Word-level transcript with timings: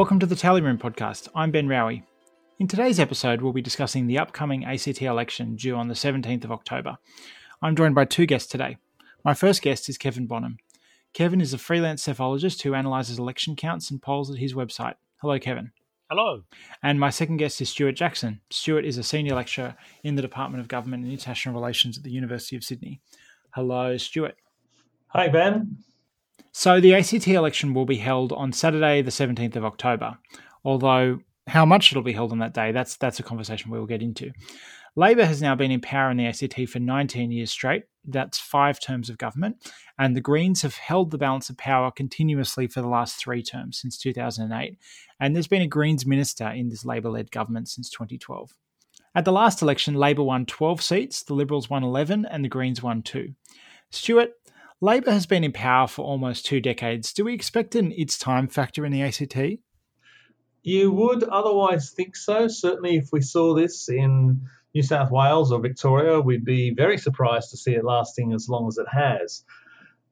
Welcome 0.00 0.20
to 0.20 0.26
the 0.26 0.34
Tally 0.34 0.62
Room 0.62 0.78
podcast. 0.78 1.28
I'm 1.34 1.50
Ben 1.50 1.68
Raue. 1.68 2.00
In 2.58 2.66
today's 2.66 2.98
episode, 2.98 3.42
we'll 3.42 3.52
be 3.52 3.60
discussing 3.60 4.06
the 4.06 4.18
upcoming 4.18 4.64
ACT 4.64 5.02
election 5.02 5.56
due 5.56 5.76
on 5.76 5.88
the 5.88 5.94
17th 5.94 6.42
of 6.42 6.50
October. 6.50 6.96
I'm 7.60 7.76
joined 7.76 7.94
by 7.94 8.06
two 8.06 8.24
guests 8.24 8.50
today. 8.50 8.78
My 9.26 9.34
first 9.34 9.60
guest 9.60 9.90
is 9.90 9.98
Kevin 9.98 10.26
Bonham. 10.26 10.56
Kevin 11.12 11.42
is 11.42 11.52
a 11.52 11.58
freelance 11.58 12.02
psephologist 12.02 12.62
who 12.62 12.72
analyses 12.72 13.18
election 13.18 13.56
counts 13.56 13.90
and 13.90 14.00
polls 14.00 14.30
at 14.30 14.38
his 14.38 14.54
website. 14.54 14.94
Hello, 15.20 15.38
Kevin. 15.38 15.70
Hello. 16.08 16.44
And 16.82 16.98
my 16.98 17.10
second 17.10 17.36
guest 17.36 17.60
is 17.60 17.68
Stewart 17.68 17.94
Jackson. 17.94 18.40
Stewart 18.48 18.86
is 18.86 18.96
a 18.96 19.02
senior 19.02 19.34
lecturer 19.34 19.76
in 20.02 20.14
the 20.14 20.22
Department 20.22 20.62
of 20.62 20.68
Government 20.68 21.04
and 21.04 21.12
International 21.12 21.54
Relations 21.54 21.98
at 21.98 22.04
the 22.04 22.10
University 22.10 22.56
of 22.56 22.64
Sydney. 22.64 23.02
Hello, 23.50 23.98
Stewart. 23.98 24.36
Hi, 25.08 25.28
Ben. 25.28 25.76
So 26.52 26.80
the 26.80 26.94
ACT 26.94 27.28
election 27.28 27.74
will 27.74 27.86
be 27.86 27.96
held 27.96 28.32
on 28.32 28.52
Saturday, 28.52 29.02
the 29.02 29.10
17th 29.10 29.56
of 29.56 29.64
October. 29.64 30.18
Although 30.64 31.20
how 31.46 31.64
much 31.64 31.92
it'll 31.92 32.02
be 32.02 32.12
held 32.12 32.32
on 32.32 32.38
that 32.38 32.54
day, 32.54 32.72
that's 32.72 32.96
that's 32.96 33.20
a 33.20 33.24
conversation 33.24 33.70
we 33.70 33.78
will 33.78 33.86
get 33.86 34.02
into. 34.02 34.32
Labor 34.96 35.24
has 35.24 35.40
now 35.40 35.54
been 35.54 35.70
in 35.70 35.80
power 35.80 36.10
in 36.10 36.16
the 36.16 36.26
ACT 36.26 36.68
for 36.68 36.80
19 36.80 37.30
years 37.30 37.50
straight. 37.50 37.84
That's 38.04 38.38
five 38.38 38.80
terms 38.80 39.08
of 39.08 39.18
government. 39.18 39.70
And 39.98 40.16
the 40.16 40.20
Greens 40.20 40.62
have 40.62 40.74
held 40.74 41.10
the 41.10 41.18
balance 41.18 41.48
of 41.48 41.56
power 41.56 41.90
continuously 41.90 42.66
for 42.66 42.80
the 42.80 42.88
last 42.88 43.16
three 43.16 43.42
terms 43.42 43.78
since 43.78 43.96
2008. 43.98 44.78
And 45.20 45.34
there's 45.34 45.46
been 45.46 45.62
a 45.62 45.68
Greens 45.68 46.06
minister 46.06 46.48
in 46.48 46.68
this 46.68 46.84
Labor 46.84 47.10
led 47.10 47.30
government 47.30 47.68
since 47.68 47.88
2012. 47.90 48.56
At 49.14 49.24
the 49.24 49.32
last 49.32 49.62
election, 49.62 49.94
Labor 49.94 50.22
won 50.22 50.46
12 50.46 50.82
seats, 50.82 51.22
the 51.22 51.34
Liberals 51.34 51.68
won 51.68 51.82
11, 51.82 52.26
and 52.26 52.44
the 52.44 52.48
Greens 52.48 52.82
won 52.82 53.02
two. 53.02 53.34
Stewart, 53.90 54.30
Labor 54.82 55.10
has 55.10 55.26
been 55.26 55.44
in 55.44 55.52
power 55.52 55.86
for 55.86 56.04
almost 56.04 56.46
two 56.46 56.60
decades. 56.60 57.12
Do 57.12 57.24
we 57.24 57.34
expect 57.34 57.74
an 57.74 57.92
its 57.92 58.16
time 58.18 58.48
factor 58.48 58.86
in 58.86 58.92
the 58.92 59.02
ACT? 59.02 59.60
You 60.62 60.92
would 60.92 61.22
otherwise 61.24 61.90
think 61.90 62.16
so. 62.16 62.48
Certainly, 62.48 62.96
if 62.96 63.10
we 63.12 63.20
saw 63.20 63.54
this 63.54 63.88
in 63.88 64.42
New 64.74 64.82
South 64.82 65.10
Wales 65.10 65.52
or 65.52 65.60
Victoria, 65.60 66.20
we'd 66.20 66.44
be 66.44 66.72
very 66.74 66.96
surprised 66.96 67.50
to 67.50 67.56
see 67.56 67.72
it 67.72 67.84
lasting 67.84 68.32
as 68.32 68.48
long 68.48 68.68
as 68.68 68.78
it 68.78 68.86
has. 68.90 69.44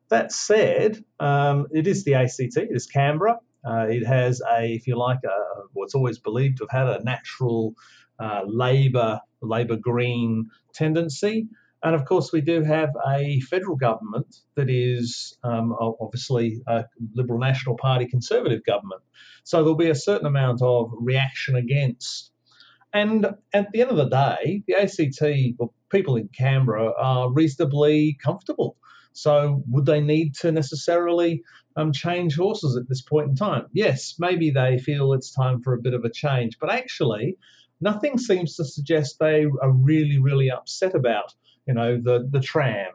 That 0.08 0.32
said, 0.32 1.02
um, 1.20 1.66
it 1.70 1.86
is 1.86 2.04
the 2.04 2.14
ACT, 2.14 2.56
it 2.56 2.68
is 2.70 2.86
Canberra. 2.86 3.38
Uh, 3.64 3.86
it 3.88 4.06
has 4.06 4.40
a, 4.40 4.72
if 4.72 4.86
you 4.86 4.96
like, 4.96 5.20
a, 5.24 5.62
what's 5.72 5.94
always 5.94 6.18
believed 6.18 6.58
to 6.58 6.66
have 6.70 6.88
had 6.88 7.00
a 7.00 7.04
natural 7.04 7.74
uh, 8.18 8.42
Labor, 8.46 9.20
Labor 9.42 9.76
Green 9.76 10.50
tendency. 10.72 11.48
And 11.82 11.94
of 11.94 12.04
course, 12.04 12.32
we 12.32 12.40
do 12.40 12.62
have 12.62 12.90
a 13.06 13.40
federal 13.40 13.76
government 13.76 14.36
that 14.56 14.68
is 14.68 15.36
um, 15.44 15.74
obviously 16.00 16.60
a 16.66 16.86
Liberal 17.14 17.38
National 17.38 17.76
Party 17.76 18.06
Conservative 18.06 18.64
government. 18.64 19.02
So 19.44 19.58
there'll 19.58 19.76
be 19.76 19.90
a 19.90 19.94
certain 19.94 20.26
amount 20.26 20.60
of 20.60 20.90
reaction 20.98 21.54
against. 21.54 22.32
And 22.92 23.26
at 23.52 23.70
the 23.72 23.82
end 23.82 23.90
of 23.90 23.96
the 23.96 24.08
day, 24.08 24.64
the 24.66 24.74
ACT, 24.74 25.56
well, 25.58 25.72
people 25.90 26.16
in 26.16 26.28
Canberra 26.28 26.92
are 26.98 27.32
reasonably 27.32 28.18
comfortable. 28.22 28.76
So 29.12 29.62
would 29.68 29.86
they 29.86 30.00
need 30.00 30.34
to 30.36 30.52
necessarily 30.52 31.42
um, 31.76 31.92
change 31.92 32.36
horses 32.36 32.76
at 32.76 32.88
this 32.88 33.02
point 33.02 33.30
in 33.30 33.36
time? 33.36 33.66
Yes, 33.72 34.14
maybe 34.18 34.50
they 34.50 34.78
feel 34.78 35.12
it's 35.12 35.32
time 35.32 35.62
for 35.62 35.74
a 35.74 35.80
bit 35.80 35.94
of 35.94 36.04
a 36.04 36.10
change, 36.10 36.58
but 36.60 36.70
actually, 36.70 37.36
nothing 37.80 38.18
seems 38.18 38.56
to 38.56 38.64
suggest 38.64 39.18
they 39.18 39.44
are 39.44 39.70
really, 39.70 40.18
really 40.18 40.50
upset 40.50 40.94
about 40.94 41.34
you 41.68 41.74
know, 41.74 42.00
the 42.00 42.26
the 42.30 42.40
tram, 42.40 42.90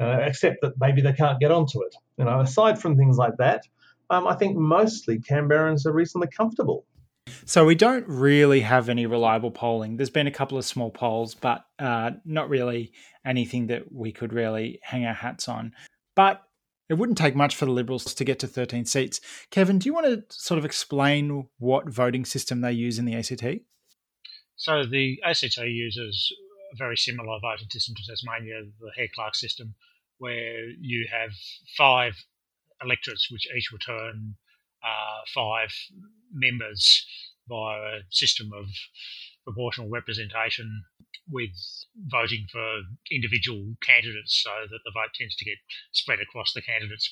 uh, 0.00 0.18
except 0.22 0.62
that 0.62 0.72
maybe 0.80 1.02
they 1.02 1.12
can't 1.12 1.38
get 1.38 1.52
onto 1.52 1.82
it. 1.82 1.94
You 2.16 2.24
know, 2.24 2.40
aside 2.40 2.80
from 2.80 2.96
things 2.96 3.16
like 3.18 3.36
that, 3.38 3.62
um, 4.10 4.26
I 4.26 4.34
think 4.34 4.56
mostly 4.56 5.20
Canberrans 5.20 5.86
are 5.86 5.92
reasonably 5.92 6.28
comfortable. 6.36 6.86
So 7.46 7.64
we 7.64 7.74
don't 7.74 8.06
really 8.08 8.60
have 8.60 8.88
any 8.88 9.06
reliable 9.06 9.50
polling. 9.50 9.96
There's 9.96 10.10
been 10.10 10.26
a 10.26 10.32
couple 10.32 10.58
of 10.58 10.64
small 10.64 10.90
polls, 10.90 11.34
but 11.34 11.64
uh, 11.78 12.12
not 12.24 12.48
really 12.48 12.92
anything 13.24 13.66
that 13.68 13.92
we 13.92 14.12
could 14.12 14.32
really 14.32 14.80
hang 14.82 15.04
our 15.04 15.14
hats 15.14 15.48
on. 15.48 15.74
But 16.16 16.42
it 16.88 16.94
wouldn't 16.94 17.18
take 17.18 17.34
much 17.34 17.56
for 17.56 17.64
the 17.64 17.70
Liberals 17.70 18.04
to 18.14 18.24
get 18.24 18.38
to 18.40 18.46
13 18.46 18.84
seats. 18.84 19.20
Kevin, 19.50 19.78
do 19.78 19.86
you 19.86 19.94
want 19.94 20.06
to 20.06 20.22
sort 20.28 20.58
of 20.58 20.64
explain 20.64 21.48
what 21.58 21.88
voting 21.88 22.24
system 22.24 22.60
they 22.60 22.72
use 22.72 22.98
in 22.98 23.04
the 23.04 23.14
ACT? 23.14 23.62
So 24.56 24.84
the 24.84 25.20
ACT 25.24 25.58
uses 25.58 26.32
very 26.76 26.96
similar 26.96 27.38
voting 27.40 27.68
system 27.70 27.94
to 27.96 28.02
Tasmania, 28.06 28.62
the 28.80 28.90
Hare 28.96 29.08
Clark 29.14 29.34
system, 29.34 29.74
where 30.18 30.68
you 30.80 31.06
have 31.10 31.30
five 31.76 32.14
electorates 32.82 33.30
which 33.30 33.46
each 33.56 33.70
return 33.72 34.34
uh, 34.82 35.22
five 35.34 35.70
members 36.32 37.06
via 37.48 37.78
a 37.78 38.00
system 38.10 38.50
of 38.56 38.66
proportional 39.44 39.88
representation 39.88 40.82
with 41.30 41.50
voting 42.08 42.46
for 42.52 42.80
individual 43.10 43.74
candidates 43.82 44.42
so 44.42 44.50
that 44.70 44.78
the 44.84 44.90
vote 44.92 45.08
tends 45.14 45.34
to 45.36 45.44
get 45.44 45.56
spread 45.92 46.18
across 46.20 46.52
the 46.52 46.60
candidates. 46.60 47.10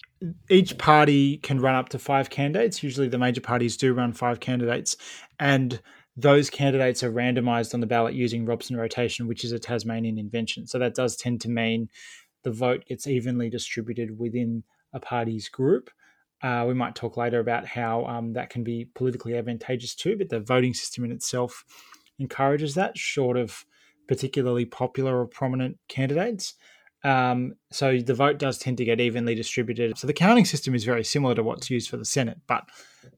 Each 0.50 0.77
party 0.77 1.39
can 1.39 1.61
run 1.61 1.75
up 1.75 1.89
to 1.91 1.99
five 1.99 2.29
candidates. 2.29 2.83
Usually 2.83 3.09
the 3.09 3.19
major 3.19 3.41
parties 3.41 3.77
do 3.77 3.94
run 3.94 4.12
five 4.12 4.41
candidates. 4.41 4.97
And 5.39 5.81
those 6.17 6.50
candidates 6.50 7.03
are 7.03 7.12
randomized 7.12 7.75
on 7.75 7.81
the 7.81 7.87
ballot 7.87 8.15
using 8.15 8.45
Robson 8.45 8.77
rotation, 8.77 9.27
which 9.27 9.45
is 9.45 9.53
a 9.53 9.59
Tasmanian 9.59 10.19
invention. 10.19 10.67
So 10.67 10.78
that 10.78 10.95
does 10.95 11.17
tend 11.17 11.41
to 11.43 11.50
mean 11.50 11.89
the 12.43 12.50
vote 12.50 12.84
gets 12.87 13.06
evenly 13.06 13.49
distributed 13.49 14.19
within 14.19 14.65
a 14.93 15.00
party's 15.00 15.49
group. 15.49 15.91
Uh, 16.43 16.65
we 16.67 16.75
might 16.75 16.95
talk 16.95 17.17
later 17.17 17.39
about 17.39 17.67
how 17.67 18.05
um, 18.06 18.33
that 18.33 18.50
can 18.50 18.65
be 18.65 18.89
politically 18.95 19.37
advantageous 19.37 19.95
too, 19.95 20.17
but 20.19 20.28
the 20.28 20.41
voting 20.41 20.75
system 20.75 21.05
in 21.05 21.12
itself 21.12 21.65
encourages 22.19 22.75
that, 22.75 22.99
short 22.99 23.37
of 23.37 23.65
particularly 24.09 24.65
popular 24.65 25.21
or 25.21 25.27
prominent 25.27 25.79
candidates. 25.89 26.55
Um, 27.04 27.54
so 27.70 27.98
the 27.98 28.14
vote 28.14 28.38
does 28.38 28.58
tend 28.58 28.78
to 28.78 28.84
get 28.84 29.00
evenly 29.00 29.34
distributed. 29.34 29.98
So 29.98 30.06
the 30.06 30.12
counting 30.12 30.44
system 30.44 30.74
is 30.74 30.84
very 30.84 31.04
similar 31.04 31.34
to 31.34 31.42
what's 31.42 31.70
used 31.70 31.90
for 31.90 31.96
the 31.96 32.04
Senate, 32.04 32.38
but 32.46 32.64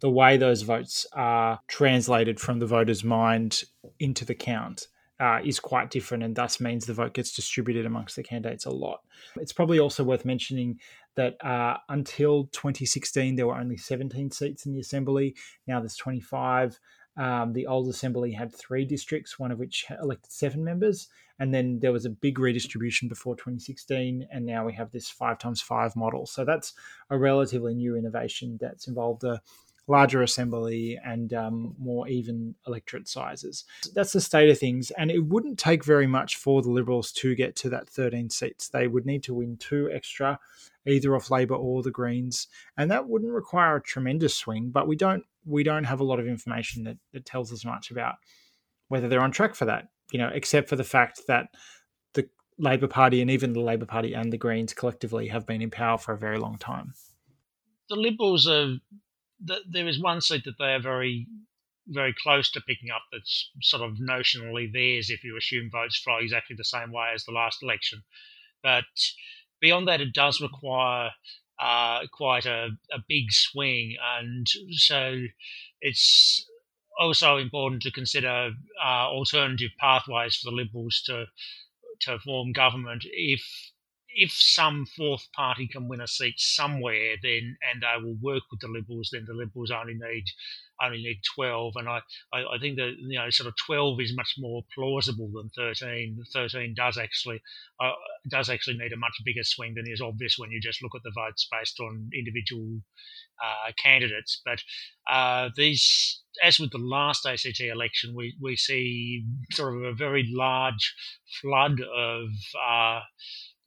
the 0.00 0.10
way 0.10 0.36
those 0.36 0.62
votes 0.62 1.06
are 1.12 1.60
translated 1.68 2.40
from 2.40 2.58
the 2.58 2.66
voter's 2.66 3.04
mind 3.04 3.64
into 4.00 4.24
the 4.24 4.34
count 4.34 4.88
uh, 5.20 5.38
is 5.44 5.60
quite 5.60 5.90
different, 5.90 6.22
and 6.22 6.34
thus 6.34 6.60
means 6.60 6.86
the 6.86 6.92
vote 6.92 7.14
gets 7.14 7.34
distributed 7.34 7.86
amongst 7.86 8.16
the 8.16 8.22
candidates 8.22 8.64
a 8.64 8.70
lot. 8.70 9.00
It's 9.36 9.52
probably 9.52 9.78
also 9.78 10.02
worth 10.02 10.24
mentioning 10.24 10.80
that 11.16 11.42
uh, 11.44 11.76
until 11.88 12.44
2016, 12.52 13.36
there 13.36 13.46
were 13.46 13.56
only 13.56 13.76
17 13.76 14.30
seats 14.32 14.66
in 14.66 14.72
the 14.72 14.80
Assembly. 14.80 15.36
Now 15.66 15.80
there's 15.80 15.96
25. 15.96 16.80
Um, 17.16 17.52
the 17.52 17.66
old 17.66 17.88
assembly 17.88 18.32
had 18.32 18.52
three 18.52 18.84
districts, 18.84 19.38
one 19.38 19.52
of 19.52 19.58
which 19.58 19.86
elected 20.02 20.32
seven 20.32 20.64
members, 20.64 21.08
and 21.38 21.54
then 21.54 21.78
there 21.80 21.92
was 21.92 22.04
a 22.04 22.10
big 22.10 22.38
redistribution 22.38 23.08
before 23.08 23.36
2016, 23.36 24.26
and 24.32 24.44
now 24.44 24.64
we 24.64 24.72
have 24.74 24.90
this 24.90 25.08
five 25.08 25.38
times 25.38 25.60
five 25.60 25.94
model. 25.94 26.26
So 26.26 26.44
that's 26.44 26.72
a 27.10 27.18
relatively 27.18 27.74
new 27.74 27.96
innovation 27.96 28.58
that's 28.60 28.88
involved 28.88 29.22
a 29.24 29.40
larger 29.86 30.22
assembly 30.22 30.98
and 31.04 31.34
um, 31.34 31.74
more 31.78 32.08
even 32.08 32.54
electorate 32.66 33.06
sizes. 33.06 33.64
That's 33.94 34.12
the 34.12 34.20
state 34.20 34.48
of 34.50 34.58
things, 34.58 34.90
and 34.92 35.10
it 35.10 35.20
wouldn't 35.20 35.58
take 35.58 35.84
very 35.84 36.06
much 36.06 36.36
for 36.36 36.62
the 36.62 36.70
Liberals 36.70 37.12
to 37.12 37.34
get 37.34 37.54
to 37.56 37.70
that 37.70 37.88
13 37.88 38.30
seats. 38.30 38.68
They 38.68 38.88
would 38.88 39.06
need 39.06 39.22
to 39.24 39.34
win 39.34 39.56
two 39.58 39.90
extra, 39.92 40.38
either 40.86 41.14
off 41.14 41.30
Labor 41.30 41.54
or 41.54 41.82
the 41.82 41.90
Greens, 41.90 42.48
and 42.76 42.90
that 42.90 43.08
wouldn't 43.08 43.32
require 43.32 43.76
a 43.76 43.82
tremendous 43.82 44.34
swing. 44.34 44.70
But 44.70 44.88
we 44.88 44.96
don't 44.96 45.24
we 45.44 45.62
don't 45.62 45.84
have 45.84 46.00
a 46.00 46.04
lot 46.04 46.20
of 46.20 46.26
information 46.26 46.84
that, 46.84 46.96
that 47.12 47.24
tells 47.24 47.52
us 47.52 47.64
much 47.64 47.90
about 47.90 48.16
whether 48.88 49.08
they're 49.08 49.22
on 49.22 49.32
track 49.32 49.54
for 49.54 49.64
that. 49.64 49.88
You 50.12 50.18
know, 50.18 50.30
except 50.32 50.68
for 50.68 50.76
the 50.76 50.84
fact 50.84 51.22
that 51.28 51.48
the 52.12 52.28
Labor 52.58 52.86
Party 52.86 53.20
and 53.20 53.30
even 53.30 53.52
the 53.52 53.60
Labor 53.60 53.86
Party 53.86 54.12
and 54.12 54.32
the 54.32 54.38
Greens 54.38 54.74
collectively 54.74 55.28
have 55.28 55.46
been 55.46 55.62
in 55.62 55.70
power 55.70 55.98
for 55.98 56.12
a 56.12 56.18
very 56.18 56.38
long 56.38 56.58
time. 56.58 56.92
The 57.88 57.96
Liberals 57.96 58.46
are 58.46 58.76
there 59.40 59.88
is 59.88 60.00
one 60.00 60.20
seat 60.20 60.44
that 60.44 60.58
they 60.58 60.72
are 60.72 60.80
very, 60.80 61.26
very 61.88 62.14
close 62.22 62.50
to 62.52 62.60
picking 62.60 62.90
up 62.90 63.02
that's 63.12 63.50
sort 63.60 63.82
of 63.82 63.96
notionally 63.96 64.72
theirs 64.72 65.10
if 65.10 65.24
you 65.24 65.36
assume 65.36 65.70
votes 65.70 65.98
flow 65.98 66.18
exactly 66.18 66.56
the 66.56 66.64
same 66.64 66.92
way 66.92 67.10
as 67.14 67.24
the 67.24 67.32
last 67.32 67.62
election. 67.62 68.02
But 68.62 68.84
beyond 69.60 69.88
that, 69.88 70.00
it 70.00 70.14
does 70.14 70.40
require 70.40 71.10
uh, 71.60 72.00
quite 72.12 72.46
a, 72.46 72.70
a 72.92 72.98
big 73.08 73.30
swing. 73.30 73.96
And 74.18 74.46
so 74.72 75.22
it's 75.80 76.48
also 76.98 77.36
important 77.36 77.82
to 77.82 77.90
consider 77.90 78.52
uh, 78.84 79.08
alternative 79.08 79.70
pathways 79.78 80.36
for 80.36 80.50
the 80.50 80.56
Liberals 80.56 81.02
to 81.06 81.26
to 82.00 82.18
form 82.18 82.52
government 82.52 83.04
if 83.04 83.42
if 84.16 84.32
some 84.32 84.86
fourth 84.86 85.30
party 85.32 85.66
can 85.66 85.88
win 85.88 86.00
a 86.00 86.06
seat 86.06 86.38
somewhere, 86.38 87.16
then 87.22 87.56
and 87.70 87.82
they 87.82 88.02
will 88.02 88.16
work 88.20 88.44
with 88.50 88.60
the 88.60 88.68
Liberals, 88.68 89.10
then 89.12 89.24
the 89.26 89.34
Liberals 89.34 89.70
only 89.70 89.94
need 89.94 90.24
only 90.82 90.98
need 90.98 91.20
12. 91.34 91.74
And 91.76 91.88
I, 91.88 92.00
I, 92.32 92.38
I, 92.54 92.58
think 92.60 92.76
that, 92.76 92.94
you 92.98 93.18
know, 93.18 93.30
sort 93.30 93.48
of 93.48 93.54
12 93.66 94.00
is 94.00 94.16
much 94.16 94.34
more 94.38 94.62
plausible 94.74 95.30
than 95.32 95.50
13. 95.56 96.18
13 96.32 96.74
does 96.76 96.98
actually, 96.98 97.40
uh, 97.80 97.92
does 98.30 98.50
actually 98.50 98.78
need 98.78 98.92
a 98.92 98.96
much 98.96 99.14
bigger 99.24 99.44
swing 99.44 99.74
than 99.74 99.90
is 99.90 100.00
obvious 100.00 100.36
when 100.38 100.50
you 100.50 100.60
just 100.60 100.82
look 100.82 100.92
at 100.94 101.02
the 101.02 101.12
votes 101.14 101.48
based 101.50 101.78
on 101.80 102.10
individual 102.14 102.80
uh, 103.42 103.72
candidates. 103.82 104.40
But 104.44 104.60
uh, 105.10 105.50
these, 105.56 106.22
as 106.42 106.58
with 106.58 106.70
the 106.70 106.78
last 106.78 107.26
ACT 107.26 107.60
election, 107.60 108.14
we, 108.14 108.34
we 108.40 108.56
see 108.56 109.24
sort 109.52 109.76
of 109.76 109.82
a 109.82 109.94
very 109.94 110.28
large 110.32 110.94
flood 111.40 111.80
of 111.80 112.28
uh, 112.68 113.00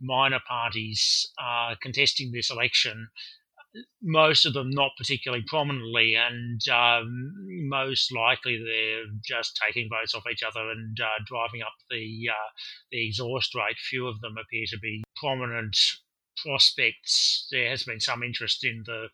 minor 0.01 0.39
parties 0.48 1.31
uh, 1.42 1.75
contesting 1.81 2.31
this 2.31 2.51
election 2.51 3.07
most 4.01 4.45
of 4.45 4.53
them 4.53 4.69
not 4.69 4.91
particularly 4.97 5.44
prominently, 5.47 6.15
and 6.15 6.62
um, 6.69 7.33
most 7.68 8.13
likely 8.13 8.57
they're 8.57 9.06
just 9.25 9.59
taking 9.65 9.89
votes 9.89 10.15
off 10.15 10.24
each 10.31 10.44
other 10.44 10.69
and 10.69 10.97
uh, 11.00 11.24
driving 11.25 11.62
up 11.62 11.74
the 11.89 12.29
uh, 12.31 12.50
the 12.91 13.07
exhaust 13.07 13.56
rate. 13.56 13.77
Few 13.77 14.07
of 14.07 14.19
them 14.21 14.35
appear 14.38 14.65
to 14.69 14.79
be 14.79 15.03
prominent 15.15 15.77
prospects. 16.44 17.47
There 17.51 17.69
has 17.69 17.83
been 17.83 18.00
some 18.00 18.24
interest 18.24 18.63
in 18.63 18.83
the 18.85 19.07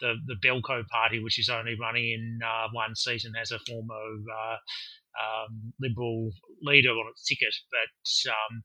the, 0.00 0.14
the 0.26 0.36
Belco 0.46 0.86
party, 0.88 1.22
which 1.22 1.38
is 1.38 1.48
only 1.48 1.76
running 1.78 2.10
in 2.10 2.40
uh, 2.44 2.68
one 2.72 2.94
seat 2.94 3.24
and 3.24 3.36
has 3.36 3.50
a 3.50 3.58
former 3.60 3.94
uh, 3.94 4.56
um, 5.18 5.72
Liberal 5.80 6.30
leader 6.62 6.90
on 6.90 7.10
its 7.10 7.24
ticket, 7.24 7.54
but 7.70 8.32
um, 8.32 8.62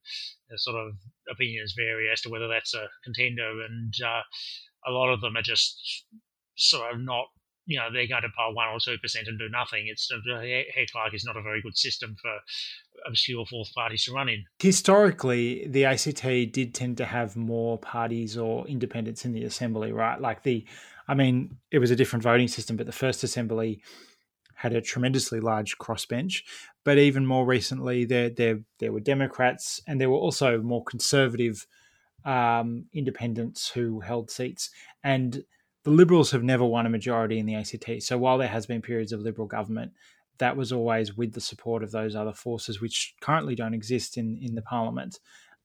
sort 0.58 0.78
of 0.78 0.94
opinions 1.30 1.74
vary 1.78 2.10
as 2.12 2.22
to 2.22 2.30
whether 2.30 2.48
that's 2.48 2.74
a 2.74 2.88
contender. 3.04 3.62
And 3.64 3.94
uh, 4.06 4.22
a 4.88 4.92
lot 4.92 5.12
of 5.12 5.22
them 5.22 5.38
are 5.38 5.42
just 5.42 6.06
sort 6.56 6.94
of 6.94 7.00
not 7.00 7.26
you 7.66 7.80
know 7.80 7.88
they're 7.92 8.08
going 8.08 8.22
to 8.22 8.30
poll 8.38 8.54
one 8.54 8.68
or 8.68 8.80
two 8.80 8.98
percent 8.98 9.28
and 9.28 9.40
do 9.40 9.50
nothing. 9.50 9.86
It's 9.88 10.10
Hare 10.12 10.86
Clark 10.92 11.14
is 11.14 11.26
not 11.26 11.38
a 11.38 11.42
very 11.42 11.62
good 11.62 11.78
system 11.78 12.16
for 12.22 12.38
obscure 13.08 13.46
fourth 13.46 13.74
parties 13.74 14.04
to 14.06 14.14
run 14.14 14.30
in. 14.30 14.44
Historically, 14.60 15.68
the 15.68 15.86
ACT 15.86 16.24
did 16.52 16.74
tend 16.74 16.98
to 16.98 17.06
have 17.06 17.36
more 17.36 17.78
parties 17.78 18.38
or 18.38 18.68
independents 18.68 19.26
in 19.26 19.34
the 19.34 19.44
assembly, 19.44 19.92
right? 19.92 20.20
Like 20.20 20.44
the, 20.44 20.66
I 21.08 21.14
mean, 21.14 21.58
it 21.72 21.80
was 21.80 21.92
a 21.92 21.96
different 21.96 22.24
voting 22.24 22.48
system, 22.48 22.78
but 22.78 22.86
the 22.86 22.92
first 22.92 23.24
assembly 23.24 23.82
had 24.56 24.74
a 24.74 24.82
tremendously 24.82 25.40
large 25.40 25.78
crossbench. 25.78 26.44
But 26.84 26.98
even 26.98 27.26
more 27.26 27.46
recently, 27.46 28.06
there 28.06 28.30
there 28.30 28.60
there 28.80 28.92
were 28.92 29.00
Democrats 29.00 29.82
and 29.88 30.00
there 30.00 30.10
were 30.10 30.18
also 30.18 30.62
more 30.62 30.84
conservative 30.84 31.66
um, 32.26 32.86
independents 32.94 33.70
who 33.70 34.00
held 34.00 34.32
seats. 34.32 34.70
And 35.04 35.44
the 35.84 35.92
Liberals 35.92 36.32
have 36.32 36.44
never 36.44 36.64
won 36.64 36.86
a 36.86 36.90
majority 36.90 37.40
in 37.40 37.46
the 37.46 37.56
ACT. 37.56 38.04
So 38.04 38.18
while 38.18 38.38
there 38.38 38.48
has 38.48 38.66
been 38.66 38.82
periods 38.82 39.12
of 39.12 39.22
Liberal 39.22 39.48
government, 39.48 39.92
that 40.38 40.58
was 40.58 40.72
always 40.72 41.16
with 41.16 41.34
the 41.34 41.42
support 41.42 41.84
of 41.84 41.92
those 41.92 42.16
other 42.16 42.34
forces, 42.34 42.82
which 42.82 43.16
currently 43.22 43.56
don't 43.56 43.74
exist 43.74 44.18
in, 44.18 44.38
in 44.42 44.56
the 44.56 44.62
parliament. 44.62 45.20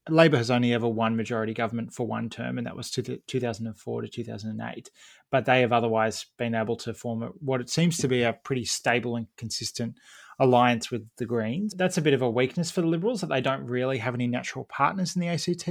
Labor 0.09 0.39
has 0.39 0.51
only 0.51 0.73
ever 0.73 0.89
won 0.89 1.17
majority 1.17 1.53
government 1.53 1.93
for 1.93 2.07
one 2.07 2.31
term, 2.31 2.59
and 2.59 2.67
that 2.67 2.77
was 2.77 2.91
to 2.93 3.03
2004 3.03 4.03
to 4.03 4.09
2008. 4.09 4.91
But 5.31 5.45
they 5.45 5.61
have 5.61 5.73
otherwise 5.73 6.27
been 6.39 6.55
able 6.55 6.77
to 6.77 6.95
form 6.95 7.33
what 7.41 7.61
it 7.61 7.69
seems 7.69 7.99
to 7.99 8.09
be 8.09 8.23
a 8.23 8.33
pretty 8.33 8.65
stable 8.65 9.17
and 9.17 9.27
consistent 9.37 9.97
alliance 10.39 10.91
with 10.91 11.07
the 11.17 11.27
Greens. 11.27 11.75
That's 11.75 11.99
a 11.99 12.03
bit 12.03 12.15
of 12.15 12.23
a 12.23 12.31
weakness 12.31 12.71
for 12.71 12.81
the 12.81 12.87
Liberals 12.87 13.21
that 13.21 13.29
they 13.29 13.41
don't 13.41 13.67
really 13.67 13.99
have 13.99 14.15
any 14.15 14.27
natural 14.27 14.65
partners 14.65 15.15
in 15.15 15.21
the 15.21 15.29
ACT 15.29 15.69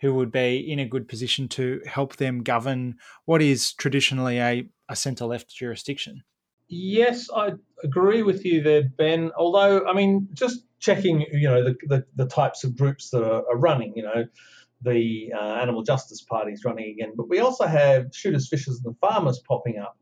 who 0.00 0.14
would 0.14 0.30
be 0.30 0.58
in 0.58 0.78
a 0.78 0.86
good 0.86 1.08
position 1.08 1.48
to 1.48 1.80
help 1.86 2.16
them 2.16 2.42
govern 2.42 2.96
what 3.24 3.42
is 3.42 3.72
traditionally 3.72 4.38
a, 4.38 4.68
a 4.88 4.96
centre 4.96 5.24
left 5.24 5.48
jurisdiction. 5.48 6.22
Yes, 6.68 7.28
I 7.34 7.52
agree 7.84 8.22
with 8.22 8.44
you 8.44 8.62
there, 8.62 8.82
Ben. 8.82 9.30
Although, 9.36 9.86
I 9.86 9.92
mean, 9.92 10.28
just 10.32 10.64
checking, 10.80 11.22
you 11.32 11.48
know, 11.48 11.64
the, 11.64 11.76
the, 11.86 12.04
the 12.16 12.26
types 12.26 12.64
of 12.64 12.76
groups 12.76 13.10
that 13.10 13.22
are, 13.22 13.42
are 13.48 13.56
running, 13.56 13.92
you 13.96 14.02
know, 14.02 14.26
the 14.82 15.32
uh, 15.34 15.54
Animal 15.54 15.82
Justice 15.82 16.20
Party 16.22 16.52
is 16.52 16.64
running 16.64 16.90
again, 16.90 17.12
but 17.16 17.28
we 17.28 17.38
also 17.38 17.66
have 17.66 18.14
shooters, 18.14 18.48
fishers, 18.48 18.82
and 18.84 18.96
farmers 18.98 19.40
popping 19.46 19.78
up 19.78 19.96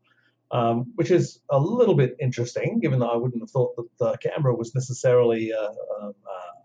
um, 0.51 0.91
which 0.95 1.11
is 1.11 1.39
a 1.49 1.59
little 1.59 1.95
bit 1.95 2.15
interesting, 2.19 2.79
given 2.79 2.99
that 2.99 3.07
I 3.07 3.15
wouldn't 3.15 3.41
have 3.41 3.51
thought 3.51 3.75
that 3.75 4.05
uh, 4.05 4.15
Canberra 4.17 4.55
was 4.55 4.75
necessarily 4.75 5.51
a, 5.51 5.59
a, 5.59 6.07
a, 6.07 6.13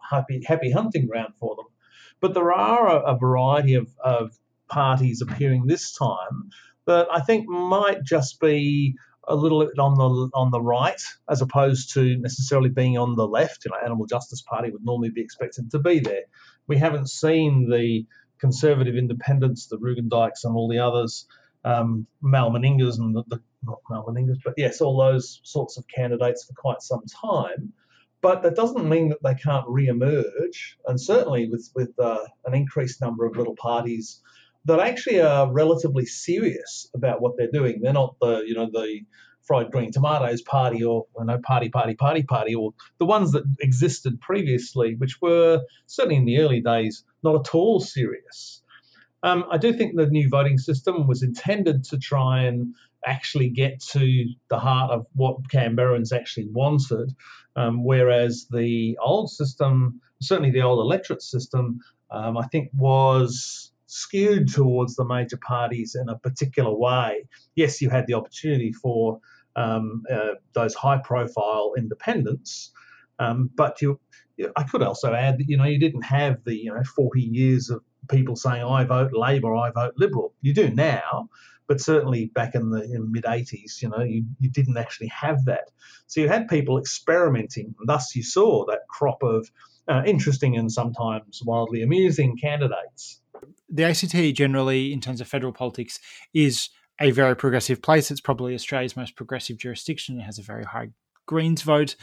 happy 0.09 0.43
happy 0.45 0.71
hunting 0.71 1.07
ground 1.07 1.35
for 1.39 1.55
them. 1.57 1.67
But 2.21 2.35
there 2.35 2.53
are 2.53 2.89
a, 2.89 3.17
variety 3.17 3.75
of, 3.75 3.89
of 4.03 4.39
parties 4.69 5.23
appearing 5.23 5.67
this 5.67 5.93
time 5.93 6.51
that 6.87 7.09
I 7.11 7.21
think 7.21 7.49
might 7.49 8.03
just 8.05 8.41
be 8.41 8.97
a 9.27 9.35
little 9.35 9.65
bit 9.65 9.79
on 9.79 9.95
the 9.95 10.31
on 10.35 10.51
the 10.51 10.61
right 10.61 11.01
as 11.29 11.41
opposed 11.41 11.95
to 11.95 12.17
necessarily 12.19 12.69
being 12.69 12.99
on 12.99 13.17
the 13.17 13.27
left. 13.27 13.65
You 13.65 13.71
know, 13.71 13.79
Animal 13.85 14.07
Justice 14.07 14.43
Party 14.43 14.71
would 14.71 14.85
normally 14.85 15.11
be 15.11 15.21
expected 15.21 15.71
to 15.71 15.79
be 15.79 16.01
there. 16.01 16.25
We 16.67 16.79
haven't 16.79 17.11
seen 17.11 17.71
the 17.71 18.07
conservative 18.39 18.97
independents, 18.97 19.67
the 19.67 19.79
Rugendykes, 19.79 20.45
and 20.45 20.57
all 20.57 20.69
the 20.69 20.79
others 20.79 21.27
um, 21.65 22.07
Mal 22.23 22.51
Meningas 22.51 22.99
and 22.99 23.15
the, 23.15 23.25
the 23.29 23.41
not 23.63 23.79
Mal 23.91 24.05
Meningas, 24.07 24.39
but 24.45 24.55
yes, 24.57 24.81
all 24.81 24.97
those 24.97 25.41
sorts 25.45 25.77
of 25.77 25.85
candidates 25.89 26.45
for 26.45 26.55
quite 26.55 26.81
some 26.81 27.03
time. 27.23 27.73
But 28.23 28.43
that 28.43 28.55
doesn't 28.55 28.89
mean 28.89 29.09
that 29.11 29.23
they 29.23 29.35
can't 29.35 29.65
re-emerge, 29.67 30.79
and 30.87 31.01
certainly 31.01 31.49
with 31.49 31.71
with 31.75 31.99
uh, 31.99 32.25
an 32.45 32.55
increased 32.55 33.01
number 33.01 33.25
of 33.25 33.37
little 33.37 33.57
parties 33.57 34.21
that 34.67 34.79
actually 34.79 35.21
are 35.21 35.51
relatively 35.51 36.05
serious 36.05 36.89
about 36.95 37.23
what 37.23 37.37
they're 37.37 37.51
doing. 37.51 37.81
They're 37.81 37.93
not 37.93 38.17
the 38.21 38.43
you 38.47 38.55
know 38.55 38.69
the 38.71 39.01
fried 39.43 39.71
green 39.71 39.91
tomatoes 39.91 40.43
party 40.43 40.85
or 40.85 41.07
you 41.19 41.25
know 41.25 41.39
party 41.39 41.71
party 41.71 41.95
party 41.95 42.23
party 42.23 42.55
or 42.55 42.73
the 42.99 43.07
ones 43.07 43.33
that 43.33 43.45
existed 43.61 44.21
previously, 44.21 44.97
which 44.97 45.21
were 45.23 45.63
certainly 45.87 46.17
in 46.17 46.27
the 46.27 46.39
early 46.39 46.61
days 46.61 47.05
not 47.23 47.35
at 47.35 47.55
all 47.55 47.81
serious. 47.81 48.60
Um, 49.23 49.45
I 49.51 49.59
do 49.59 49.73
think 49.73 49.97
the 49.97 50.07
new 50.07 50.29
voting 50.29 50.59
system 50.59 51.07
was 51.07 51.23
intended 51.23 51.85
to 51.85 51.99
try 51.99 52.45
and 52.45 52.75
actually 53.07 53.49
get 53.49 53.81
to 53.81 54.27
the 54.49 54.59
heart 54.59 54.91
of 54.91 55.07
what 55.15 55.49
Canberrans 55.49 56.13
actually 56.13 56.49
wanted, 56.49 57.15
um, 57.57 57.85
whereas 57.85 58.47
the 58.51 58.99
old 59.03 59.31
system, 59.31 60.01
certainly 60.21 60.51
the 60.51 60.63
old 60.63 60.81
electorate 60.81 61.23
system, 61.23 61.81
um, 62.11 62.37
I 62.37 62.47
think 62.47 62.71
was 62.77 63.73
skewed 63.87 64.53
towards 64.53 64.97
the 64.97 65.05
major 65.05 65.37
parties 65.37 65.97
in 66.01 66.09
a 66.09 66.19
particular 66.19 66.73
way. 66.73 67.25
Yes, 67.57 67.81
you 67.81 67.91
had 67.91 68.07
the 68.07 68.15
opportunity 68.15 68.73
for 68.73 69.21
um, 69.57 70.05
uh, 70.11 70.35
those 70.53 70.75
high-profile 70.75 71.75
independents, 71.77 72.71
um, 73.19 73.51
but 73.55 73.83
you, 73.83 74.01
I 74.57 74.63
could 74.63 74.83
also 74.83 75.13
add 75.13 75.39
that 75.39 75.49
you 75.49 75.57
know 75.57 75.65
you 75.65 75.79
didn't 75.79 76.03
have 76.03 76.45
the 76.45 76.55
you 76.55 76.73
know 76.73 76.83
40 76.85 77.21
years 77.21 77.69
of 77.69 77.83
people 78.09 78.37
saying, 78.37 78.63
I 78.63 78.85
vote 78.85 79.13
Labor, 79.13 79.55
I 79.55 79.71
vote 79.71 79.95
Liberal. 79.97 80.35
You 80.41 80.55
do 80.55 80.71
now, 80.71 81.29
but 81.67 81.81
certainly 81.81 82.27
back 82.27 82.55
in 82.55 82.71
the 82.71 82.87
mid 83.09 83.25
80s, 83.25 83.81
you 83.83 83.89
know, 83.89 84.01
you, 84.01 84.25
you 84.39 84.51
didn't 84.51 84.77
actually 84.77 85.09
have 85.09 85.45
that. 85.45 85.71
So 86.07 86.21
you 86.21 86.29
had 86.29 86.49
people 86.49 86.79
experimenting, 86.79 87.75
and 87.79 87.89
thus 87.89 88.15
you 88.17 88.23
saw 88.23 88.67
that 88.67 88.81
crop 88.89 89.23
of 89.23 89.51
uh, 89.89 90.03
interesting 90.07 90.57
and 90.57 90.71
sometimes 90.71 91.41
wildly 91.45 91.83
amusing 91.83 92.37
candidates. 92.37 93.21
The 93.69 93.85
ACT 93.85 94.35
generally, 94.35 94.93
in 94.93 95.01
terms 95.01 95.21
of 95.21 95.29
federal 95.29 95.53
politics, 95.53 96.01
is 96.35 96.71
a 97.01 97.11
very 97.13 97.35
progressive 97.37 97.81
place. 97.81 98.11
It's 98.11 98.21
probably 98.21 98.55
Australia's 98.55 98.97
most 98.97 99.17
progressive 99.17 99.57
jurisdiction. 99.57 100.19
It 100.19 100.25
has 100.25 100.39
a 100.39 100.43
very 100.43 100.65
high 100.65 100.91
Greens 101.27 101.63
vote 101.63 101.95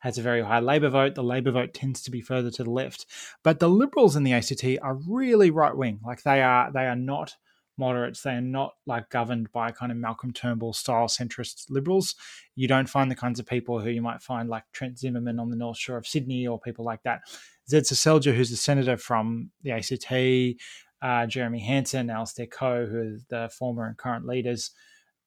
has 0.00 0.18
a 0.18 0.22
very 0.22 0.42
high 0.42 0.60
Labor 0.60 0.88
vote. 0.88 1.14
The 1.14 1.22
Labor 1.22 1.50
vote 1.50 1.74
tends 1.74 2.02
to 2.02 2.10
be 2.10 2.20
further 2.20 2.50
to 2.52 2.64
the 2.64 2.70
left, 2.70 3.06
but 3.42 3.58
the 3.60 3.68
Liberals 3.68 4.16
in 4.16 4.22
the 4.22 4.32
ACT 4.32 4.64
are 4.82 4.98
really 5.08 5.50
right 5.50 5.76
wing. 5.76 6.00
Like 6.04 6.22
they 6.22 6.42
are, 6.42 6.70
they 6.70 6.86
are 6.86 6.96
not 6.96 7.36
moderates. 7.78 8.22
They 8.22 8.32
are 8.32 8.40
not 8.40 8.74
like 8.86 9.10
governed 9.10 9.52
by 9.52 9.70
kind 9.70 9.92
of 9.92 9.98
Malcolm 9.98 10.32
Turnbull 10.32 10.72
style 10.72 11.06
centrist 11.06 11.66
liberals. 11.70 12.14
You 12.54 12.68
don't 12.68 12.88
find 12.88 13.10
the 13.10 13.16
kinds 13.16 13.38
of 13.38 13.46
people 13.46 13.80
who 13.80 13.90
you 13.90 14.02
might 14.02 14.22
find 14.22 14.48
like 14.48 14.64
Trent 14.72 14.98
Zimmerman 14.98 15.38
on 15.38 15.50
the 15.50 15.56
North 15.56 15.78
Shore 15.78 15.98
of 15.98 16.06
Sydney 16.06 16.46
or 16.46 16.60
people 16.60 16.84
like 16.84 17.02
that. 17.02 17.20
Zed 17.68 17.84
Seselja, 17.84 18.34
who's 18.34 18.52
a 18.52 18.56
senator 18.56 18.96
from 18.96 19.50
the 19.62 19.72
ACT, 19.72 20.60
uh, 21.02 21.26
Jeremy 21.26 21.58
Hanson, 21.60 22.10
Alistair 22.10 22.46
Coe, 22.46 22.86
who 22.86 22.98
are 22.98 23.18
the 23.28 23.48
former 23.50 23.86
and 23.86 23.96
current 23.96 24.26
leaders. 24.26 24.70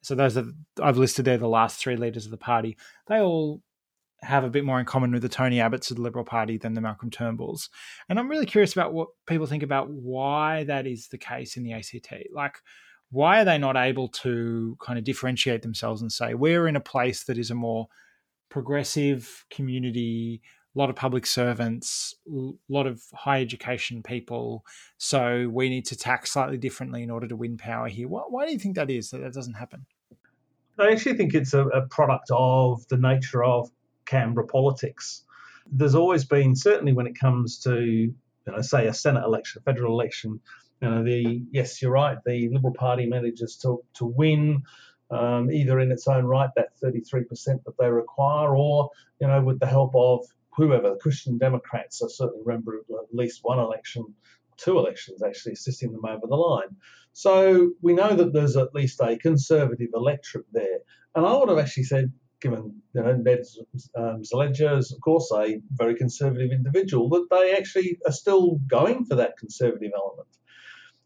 So 0.01 0.15
those 0.15 0.37
are 0.37 0.45
I've 0.81 0.97
listed 0.97 1.25
there 1.25 1.37
the 1.37 1.47
last 1.47 1.79
three 1.79 1.97
leaders 1.97 2.25
of 2.25 2.31
the 2.31 2.37
party. 2.37 2.77
They 3.07 3.19
all 3.19 3.61
have 4.21 4.43
a 4.43 4.49
bit 4.49 4.65
more 4.65 4.79
in 4.79 4.85
common 4.85 5.11
with 5.11 5.21
the 5.21 5.29
Tony 5.29 5.57
Abbotts 5.57 5.91
of 5.91 5.97
the 5.97 6.01
Liberal 6.01 6.25
Party 6.25 6.57
than 6.57 6.73
the 6.73 6.81
Malcolm 6.81 7.09
Turnbulls. 7.09 7.69
And 8.09 8.19
I'm 8.19 8.29
really 8.29 8.45
curious 8.45 8.73
about 8.73 8.93
what 8.93 9.09
people 9.27 9.47
think 9.47 9.63
about 9.63 9.89
why 9.89 10.65
that 10.65 10.85
is 10.87 11.07
the 11.07 11.17
case 11.17 11.57
in 11.57 11.63
the 11.63 11.73
ACT. 11.73 12.11
Like, 12.33 12.57
why 13.11 13.41
are 13.41 13.45
they 13.45 13.57
not 13.57 13.75
able 13.75 14.09
to 14.09 14.77
kind 14.81 14.99
of 14.99 15.05
differentiate 15.05 15.61
themselves 15.61 16.01
and 16.01 16.11
say, 16.11 16.33
we're 16.33 16.67
in 16.67 16.75
a 16.75 16.81
place 16.81 17.23
that 17.23 17.37
is 17.37 17.49
a 17.49 17.55
more 17.55 17.87
progressive 18.49 19.45
community 19.49 20.41
a 20.75 20.79
lot 20.79 20.89
of 20.89 20.95
public 20.95 21.25
servants, 21.25 22.15
a 22.27 22.51
lot 22.69 22.85
of 22.85 23.01
high 23.13 23.41
education 23.41 24.03
people. 24.03 24.63
So 24.97 25.49
we 25.51 25.67
need 25.67 25.85
to 25.87 25.97
tax 25.97 26.31
slightly 26.31 26.57
differently 26.57 27.01
in 27.01 27.09
order 27.09 27.27
to 27.27 27.35
win 27.35 27.57
power 27.57 27.87
here. 27.87 28.07
Why, 28.07 28.21
why 28.29 28.45
do 28.45 28.51
you 28.51 28.59
think 28.59 28.75
that 28.75 28.91
is 28.91 29.09
that 29.09 29.21
that 29.21 29.33
doesn't 29.33 29.55
happen? 29.55 29.85
I 30.77 30.91
actually 30.91 31.17
think 31.17 31.33
it's 31.33 31.53
a, 31.53 31.65
a 31.67 31.87
product 31.87 32.29
of 32.31 32.87
the 32.87 32.97
nature 32.97 33.43
of 33.43 33.69
Canberra 34.09 34.47
politics. 34.47 35.23
There's 35.71 35.95
always 35.95 36.25
been, 36.25 36.55
certainly 36.55 36.93
when 36.93 37.07
it 37.07 37.19
comes 37.19 37.59
to, 37.59 37.79
you 37.79 38.13
know, 38.47 38.61
say 38.61 38.87
a 38.87 38.93
Senate 38.93 39.23
election, 39.23 39.61
a 39.61 39.63
federal 39.63 39.93
election, 39.93 40.39
you 40.81 40.89
know, 40.89 41.03
the 41.03 41.43
yes, 41.51 41.81
you're 41.81 41.91
right, 41.91 42.17
the 42.25 42.49
Liberal 42.49 42.73
Party 42.73 43.05
manages 43.05 43.57
to, 43.57 43.83
to 43.95 44.05
win 44.05 44.63
um, 45.11 45.51
either 45.51 45.79
in 45.79 45.91
its 45.91 46.07
own 46.07 46.25
right, 46.25 46.49
that 46.55 46.69
33% 46.83 47.27
that 47.65 47.77
they 47.79 47.89
require, 47.89 48.55
or, 48.55 48.89
you 49.19 49.27
know, 49.27 49.41
with 49.41 49.59
the 49.59 49.65
help 49.65 49.95
of 49.95 50.25
whoever, 50.55 50.89
the 50.89 50.95
Christian 50.95 51.37
Democrats. 51.37 52.01
I 52.03 52.07
certainly 52.09 52.43
remember 52.45 52.77
at 52.77 53.15
least 53.15 53.39
one 53.43 53.59
election, 53.59 54.05
two 54.57 54.77
elections 54.77 55.23
actually, 55.23 55.53
assisting 55.53 55.91
them 55.91 56.05
over 56.05 56.27
the 56.27 56.35
line. 56.35 56.75
So 57.13 57.71
we 57.81 57.93
know 57.93 58.15
that 58.15 58.33
there's 58.33 58.55
at 58.55 58.73
least 58.73 59.01
a 59.01 59.17
conservative 59.17 59.89
electorate 59.93 60.45
there. 60.51 60.79
And 61.15 61.25
I 61.25 61.35
would 61.35 61.49
have 61.49 61.57
actually 61.57 61.83
said, 61.83 62.11
given 62.41 62.81
you 62.93 63.03
know, 63.03 63.21
Zed 63.23 63.43
um, 63.95 64.21
is, 64.21 64.91
of 64.91 65.01
course, 65.01 65.31
a 65.35 65.61
very 65.71 65.95
conservative 65.95 66.51
individual, 66.51 67.09
that 67.09 67.27
they 67.29 67.55
actually 67.55 67.99
are 68.05 68.11
still 68.11 68.59
going 68.67 69.05
for 69.05 69.15
that 69.15 69.37
conservative 69.37 69.91
element. 69.95 70.27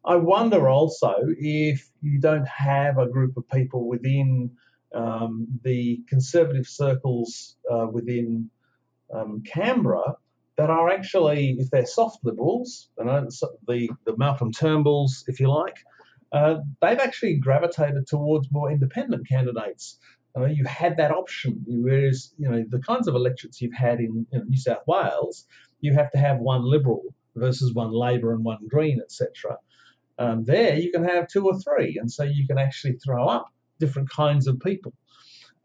I 0.05 0.17
wonder 0.17 0.69
also 0.69 1.15
if 1.37 1.89
you 2.01 2.19
don't 2.19 2.47
have 2.47 2.97
a 2.97 3.07
group 3.07 3.37
of 3.37 3.47
people 3.49 3.87
within 3.87 4.51
um, 4.93 5.47
the 5.63 6.01
conservative 6.07 6.67
circles 6.67 7.55
uh, 7.71 7.87
within 7.91 8.49
um, 9.13 9.43
Canberra 9.45 10.15
that 10.57 10.69
are 10.69 10.89
actually, 10.89 11.55
if 11.57 11.69
they're 11.71 11.85
soft 11.85 12.23
liberals, 12.23 12.89
the, 12.97 13.89
the 14.05 14.17
Malcolm 14.17 14.51
Turnbulls, 14.51 15.23
if 15.27 15.39
you 15.39 15.49
like, 15.49 15.77
uh, 16.31 16.57
they've 16.81 16.99
actually 16.99 17.35
gravitated 17.37 18.07
towards 18.07 18.51
more 18.51 18.71
independent 18.71 19.27
candidates. 19.27 19.99
Uh, 20.35 20.45
you 20.45 20.65
had 20.65 20.97
that 20.97 21.11
option, 21.11 21.63
whereas 21.67 22.33
you 22.37 22.49
know 22.49 22.63
the 22.67 22.79
kinds 22.79 23.07
of 23.07 23.15
electorates 23.15 23.61
you've 23.61 23.73
had 23.73 23.99
in, 23.99 24.25
in 24.31 24.49
New 24.49 24.57
South 24.57 24.81
Wales, 24.87 25.45
you 25.81 25.93
have 25.93 26.11
to 26.11 26.17
have 26.17 26.39
one 26.39 26.63
Liberal 26.63 27.03
versus 27.35 27.73
one 27.73 27.91
Labor 27.91 28.33
and 28.33 28.43
one 28.43 28.67
Green, 28.67 28.99
etc. 28.99 29.57
Um, 30.17 30.43
there, 30.45 30.75
you 30.75 30.91
can 30.91 31.03
have 31.03 31.27
two 31.27 31.45
or 31.45 31.59
three, 31.59 31.97
and 31.99 32.11
so 32.11 32.23
you 32.23 32.47
can 32.47 32.57
actually 32.57 32.93
throw 32.93 33.27
up 33.27 33.47
different 33.79 34.09
kinds 34.09 34.47
of 34.47 34.59
people. 34.59 34.93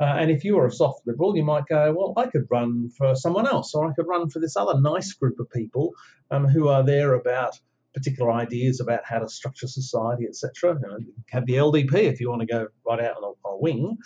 Uh, 0.00 0.04
and 0.04 0.30
if 0.30 0.44
you 0.44 0.54
were 0.54 0.66
a 0.66 0.72
soft 0.72 1.06
liberal, 1.06 1.37
you 1.37 1.44
might 1.44 1.66
go, 1.66 1.92
well, 1.92 2.14
I 2.16 2.30
could 2.30 2.46
run 2.50 2.88
for 2.90 3.16
someone 3.16 3.46
else, 3.46 3.75
or 3.75 3.88
I 3.88 3.94
could 3.94 4.06
run 4.06 4.30
for 4.30 4.38
this 4.38 4.56
other 4.56 4.80
nice 4.80 5.12
group 5.12 5.40
of 5.40 5.50
people 5.50 5.92
um, 6.30 6.46
who 6.46 6.68
are 6.68 6.84
there 6.84 7.14
about 7.14 7.58
particular 7.94 8.30
ideas 8.30 8.80
about 8.80 9.00
how 9.04 9.18
to 9.18 9.28
structure 9.28 9.66
society, 9.66 10.26
etc. 10.26 10.78
You 10.80 10.88
know, 10.88 10.98
have 11.30 11.46
the 11.46 11.54
LDP 11.54 11.94
if 11.94 12.20
you 12.20 12.28
want 12.30 12.42
to 12.42 12.46
go 12.46 12.68
right 12.87 13.00
out 13.00 13.16
on 13.16 13.25
a, 13.25 13.48
on 13.48 13.54
a 13.54 13.58
wing. 13.58 13.98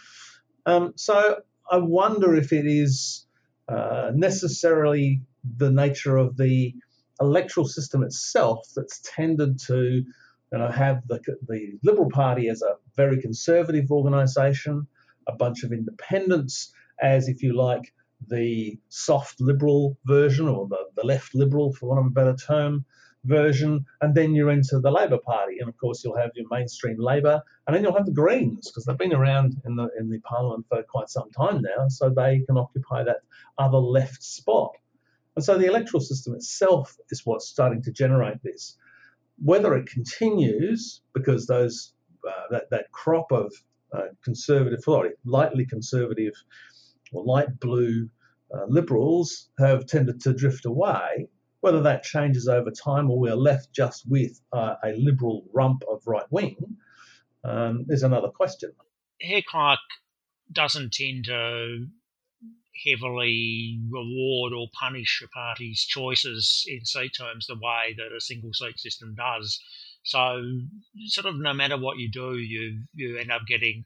Um, 0.67 0.93
so 0.97 1.41
I 1.71 1.79
wonder 1.79 2.35
if 2.35 2.53
it 2.53 2.67
is 2.67 3.27
uh, 3.69 4.11
necessarily 4.15 5.23
the 5.57 5.71
nature 5.71 6.17
of 6.17 6.37
the 6.37 6.75
electoral 7.21 7.67
system 7.67 8.03
itself 8.03 8.67
that's 8.75 9.01
tended 9.01 9.59
to 9.67 10.05
you 10.53 10.59
know, 10.59 10.71
have 10.71 11.07
the, 11.09 11.21
the 11.49 11.79
Liberal 11.83 12.11
Party 12.11 12.49
as 12.49 12.63
a 12.63 12.77
very 12.97 13.21
conservative 13.21 13.91
organisation, 13.91 14.87
a 15.27 15.33
bunch 15.35 15.63
of 15.63 15.73
independents 15.73 16.73
as, 17.01 17.29
if 17.29 17.43
you 17.43 17.55
like, 17.55 17.93
the 18.29 18.79
soft 18.89 19.41
liberal 19.41 19.97
version 20.05 20.49
or 20.49 20.69
the, 20.69 20.79
the 20.97 21.07
left 21.07 21.35
liberal, 21.35 21.73
for 21.73 21.89
want 21.89 22.01
of 22.01 22.07
a 22.07 22.11
better 22.11 22.37
term, 22.37 22.85
version, 23.25 23.85
and 24.01 24.15
then 24.15 24.35
you're 24.35 24.51
into 24.51 24.81
the 24.81 24.91
Labor 24.91 25.19
Party, 25.19 25.59
and 25.61 25.69
of 25.69 25.77
course 25.77 26.03
you'll 26.03 26.17
have 26.17 26.33
your 26.35 26.47
mainstream 26.51 26.97
Labor, 26.99 27.43
and 27.67 27.75
then 27.75 27.83
you'll 27.83 27.97
have 27.97 28.07
the 28.07 28.13
Greens 28.13 28.71
because 28.71 28.85
they've 28.85 28.99
been 28.99 29.13
around 29.13 29.61
in 29.65 29.77
the 29.77 29.89
in 29.99 30.11
the 30.11 30.19
Parliament 30.21 30.67
for 30.69 30.83
quite 30.83 31.09
some 31.09 31.31
time 31.31 31.63
now, 31.63 31.89
so 31.89 32.11
they 32.11 32.41
can 32.47 32.57
occupy 32.57 33.05
that 33.05 33.21
other 33.59 33.79
left 33.79 34.23
spot. 34.23 34.73
And 35.37 35.45
so 35.45 35.57
the 35.57 35.67
electoral 35.67 36.01
system 36.01 36.35
itself 36.35 36.97
is 37.11 37.23
what's 37.25 37.49
starting 37.49 37.83
to 37.83 37.93
generate 37.93 38.43
this. 38.43 38.77
Whether 39.43 39.75
it 39.77 39.87
continues, 39.87 41.01
because 41.15 41.47
those 41.47 41.95
uh, 42.27 42.49
that 42.51 42.71
that 42.71 42.93
crop 42.93 43.33
of 43.33 43.53
uh, 43.93 44.09
conservative, 44.25 44.85
lightly 45.25 45.67
conservative 45.67 46.35
or 47.13 47.25
light 47.25 47.61
blue 47.61 48.09
uh, 48.55 48.67
liberals 48.69 49.49
have 49.59 49.87
tended 49.87 50.21
to 50.23 50.35
drift 50.35 50.67
away. 50.67 51.29
Whether 51.63 51.81
that 51.83 52.03
changes 52.03 52.49
over 52.49 52.71
time 52.71 53.11
or 53.11 53.19
we're 53.19 53.35
left 53.35 53.73
just 53.73 54.03
with 54.09 54.41
uh, 54.53 54.75
a 54.85 54.93
liberal 54.99 55.45
rump 55.55 55.83
of 55.91 56.03
right 56.07 56.31
wing 56.31 56.57
um, 57.45 57.87
is 57.89 58.03
another 58.03 58.29
question. 58.29 58.73
Clark 59.49 59.79
doesn't 60.53 60.93
tend 60.93 61.27
to 61.27 61.87
heavily 62.85 63.79
reward 63.89 64.53
or 64.53 64.67
punish 64.79 65.23
a 65.25 65.29
party's 65.29 65.85
choices 65.85 66.65
in 66.67 66.85
seat 66.85 67.13
terms 67.17 67.47
the 67.47 67.55
way 67.55 67.95
that 67.97 68.15
a 68.15 68.21
single 68.21 68.53
seat 68.53 68.79
system 68.79 69.15
does. 69.15 69.61
So, 70.03 70.43
sort 71.07 71.27
of, 71.27 71.37
no 71.37 71.55
matter 71.55 71.79
what 71.79 71.99
you 71.99 72.11
do, 72.11 72.37
you 72.39 72.83
you 72.95 73.19
end 73.19 73.31
up 73.31 73.43
getting 73.47 73.85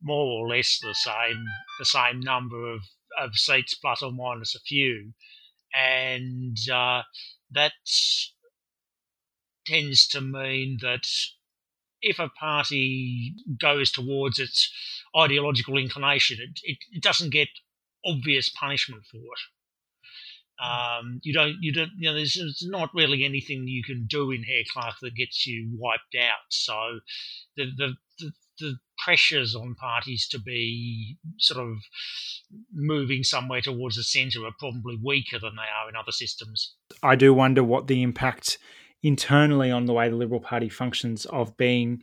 more 0.00 0.42
or 0.42 0.48
less 0.48 0.78
the 0.80 0.94
same 0.94 1.44
the 1.78 1.84
same 1.84 2.20
number 2.20 2.72
of, 2.72 2.82
of 3.18 3.34
seats 3.34 3.74
plus 3.74 4.02
or 4.02 4.12
minus 4.12 4.54
a 4.54 4.60
few, 4.60 5.12
and 5.74 6.56
uh, 6.72 7.02
that 7.50 7.72
tends 9.66 10.06
to 10.08 10.20
mean 10.20 10.78
that 10.80 11.06
if 12.02 12.18
a 12.18 12.28
party 12.28 13.34
goes 13.60 13.92
towards 13.92 14.38
its 14.38 14.72
ideological 15.16 15.76
inclination, 15.76 16.38
it, 16.40 16.60
it, 16.62 16.78
it 16.92 17.02
doesn't 17.02 17.30
get 17.30 17.48
obvious 18.04 18.48
punishment 18.48 19.04
for 19.10 19.18
it. 19.18 20.62
Um, 20.62 21.20
you 21.22 21.32
don't, 21.32 21.56
you 21.60 21.72
don't, 21.72 21.90
you 21.96 22.08
know, 22.10 22.14
there's, 22.14 22.34
there's, 22.34 22.66
not 22.68 22.90
really 22.94 23.24
anything 23.24 23.66
you 23.66 23.82
can 23.82 24.04
do 24.06 24.30
in 24.30 24.42
Hare 24.42 24.64
Clark 24.70 24.96
that 25.00 25.14
gets 25.14 25.46
you 25.46 25.70
wiped 25.78 26.14
out. 26.14 26.44
So 26.50 27.00
the, 27.56 27.70
the, 27.76 27.94
the, 28.18 28.32
the 28.58 28.78
pressures 29.04 29.54
on 29.54 29.74
parties 29.74 30.28
to 30.28 30.40
be 30.40 31.16
sort 31.38 31.60
of 31.60 31.76
moving 32.74 33.22
somewhere 33.22 33.60
towards 33.60 33.96
the 33.96 34.02
centre 34.02 34.44
are 34.44 34.52
probably 34.58 34.98
weaker 35.02 35.38
than 35.38 35.56
they 35.56 35.62
are 35.62 35.88
in 35.88 35.96
other 35.96 36.12
systems. 36.12 36.74
I 37.02 37.16
do 37.16 37.32
wonder 37.32 37.62
what 37.62 37.86
the 37.86 38.02
impact 38.02 38.58
internally 39.02 39.70
on 39.70 39.86
the 39.86 39.92
way 39.92 40.08
the 40.08 40.16
Liberal 40.16 40.40
Party 40.40 40.68
functions 40.68 41.24
of 41.26 41.56
being 41.56 42.02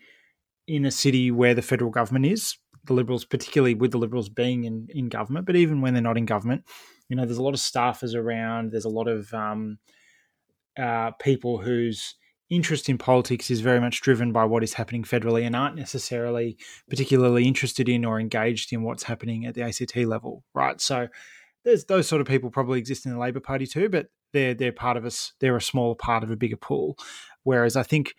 in 0.67 0.85
a 0.85 0.91
city 0.91 1.31
where 1.31 1.53
the 1.53 1.61
federal 1.61 1.91
government 1.91 2.25
is 2.25 2.57
the 2.87 2.93
Liberals, 2.93 3.25
particularly 3.25 3.75
with 3.75 3.91
the 3.91 3.97
Liberals 3.97 4.29
being 4.29 4.63
in, 4.63 4.87
in 4.89 5.09
government, 5.09 5.45
but 5.45 5.55
even 5.55 5.81
when 5.81 5.93
they're 5.93 6.01
not 6.01 6.17
in 6.17 6.25
government, 6.25 6.63
you 7.09 7.15
know, 7.15 7.25
there's 7.25 7.37
a 7.37 7.43
lot 7.43 7.53
of 7.53 7.59
staffers 7.59 8.15
around. 8.15 8.71
There's 8.71 8.85
a 8.85 8.89
lot 8.89 9.07
of 9.07 9.31
um, 9.33 9.77
uh, 10.77 11.11
people 11.19 11.59
whose 11.59 12.15
interest 12.49 12.87
in 12.87 12.97
politics 12.97 13.51
is 13.51 13.61
very 13.61 13.79
much 13.79 14.01
driven 14.01 14.31
by 14.31 14.45
what 14.45 14.63
is 14.63 14.73
happening 14.73 15.03
federally 15.03 15.45
and 15.45 15.55
aren't 15.55 15.75
necessarily 15.75 16.57
particularly 16.89 17.45
interested 17.45 17.89
in 17.89 18.05
or 18.05 18.19
engaged 18.19 18.71
in 18.71 18.83
what's 18.83 19.03
happening 19.03 19.45
at 19.45 19.53
the 19.53 19.61
ACT 19.61 19.97
level, 19.97 20.43
right? 20.53 20.79
So 20.79 21.07
there's 21.65 21.85
those 21.85 22.07
sort 22.07 22.21
of 22.21 22.27
people 22.27 22.49
probably 22.49 22.79
exist 22.79 23.05
in 23.05 23.11
the 23.11 23.19
Labor 23.19 23.41
Party 23.41 23.67
too, 23.67 23.89
but 23.89 24.07
they're 24.33 24.53
they're 24.53 24.71
part 24.71 24.97
of 24.97 25.05
us. 25.05 25.33
They're 25.39 25.57
a 25.57 25.61
smaller 25.61 25.95
part 25.95 26.23
of 26.23 26.31
a 26.31 26.35
bigger 26.35 26.57
pool. 26.57 26.97
Whereas 27.43 27.75
I 27.75 27.83
think 27.83 28.15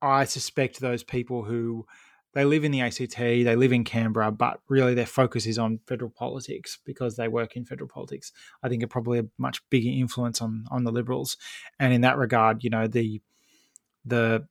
I 0.00 0.24
suspect 0.24 0.78
those 0.78 1.02
people 1.02 1.44
who 1.44 1.86
they 2.34 2.44
live 2.44 2.62
in 2.62 2.70
the 2.70 2.82
ACT, 2.82 3.16
they 3.16 3.56
live 3.56 3.72
in 3.72 3.84
Canberra, 3.84 4.30
but 4.30 4.60
really 4.68 4.94
their 4.94 5.06
focus 5.06 5.46
is 5.46 5.58
on 5.58 5.80
federal 5.88 6.10
politics 6.10 6.78
because 6.84 7.16
they 7.16 7.26
work 7.26 7.56
in 7.56 7.64
federal 7.64 7.88
politics. 7.88 8.32
I 8.62 8.68
think 8.68 8.84
are 8.84 8.88
probably 8.88 9.18
a 9.18 9.26
much 9.38 9.68
bigger 9.70 9.90
influence 9.90 10.40
on 10.40 10.64
on 10.70 10.84
the 10.84 10.92
Liberals, 10.92 11.36
and 11.80 11.92
in 11.92 12.02
that 12.02 12.18
regard, 12.18 12.62
you 12.62 12.70
know 12.70 12.86
the 12.86 13.20
the 14.04 14.46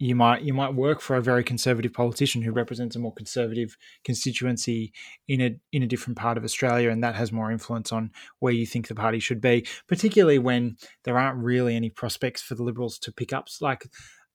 you 0.00 0.14
might 0.14 0.42
you 0.42 0.54
might 0.54 0.74
work 0.74 1.00
for 1.00 1.16
a 1.16 1.22
very 1.22 1.42
conservative 1.42 1.92
politician 1.92 2.42
who 2.42 2.52
represents 2.52 2.94
a 2.94 3.00
more 3.00 3.12
conservative 3.12 3.76
constituency 4.04 4.92
in 5.26 5.40
a 5.40 5.56
in 5.72 5.82
a 5.82 5.88
different 5.88 6.16
part 6.16 6.38
of 6.38 6.44
Australia, 6.44 6.90
and 6.90 7.02
that 7.02 7.16
has 7.16 7.32
more 7.32 7.50
influence 7.50 7.92
on 7.92 8.12
where 8.38 8.52
you 8.52 8.64
think 8.64 8.86
the 8.86 8.94
party 8.94 9.18
should 9.18 9.40
be. 9.40 9.66
Particularly 9.88 10.38
when 10.38 10.76
there 11.04 11.18
aren't 11.18 11.42
really 11.42 11.74
any 11.74 11.90
prospects 11.90 12.42
for 12.42 12.54
the 12.54 12.62
Liberals 12.62 12.98
to 13.00 13.12
pick 13.12 13.32
up. 13.32 13.48
Like 13.60 13.88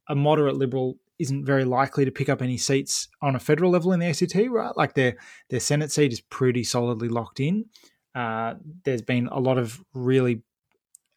a 0.09 0.15
moderate 0.15 0.57
Liberal 0.57 0.97
isn't 1.17 1.45
very 1.45 1.63
likely 1.63 2.03
to 2.03 2.11
pick 2.11 2.27
up 2.27 2.41
any 2.41 2.57
seats 2.57 3.07
on 3.21 3.35
a 3.35 3.39
federal 3.39 3.71
level 3.71 3.93
in 3.93 4.01
the 4.01 4.07
ACT, 4.07 4.35
right? 4.49 4.75
Like 4.75 4.95
their 4.95 5.15
their 5.49 5.61
Senate 5.61 5.93
seat 5.93 6.11
is 6.11 6.19
pretty 6.19 6.65
solidly 6.65 7.07
locked 7.07 7.39
in. 7.39 7.65
Uh, 8.13 8.55
there's 8.83 9.01
been 9.01 9.27
a 9.27 9.39
lot 9.39 9.57
of 9.57 9.81
really 9.93 10.41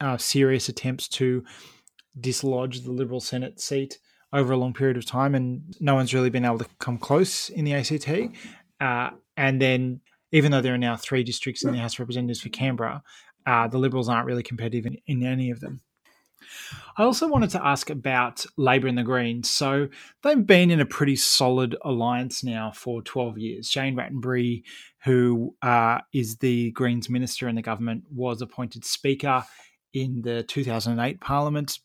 uh, 0.01 0.17
serious 0.17 0.69
attempts 0.69 1.09
to 1.09 1.45
dislodge 2.20 2.85
the 2.85 2.92
Liberal 2.92 3.20
Senate 3.20 3.61
seat 3.61 3.99
over 4.32 4.52
a 4.52 4.56
long 4.56 4.75
period 4.75 4.96
of 4.96 5.06
time, 5.06 5.35
and 5.35 5.62
no 5.80 5.94
one's 5.94 6.14
really 6.14 6.30
been 6.30 6.44
able 6.44 6.58
to 6.58 6.66
come 6.78 6.99
close 6.99 7.49
in 7.49 7.64
the 7.64 7.75
ACT. 7.75 8.08
Uh, 8.80 9.11
and 9.37 9.61
then 9.61 10.00
even 10.32 10.50
though 10.50 10.61
there 10.61 10.75
are 10.75 10.78
now 10.78 10.96
three 10.96 11.23
districts 11.23 11.64
in 11.64 11.73
the 11.73 11.78
House 11.78 11.94
of 11.94 12.00
Representatives 12.00 12.40
for 12.40 12.49
Canberra, 12.49 13.02
uh, 13.46 13.68
the 13.68 13.78
Liberals 13.78 14.08
aren't 14.08 14.26
really 14.26 14.42
competitive 14.42 14.87
in, 14.87 14.96
in 15.06 15.25
any 15.25 15.50
of 15.50 15.61
them. 15.61 15.80
I 16.99 17.02
also 17.02 17.28
wanted 17.28 17.50
to 17.50 17.64
ask 17.64 17.90
about 17.90 18.44
Labor 18.56 18.88
and 18.88 18.99
the 18.99 19.02
Greens. 19.02 19.50
So 19.50 19.88
they've 20.23 20.46
been 20.46 20.70
in 20.70 20.80
a 20.80 20.87
pretty 20.87 21.16
solid 21.16 21.76
alliance 21.82 22.42
now 22.44 22.73
for 22.73 23.02
12 23.02 23.38
years. 23.38 23.68
Shane 23.68 23.96
Rattenbury, 23.96 24.62
who 25.04 25.54
uh, 25.62 26.00
is 26.12 26.37
the 26.37 26.73
Greens 26.73 27.08
minister 27.08 27.49
in 27.49 27.54
the 27.54 27.62
government, 27.62 28.04
was 28.11 28.42
appointed 28.42 28.85
Speaker 28.85 29.44
in 29.92 30.23
the 30.23 30.42
2008 30.42 31.20
Parliament. 31.20 31.78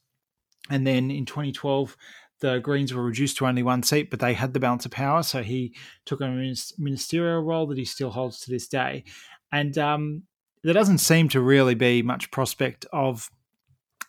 And 0.70 0.86
then 0.86 1.12
in 1.12 1.25
2012, 1.25 1.98
the 2.39 2.60
Greens 2.60 2.94
were 2.94 3.03
reduced 3.03 3.38
to 3.38 3.48
only 3.48 3.63
one 3.63 3.84
seat, 3.84 4.10
but 4.10 4.20
they 4.20 4.34
had 4.34 4.53
the 4.53 4.60
balance 4.60 4.86
of 4.86 4.91
power. 4.91 5.24
So 5.24 5.44
he 5.44 5.75
took 6.06 6.22
a 6.22 6.53
ministerial 6.77 7.41
role 7.41 7.68
that 7.68 7.77
he 7.77 7.86
still 7.86 8.10
holds 8.10 8.39
to 8.41 8.51
this 8.51 8.68
day. 8.68 9.03
And 9.51 9.77
um, 9.77 10.24
there 10.63 10.74
doesn't 10.74 11.00
seem 11.00 11.30
to 11.30 11.41
really 11.41 11.75
be 11.75 12.01
much 12.01 12.32
prospect 12.32 12.86
of 12.91 13.30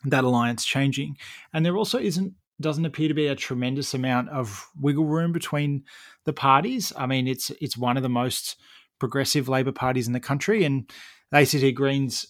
that 0.05 0.25
alliance 0.25 0.65
changing. 0.65 1.17
And 1.53 1.65
there 1.65 1.77
also 1.77 1.99
isn't 1.99 2.35
doesn't 2.61 2.87
appear 2.87 3.09
to 3.09 3.15
be 3.15 3.27
a 3.27 3.35
tremendous 3.35 3.93
amount 3.93 4.29
of 4.29 4.69
wiggle 4.81 5.07
room 5.07 5.33
between 5.33 5.83
the 6.25 6.33
parties. 6.33 6.93
I 6.97 7.07
mean, 7.07 7.27
it's 7.27 7.51
it's 7.61 7.77
one 7.77 7.97
of 7.97 8.03
the 8.03 8.09
most 8.09 8.57
progressive 8.99 9.49
Labor 9.49 9.73
parties 9.73 10.07
in 10.07 10.13
the 10.13 10.21
country, 10.21 10.65
and 10.65 10.91
ACT 11.33 11.75
Greens. 11.75 12.27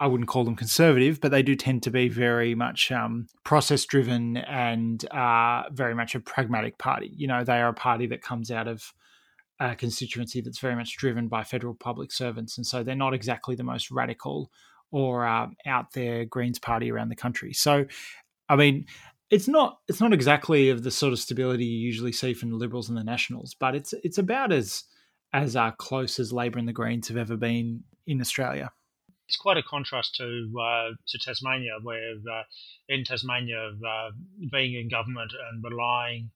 I 0.00 0.06
wouldn't 0.06 0.28
call 0.28 0.44
them 0.44 0.54
conservative, 0.54 1.20
but 1.20 1.32
they 1.32 1.42
do 1.42 1.56
tend 1.56 1.82
to 1.82 1.90
be 1.90 2.08
very 2.08 2.54
much 2.54 2.92
um, 2.92 3.26
process 3.42 3.84
driven 3.84 4.36
and 4.36 5.04
uh, 5.10 5.64
very 5.72 5.94
much 5.94 6.14
a 6.14 6.20
pragmatic 6.20 6.78
party. 6.78 7.12
You 7.16 7.26
know, 7.26 7.42
they 7.42 7.60
are 7.60 7.68
a 7.68 7.74
party 7.74 8.06
that 8.06 8.22
comes 8.22 8.50
out 8.50 8.68
of 8.68 8.92
a 9.58 9.74
constituency 9.74 10.40
that's 10.40 10.60
very 10.60 10.76
much 10.76 10.96
driven 10.96 11.26
by 11.26 11.42
federal 11.42 11.74
public 11.74 12.12
servants, 12.12 12.56
and 12.56 12.66
so 12.66 12.82
they're 12.82 12.94
not 12.94 13.12
exactly 13.12 13.56
the 13.56 13.64
most 13.64 13.90
radical 13.90 14.52
or 14.90 15.26
uh, 15.26 15.48
out 15.66 15.92
there 15.92 16.24
Greens 16.24 16.60
party 16.60 16.90
around 16.90 17.08
the 17.08 17.16
country. 17.16 17.52
So, 17.52 17.84
I 18.48 18.54
mean, 18.56 18.86
it's 19.30 19.48
not 19.48 19.80
it's 19.88 20.00
not 20.00 20.12
exactly 20.12 20.70
of 20.70 20.84
the 20.84 20.92
sort 20.92 21.12
of 21.12 21.18
stability 21.18 21.64
you 21.64 21.80
usually 21.80 22.12
see 22.12 22.34
from 22.34 22.50
the 22.50 22.56
Liberals 22.56 22.88
and 22.88 22.96
the 22.96 23.04
Nationals, 23.04 23.54
but 23.58 23.74
it's 23.74 23.92
it's 24.04 24.18
about 24.18 24.52
as 24.52 24.84
as 25.32 25.56
uh, 25.56 25.72
close 25.72 26.18
as 26.18 26.32
Labor 26.32 26.58
and 26.58 26.68
the 26.68 26.72
Greens 26.72 27.08
have 27.08 27.16
ever 27.16 27.36
been 27.36 27.82
in 28.06 28.20
Australia. 28.20 28.70
It's 29.28 29.36
quite 29.36 29.58
a 29.58 29.62
contrast 29.62 30.14
to 30.16 30.50
uh, 30.58 30.90
to 31.06 31.18
Tasmania, 31.18 31.78
where 31.82 32.14
uh, 32.14 32.44
in 32.88 33.04
Tasmania, 33.04 33.72
uh, 33.86 34.10
being 34.50 34.74
in 34.74 34.88
government 34.88 35.32
and 35.50 35.62
relying 35.62 36.30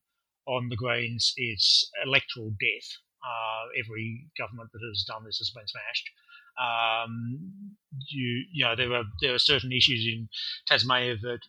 on 0.46 0.68
the 0.68 0.76
Greens 0.76 1.32
is 1.36 1.90
electoral 2.04 2.50
death. 2.50 2.88
Uh, 3.24 3.68
every 3.78 4.26
government 4.36 4.70
that 4.72 4.80
has 4.86 5.04
done 5.04 5.24
this 5.24 5.38
has 5.38 5.50
been 5.50 5.66
smashed. 5.66 6.10
Um, 6.60 7.40
you, 8.10 8.44
you 8.52 8.64
know, 8.64 8.76
there 8.76 8.92
are 8.92 9.04
there 9.22 9.34
are 9.34 9.38
certain 9.38 9.72
issues 9.72 10.06
in 10.06 10.28
Tasmania 10.66 11.16
that 11.22 11.40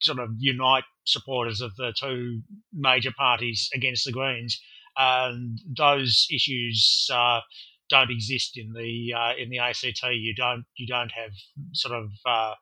sort 0.00 0.18
of 0.18 0.30
unite 0.38 0.84
supporters 1.04 1.60
of 1.60 1.76
the 1.76 1.94
two 1.98 2.42
major 2.72 3.12
parties 3.16 3.70
against 3.74 4.04
the 4.04 4.12
Greens, 4.12 4.60
and 4.96 5.60
those 5.76 6.26
issues 6.32 7.08
uh, 7.12 7.40
don't 7.88 8.10
exist 8.10 8.56
in 8.56 8.72
the 8.72 9.14
uh, 9.16 9.32
in 9.38 9.50
the 9.50 9.58
ACT. 9.58 10.02
You 10.02 10.34
don't 10.34 10.64
you 10.76 10.86
don't 10.86 11.12
have 11.12 11.32
sort 11.72 11.94
of 11.94 12.10
uh, 12.26 12.54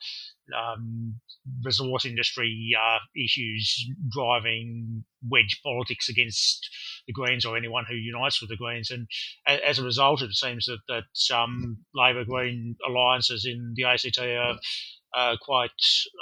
um, 0.57 1.21
resource 1.63 2.05
industry 2.05 2.71
uh, 2.79 2.99
issues 3.17 3.91
driving 4.11 5.05
wedge 5.29 5.61
politics 5.63 6.09
against 6.09 6.69
the 7.07 7.13
Greens 7.13 7.45
or 7.45 7.57
anyone 7.57 7.85
who 7.89 7.95
unites 7.95 8.41
with 8.41 8.51
the 8.51 8.57
Greens. 8.57 8.91
And 8.91 9.07
as 9.47 9.79
a 9.79 9.85
result, 9.85 10.23
it 10.23 10.35
seems 10.35 10.67
that 10.67 10.81
that 10.89 11.35
um, 11.35 11.79
Labor 11.95 12.25
Green 12.25 12.77
alliances 12.87 13.47
in 13.47 13.75
the 13.77 13.85
ACT 13.85 14.19
are, 14.19 15.37
quite 15.43 15.71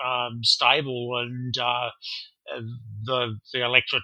um, 0.05 0.41
stable, 0.43 1.19
and 1.21 1.55
uh, 1.59 1.91
the 3.05 3.39
the 3.53 3.65
electorate 3.65 4.03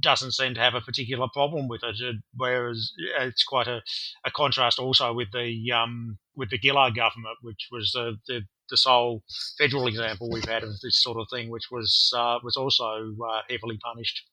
doesn't 0.00 0.32
seem 0.32 0.54
to 0.54 0.60
have 0.60 0.74
a 0.74 0.80
particular 0.80 1.26
problem 1.32 1.68
with 1.68 1.82
it. 1.82 2.16
Whereas 2.36 2.92
it's 3.20 3.44
quite 3.44 3.68
a, 3.68 3.82
a 4.24 4.30
contrast 4.30 4.78
also 4.78 5.12
with 5.12 5.28
the 5.32 5.72
um, 5.72 6.18
with 6.36 6.50
the 6.50 6.58
Gillard 6.62 6.94
government, 6.94 7.36
which 7.42 7.68
was 7.70 7.92
the, 7.92 8.16
the, 8.26 8.42
the 8.70 8.76
sole 8.76 9.22
federal 9.58 9.86
example 9.86 10.30
we've 10.30 10.44
had 10.44 10.62
of 10.62 10.80
this 10.80 11.02
sort 11.02 11.18
of 11.18 11.26
thing, 11.30 11.50
which 11.50 11.70
was 11.70 12.12
uh, 12.16 12.38
was 12.42 12.56
also 12.56 13.14
uh, 13.28 13.40
heavily 13.50 13.78
punished. 13.78 14.24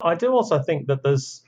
I 0.00 0.14
do 0.14 0.32
also 0.32 0.60
think 0.60 0.88
that 0.88 1.02
there's 1.02 1.42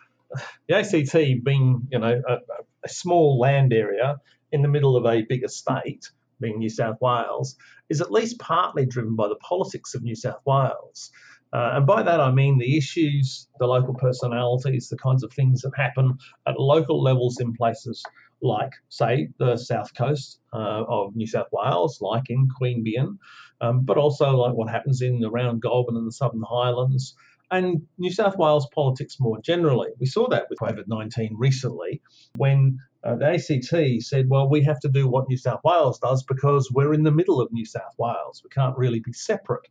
the 0.69 0.77
ACT 0.77 1.45
being, 1.45 1.87
you 1.91 1.99
know, 1.99 2.21
a, 2.29 2.39
a 2.85 2.89
small 2.89 3.39
land 3.39 3.73
area 3.73 4.17
in 4.53 4.63
the 4.63 4.69
middle 4.69 4.97
of 4.97 5.05
a 5.07 5.23
bigger 5.23 5.49
state, 5.49 6.11
being 6.41 6.59
New 6.59 6.69
South 6.69 6.97
Wales, 7.01 7.57
is 7.89 8.01
at 8.01 8.13
least 8.13 8.39
partly 8.39 8.87
driven 8.87 9.17
by 9.17 9.29
the 9.29 9.37
politics 9.37 9.95
of 9.95 10.03
New 10.03 10.15
South 10.15 10.41
Wales. 10.45 11.11
Uh, 11.55 11.75
and 11.77 11.87
by 11.87 12.03
that 12.03 12.21
I 12.21 12.33
mean 12.33 12.59
the 12.59 12.77
issues, 12.77 13.47
the 13.61 13.67
local 13.67 13.95
personalities, 13.95 14.89
the 14.89 14.97
kinds 14.97 15.23
of 15.23 15.33
things 15.33 15.63
that 15.63 15.73
happen 15.77 16.19
at 16.47 16.59
local 16.59 17.01
levels 17.01 17.41
in 17.41 17.55
places 17.55 18.03
like, 18.43 18.73
say, 18.89 19.29
the 19.39 19.57
south 19.57 19.95
coast 19.97 20.41
uh, 20.53 20.85
of 20.89 21.15
New 21.15 21.27
South 21.27 21.47
Wales, 21.53 22.01
like 22.01 22.29
in 22.29 22.49
Queanbeyan, 22.61 23.19
um, 23.61 23.85
but 23.85 23.97
also 23.97 24.37
like 24.37 24.55
what 24.55 24.69
happens 24.69 25.01
in 25.01 25.25
around 25.25 25.63
Goulburn 25.63 25.97
and 25.97 26.07
the 26.07 26.13
Southern 26.13 26.43
Highlands, 26.43 27.15
and 27.51 27.83
New 27.99 28.13
South 28.13 28.37
Wales 28.37 28.67
politics 28.75 29.21
more 29.21 29.41
generally. 29.41 29.91
We 30.01 30.07
saw 30.07 30.29
that 30.29 30.47
with 30.51 30.59
COVID 30.59 30.89
19 30.89 31.37
recently 31.39 32.03
when 32.37 32.79
uh, 33.05 33.17
the 33.17 33.27
ACT 33.27 34.03
said, 34.03 34.29
well, 34.31 34.49
we 34.49 34.63
have 34.63 34.81
to 34.81 34.89
do 34.89 35.07
what 35.07 35.29
New 35.29 35.37
South 35.37 35.61
Wales 35.63 35.99
does 35.99 36.23
because 36.23 36.71
we're 36.71 36.95
in 36.95 37.03
the 37.03 37.11
middle 37.11 37.41
of 37.41 37.53
New 37.53 37.67
South 37.67 37.95
Wales. 37.99 38.41
We 38.43 38.51
can't 38.51 38.77
really 38.79 39.01
be 39.01 39.13
separate. 39.13 39.69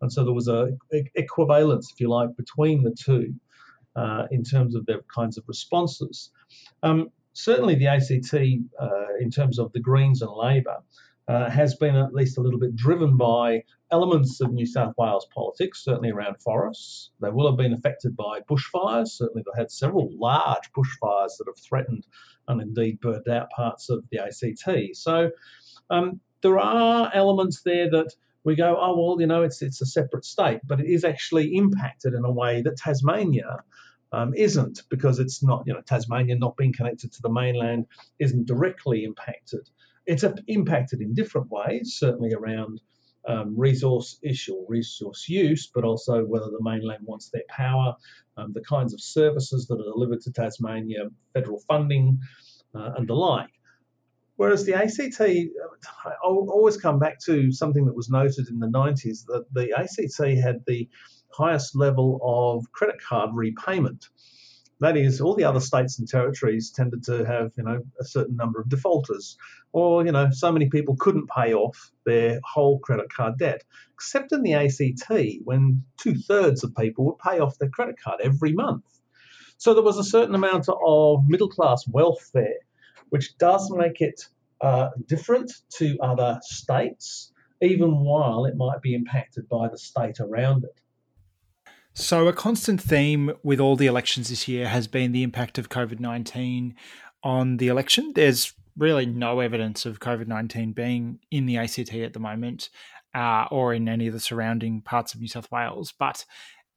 And 0.00 0.10
so 0.10 0.24
there 0.24 0.32
was 0.32 0.48
a, 0.48 0.70
equivalence, 1.14 1.90
if 1.92 2.00
you 2.00 2.08
like, 2.08 2.34
between 2.36 2.82
the 2.82 2.94
two 2.98 3.34
uh, 3.96 4.26
in 4.30 4.42
terms 4.42 4.74
of 4.74 4.86
their 4.86 5.00
kinds 5.14 5.36
of 5.36 5.44
responses. 5.46 6.30
Um, 6.82 7.10
certainly, 7.34 7.74
the 7.74 7.88
ACT, 7.88 8.34
uh, 8.80 9.14
in 9.20 9.30
terms 9.30 9.58
of 9.58 9.72
the 9.72 9.80
Greens 9.80 10.22
and 10.22 10.32
Labor, 10.32 10.78
uh, 11.30 11.48
has 11.48 11.76
been 11.76 11.94
at 11.94 12.12
least 12.12 12.38
a 12.38 12.40
little 12.40 12.58
bit 12.58 12.74
driven 12.74 13.16
by 13.16 13.62
elements 13.92 14.40
of 14.40 14.52
New 14.52 14.66
South 14.66 14.94
Wales 14.98 15.28
politics, 15.32 15.84
certainly 15.84 16.10
around 16.10 16.42
forests. 16.42 17.12
They 17.20 17.30
will 17.30 17.46
have 17.46 17.56
been 17.56 17.72
affected 17.72 18.16
by 18.16 18.40
bushfires. 18.50 19.10
Certainly, 19.10 19.44
they've 19.46 19.62
had 19.62 19.70
several 19.70 20.10
large 20.12 20.72
bushfires 20.76 21.36
that 21.38 21.46
have 21.46 21.64
threatened 21.64 22.04
and 22.48 22.60
indeed 22.60 23.00
burned 23.00 23.28
out 23.28 23.48
parts 23.50 23.90
of 23.90 24.02
the 24.10 24.18
ACT. 24.18 24.96
So 24.96 25.30
um, 25.88 26.18
there 26.42 26.58
are 26.58 27.12
elements 27.14 27.62
there 27.62 27.88
that 27.90 28.12
we 28.42 28.56
go, 28.56 28.76
oh 28.80 29.00
well, 29.00 29.20
you 29.20 29.28
know, 29.28 29.44
it's 29.44 29.62
it's 29.62 29.80
a 29.82 29.86
separate 29.86 30.24
state, 30.24 30.62
but 30.66 30.80
it 30.80 30.86
is 30.86 31.04
actually 31.04 31.54
impacted 31.54 32.14
in 32.14 32.24
a 32.24 32.32
way 32.32 32.62
that 32.62 32.76
Tasmania 32.76 33.62
um, 34.12 34.34
isn't, 34.34 34.82
because 34.88 35.20
it's 35.20 35.44
not, 35.44 35.62
you 35.66 35.74
know, 35.74 35.82
Tasmania 35.82 36.36
not 36.36 36.56
being 36.56 36.72
connected 36.72 37.12
to 37.12 37.22
the 37.22 37.30
mainland 37.30 37.86
isn't 38.18 38.46
directly 38.46 39.04
impacted. 39.04 39.70
It's 40.10 40.24
impacted 40.48 41.00
in 41.00 41.14
different 41.14 41.48
ways, 41.50 41.96
certainly 41.96 42.32
around 42.34 42.80
um, 43.28 43.54
resource 43.56 44.18
issue, 44.22 44.56
resource 44.66 45.28
use, 45.28 45.70
but 45.72 45.84
also 45.84 46.24
whether 46.24 46.46
the 46.46 46.62
mainland 46.62 47.04
wants 47.04 47.30
their 47.30 47.44
power, 47.48 47.94
um, 48.36 48.52
the 48.52 48.62
kinds 48.62 48.92
of 48.92 49.00
services 49.00 49.68
that 49.68 49.78
are 49.80 49.92
delivered 49.92 50.20
to 50.22 50.32
Tasmania, 50.32 51.10
federal 51.32 51.60
funding, 51.60 52.18
uh, 52.74 52.90
and 52.96 53.06
the 53.06 53.14
like. 53.14 53.50
Whereas 54.34 54.64
the 54.64 54.74
ACT, 54.74 55.20
I 55.20 56.12
always 56.24 56.76
come 56.76 56.98
back 56.98 57.20
to 57.26 57.52
something 57.52 57.84
that 57.84 57.94
was 57.94 58.10
noted 58.10 58.48
in 58.48 58.58
the 58.58 58.66
90s 58.66 59.26
that 59.26 59.44
the 59.52 59.78
ACT 59.78 60.42
had 60.42 60.64
the 60.66 60.88
highest 61.32 61.76
level 61.76 62.18
of 62.24 62.72
credit 62.72 63.00
card 63.00 63.30
repayment. 63.34 64.08
That 64.80 64.96
is, 64.96 65.20
all 65.20 65.34
the 65.34 65.44
other 65.44 65.60
states 65.60 65.98
and 65.98 66.08
territories 66.08 66.70
tended 66.70 67.04
to 67.04 67.24
have, 67.24 67.52
you 67.56 67.64
know, 67.64 67.82
a 68.00 68.04
certain 68.04 68.36
number 68.36 68.60
of 68.60 68.68
defaulters, 68.70 69.36
or 69.72 70.04
you 70.06 70.12
know, 70.12 70.30
so 70.32 70.50
many 70.50 70.70
people 70.70 70.96
couldn't 70.98 71.28
pay 71.28 71.52
off 71.52 71.90
their 72.06 72.40
whole 72.44 72.78
credit 72.78 73.12
card 73.12 73.38
debt. 73.38 73.62
Except 73.94 74.32
in 74.32 74.42
the 74.42 74.54
ACT, 74.54 75.42
when 75.44 75.84
two 75.98 76.14
thirds 76.14 76.64
of 76.64 76.74
people 76.74 77.04
would 77.04 77.18
pay 77.18 77.40
off 77.40 77.58
their 77.58 77.68
credit 77.68 77.96
card 78.02 78.20
every 78.22 78.54
month. 78.54 78.84
So 79.58 79.74
there 79.74 79.82
was 79.82 79.98
a 79.98 80.04
certain 80.04 80.34
amount 80.34 80.68
of 80.70 81.28
middle 81.28 81.50
class 81.50 81.86
wealth 81.86 82.30
there, 82.32 82.60
which 83.10 83.36
does 83.36 83.70
make 83.70 84.00
it 84.00 84.22
uh, 84.62 84.88
different 85.06 85.52
to 85.76 85.98
other 86.02 86.40
states, 86.42 87.30
even 87.60 88.00
while 88.00 88.46
it 88.46 88.56
might 88.56 88.80
be 88.80 88.94
impacted 88.94 89.46
by 89.50 89.68
the 89.68 89.76
state 89.76 90.20
around 90.20 90.64
it. 90.64 90.80
So, 91.92 92.28
a 92.28 92.32
constant 92.32 92.80
theme 92.80 93.32
with 93.42 93.58
all 93.58 93.76
the 93.76 93.86
elections 93.86 94.28
this 94.28 94.46
year 94.46 94.68
has 94.68 94.86
been 94.86 95.12
the 95.12 95.24
impact 95.24 95.58
of 95.58 95.68
COVID 95.68 95.98
19 95.98 96.74
on 97.22 97.56
the 97.56 97.68
election. 97.68 98.12
There's 98.14 98.54
really 98.76 99.06
no 99.06 99.40
evidence 99.40 99.84
of 99.84 100.00
COVID 100.00 100.28
19 100.28 100.72
being 100.72 101.18
in 101.30 101.46
the 101.46 101.56
ACT 101.56 101.92
at 101.94 102.12
the 102.12 102.20
moment 102.20 102.70
uh, 103.14 103.46
or 103.50 103.74
in 103.74 103.88
any 103.88 104.06
of 104.06 104.12
the 104.12 104.20
surrounding 104.20 104.80
parts 104.82 105.14
of 105.14 105.20
New 105.20 105.28
South 105.28 105.50
Wales, 105.50 105.92
but 105.98 106.24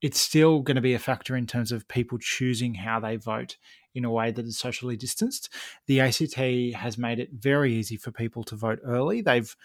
it's 0.01 0.19
still 0.19 0.59
going 0.59 0.75
to 0.75 0.81
be 0.81 0.93
a 0.93 0.99
factor 0.99 1.35
in 1.35 1.47
terms 1.47 1.71
of 1.71 1.87
people 1.87 2.17
choosing 2.17 2.73
how 2.73 2.99
they 2.99 3.15
vote 3.15 3.57
in 3.95 4.03
a 4.03 4.11
way 4.11 4.31
that 4.31 4.45
is 4.45 4.57
socially 4.57 4.97
distanced. 4.97 5.49
The 5.85 6.01
ACT 6.01 6.75
has 6.75 6.97
made 6.97 7.19
it 7.19 7.29
very 7.31 7.73
easy 7.73 7.95
for 7.95 8.11
people 8.11 8.43
to 8.45 8.55
vote 8.55 8.79
early. 8.83 9.21
They've 9.21 9.55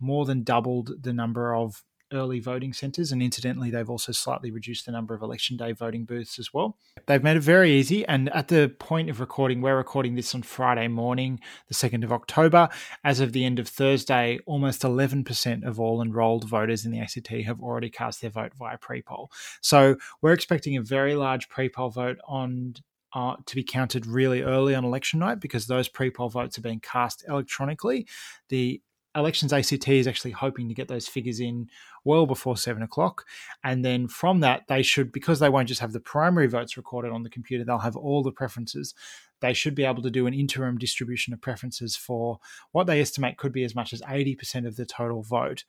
more 0.00 0.26
than 0.26 0.42
doubled 0.42 1.02
the 1.02 1.12
number 1.12 1.54
of 1.54 1.84
early 2.12 2.40
voting 2.40 2.72
centres, 2.72 3.12
and 3.12 3.22
incidentally, 3.22 3.70
they've 3.70 3.88
also 3.88 4.12
slightly 4.12 4.50
reduced 4.50 4.86
the 4.86 4.92
number 4.92 5.14
of 5.14 5.22
election 5.22 5.56
day 5.56 5.72
voting 5.72 6.04
booths 6.04 6.38
as 6.38 6.52
well. 6.52 6.76
They've 7.06 7.22
made 7.22 7.36
it 7.36 7.42
very 7.42 7.72
easy, 7.72 8.06
and 8.06 8.28
at 8.30 8.48
the 8.48 8.74
point 8.78 9.10
of 9.10 9.20
recording, 9.20 9.60
we're 9.60 9.76
recording 9.76 10.14
this 10.14 10.34
on 10.34 10.42
Friday 10.42 10.88
morning, 10.88 11.40
the 11.68 11.74
2nd 11.74 12.04
of 12.04 12.12
October. 12.12 12.68
As 13.04 13.20
of 13.20 13.32
the 13.32 13.44
end 13.44 13.58
of 13.58 13.68
Thursday, 13.68 14.38
almost 14.46 14.82
11% 14.82 15.66
of 15.66 15.78
all 15.80 16.02
enrolled 16.02 16.48
voters 16.48 16.84
in 16.84 16.92
the 16.92 17.00
ACT 17.00 17.28
have 17.28 17.60
already 17.60 17.90
cast 17.90 18.20
their 18.20 18.30
vote 18.30 18.52
via 18.58 18.78
pre 18.78 19.02
poll. 19.02 19.30
So 19.60 19.96
we're 20.22 20.32
expecting 20.32 20.76
a 20.76 20.82
very 20.82 21.14
large 21.14 21.48
pre 21.48 21.68
poll 21.68 21.90
vote 21.90 22.18
on 22.26 22.74
uh, 23.14 23.36
to 23.46 23.54
be 23.54 23.64
counted 23.64 24.06
really 24.06 24.42
early 24.42 24.74
on 24.74 24.84
election 24.84 25.20
night 25.20 25.40
because 25.40 25.66
those 25.66 25.88
pre 25.88 26.10
poll 26.10 26.28
votes 26.28 26.58
are 26.58 26.62
being 26.62 26.80
cast 26.80 27.24
electronically. 27.28 28.06
The 28.48 28.82
Elections 29.18 29.52
ACT 29.52 29.88
is 29.88 30.06
actually 30.06 30.30
hoping 30.30 30.68
to 30.68 30.74
get 30.74 30.88
those 30.88 31.08
figures 31.08 31.40
in 31.40 31.68
well 32.04 32.26
before 32.26 32.56
seven 32.56 32.82
o'clock. 32.82 33.24
And 33.64 33.84
then 33.84 34.08
from 34.08 34.40
that, 34.40 34.62
they 34.68 34.82
should, 34.82 35.12
because 35.12 35.40
they 35.40 35.48
won't 35.48 35.68
just 35.68 35.80
have 35.80 35.92
the 35.92 36.00
primary 36.00 36.46
votes 36.46 36.76
recorded 36.76 37.12
on 37.12 37.22
the 37.22 37.30
computer, 37.30 37.64
they'll 37.64 37.78
have 37.78 37.96
all 37.96 38.22
the 38.22 38.32
preferences. 38.32 38.94
They 39.40 39.52
should 39.52 39.74
be 39.74 39.84
able 39.84 40.02
to 40.02 40.10
do 40.10 40.26
an 40.26 40.34
interim 40.34 40.78
distribution 40.78 41.32
of 41.32 41.40
preferences 41.40 41.96
for 41.96 42.38
what 42.72 42.86
they 42.86 43.00
estimate 43.00 43.36
could 43.36 43.52
be 43.52 43.64
as 43.64 43.74
much 43.74 43.92
as 43.92 44.02
80% 44.02 44.66
of 44.66 44.76
the 44.76 44.86
total 44.86 45.22
vote 45.22 45.64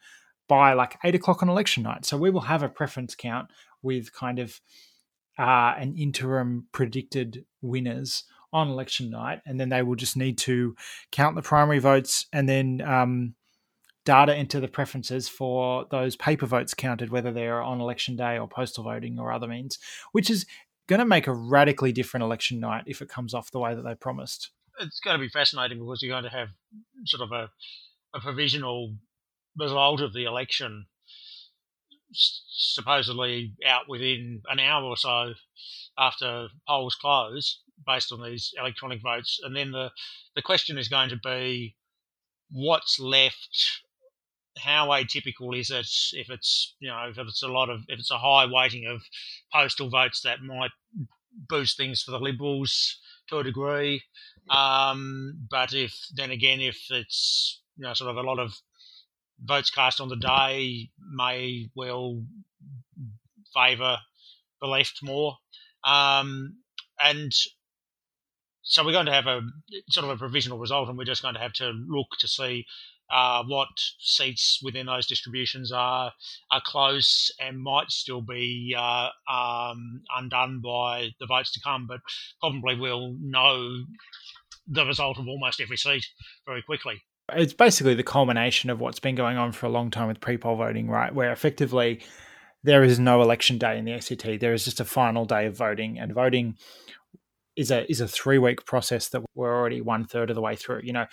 by 0.47 0.73
like 0.73 0.97
eight 1.03 1.15
o'clock 1.15 1.43
on 1.43 1.49
election 1.49 1.83
night. 1.83 2.05
So 2.05 2.17
we 2.17 2.31
will 2.31 2.41
have 2.41 2.63
a 2.63 2.69
preference 2.69 3.15
count 3.15 3.49
with 3.81 4.13
kind 4.13 4.39
of 4.39 4.59
uh, 5.37 5.75
an 5.77 5.95
interim 5.95 6.67
predicted 6.71 7.45
winners 7.61 8.23
on 8.51 8.67
election 8.67 9.09
night, 9.09 9.41
and 9.45 9.59
then 9.59 9.69
they 9.69 9.83
will 9.83 9.95
just 9.95 10.17
need 10.17 10.37
to 10.39 10.75
count 11.11 11.35
the 11.35 11.41
primary 11.41 11.79
votes 11.79 12.25
and 12.33 12.49
then 12.49 12.81
um, 12.81 13.35
data 14.05 14.35
into 14.35 14.59
the 14.59 14.67
preferences 14.67 15.27
for 15.27 15.85
those 15.91 16.15
paper 16.15 16.45
votes 16.45 16.73
counted, 16.73 17.09
whether 17.09 17.31
they're 17.31 17.61
on 17.61 17.81
election 17.81 18.15
day 18.15 18.37
or 18.37 18.47
postal 18.47 18.83
voting 18.83 19.19
or 19.19 19.31
other 19.31 19.47
means, 19.47 19.77
which 20.11 20.29
is 20.29 20.45
going 20.87 20.99
to 20.99 21.05
make 21.05 21.27
a 21.27 21.33
radically 21.33 21.91
different 21.91 22.23
election 22.23 22.59
night 22.59 22.83
if 22.87 23.01
it 23.01 23.09
comes 23.09 23.33
off 23.33 23.51
the 23.51 23.59
way 23.59 23.75
that 23.75 23.83
they 23.83 23.95
promised. 23.95 24.51
It's 24.79 24.99
going 24.99 25.17
to 25.17 25.23
be 25.23 25.29
fascinating 25.29 25.79
because 25.79 26.01
you're 26.01 26.13
going 26.13 26.23
to 26.23 26.37
have 26.37 26.49
sort 27.05 27.21
of 27.21 27.31
a, 27.31 27.49
a 28.17 28.21
provisional 28.21 28.95
result 29.57 30.01
of 30.01 30.13
the 30.13 30.23
election 30.23 30.85
supposedly 32.11 33.53
out 33.65 33.87
within 33.87 34.41
an 34.49 34.59
hour 34.59 34.83
or 34.83 34.97
so 34.97 35.33
after 35.97 36.47
polls 36.67 36.95
close 36.95 37.61
based 37.85 38.11
on 38.11 38.23
these 38.23 38.51
electronic 38.57 39.01
votes. 39.01 39.39
And 39.43 39.55
then 39.55 39.71
the, 39.71 39.91
the 40.35 40.41
question 40.41 40.77
is 40.77 40.87
going 40.87 41.09
to 41.09 41.19
be 41.23 41.75
what's 42.49 42.99
left? 42.99 43.83
How 44.63 44.87
atypical 44.89 45.57
is 45.57 45.69
it 45.69 45.87
if 46.13 46.29
it's 46.29 46.75
you 46.79 46.89
know 46.89 47.09
if 47.09 47.17
it's 47.17 47.43
a 47.43 47.47
lot 47.47 47.69
of 47.69 47.81
if 47.87 47.99
it's 47.99 48.11
a 48.11 48.17
high 48.17 48.45
weighting 48.45 48.85
of 48.87 49.01
postal 49.51 49.89
votes 49.89 50.21
that 50.21 50.41
might 50.41 50.71
boost 51.47 51.77
things 51.77 52.01
for 52.01 52.11
the 52.11 52.19
Liberals 52.19 52.99
to 53.29 53.37
a 53.37 53.43
degree, 53.43 54.03
um, 54.49 55.47
but 55.49 55.73
if 55.73 55.95
then 56.15 56.31
again 56.31 56.59
if 56.61 56.77
it's 56.89 57.61
you 57.77 57.83
know 57.83 57.93
sort 57.93 58.11
of 58.11 58.17
a 58.17 58.27
lot 58.27 58.39
of 58.39 58.53
votes 59.43 59.69
cast 59.69 60.01
on 60.01 60.09
the 60.09 60.15
day 60.15 60.89
may 61.13 61.69
well 61.75 62.23
favour 63.53 63.97
the 64.61 64.67
left 64.67 64.99
more. 65.01 65.37
Um, 65.83 66.57
and 67.01 67.31
so 68.61 68.85
we're 68.85 68.91
going 68.91 69.05
to 69.05 69.13
have 69.13 69.27
a 69.27 69.41
sort 69.89 70.05
of 70.05 70.11
a 70.11 70.17
provisional 70.17 70.59
result, 70.59 70.89
and 70.89 70.97
we're 70.97 71.05
just 71.05 71.21
going 71.21 71.35
to 71.35 71.39
have 71.39 71.53
to 71.53 71.71
look 71.71 72.07
to 72.19 72.27
see 72.27 72.65
uh, 73.11 73.43
what 73.47 73.69
seats 73.99 74.59
within 74.63 74.85
those 74.85 75.07
distributions 75.07 75.71
are 75.71 76.11
are 76.51 76.61
close 76.65 77.31
and 77.39 77.59
might 77.59 77.89
still 77.91 78.21
be 78.21 78.75
uh, 78.77 79.09
um, 79.31 80.01
undone 80.15 80.61
by 80.63 81.09
the 81.19 81.25
votes 81.25 81.51
to 81.53 81.59
come, 81.63 81.87
but 81.87 81.99
probably 82.39 82.75
we'll 82.75 83.15
know 83.19 83.83
the 84.67 84.85
result 84.85 85.17
of 85.17 85.27
almost 85.27 85.59
every 85.59 85.77
seat 85.77 86.05
very 86.45 86.61
quickly. 86.61 87.01
It's 87.33 87.53
basically 87.53 87.95
the 87.95 88.03
culmination 88.03 88.69
of 88.69 88.79
what's 88.79 88.99
been 88.99 89.15
going 89.15 89.37
on 89.37 89.51
for 89.51 89.65
a 89.65 89.69
long 89.69 89.91
time 89.91 90.07
with 90.07 90.19
pre-poll 90.19 90.55
voting, 90.55 90.89
right? 90.89 91.13
Where 91.13 91.31
effectively 91.31 92.01
there 92.63 92.83
is 92.83 92.99
no 92.99 93.21
election 93.21 93.57
day 93.57 93.77
in 93.77 93.85
the 93.85 93.93
ACT. 93.93 94.39
There 94.39 94.53
is 94.53 94.65
just 94.65 94.79
a 94.79 94.85
final 94.85 95.25
day 95.25 95.45
of 95.45 95.55
voting, 95.55 95.99
and 95.99 96.13
voting 96.13 96.57
is 97.55 97.71
a 97.71 97.89
is 97.89 98.01
a 98.01 98.07
three 98.07 98.37
week 98.37 98.65
process 98.65 99.09
that 99.09 99.21
we're 99.35 99.55
already 99.55 99.81
one 99.81 100.05
third 100.05 100.29
of 100.29 100.35
the 100.35 100.41
way 100.41 100.55
through. 100.55 100.81
You 100.83 100.93
know, 100.93 101.05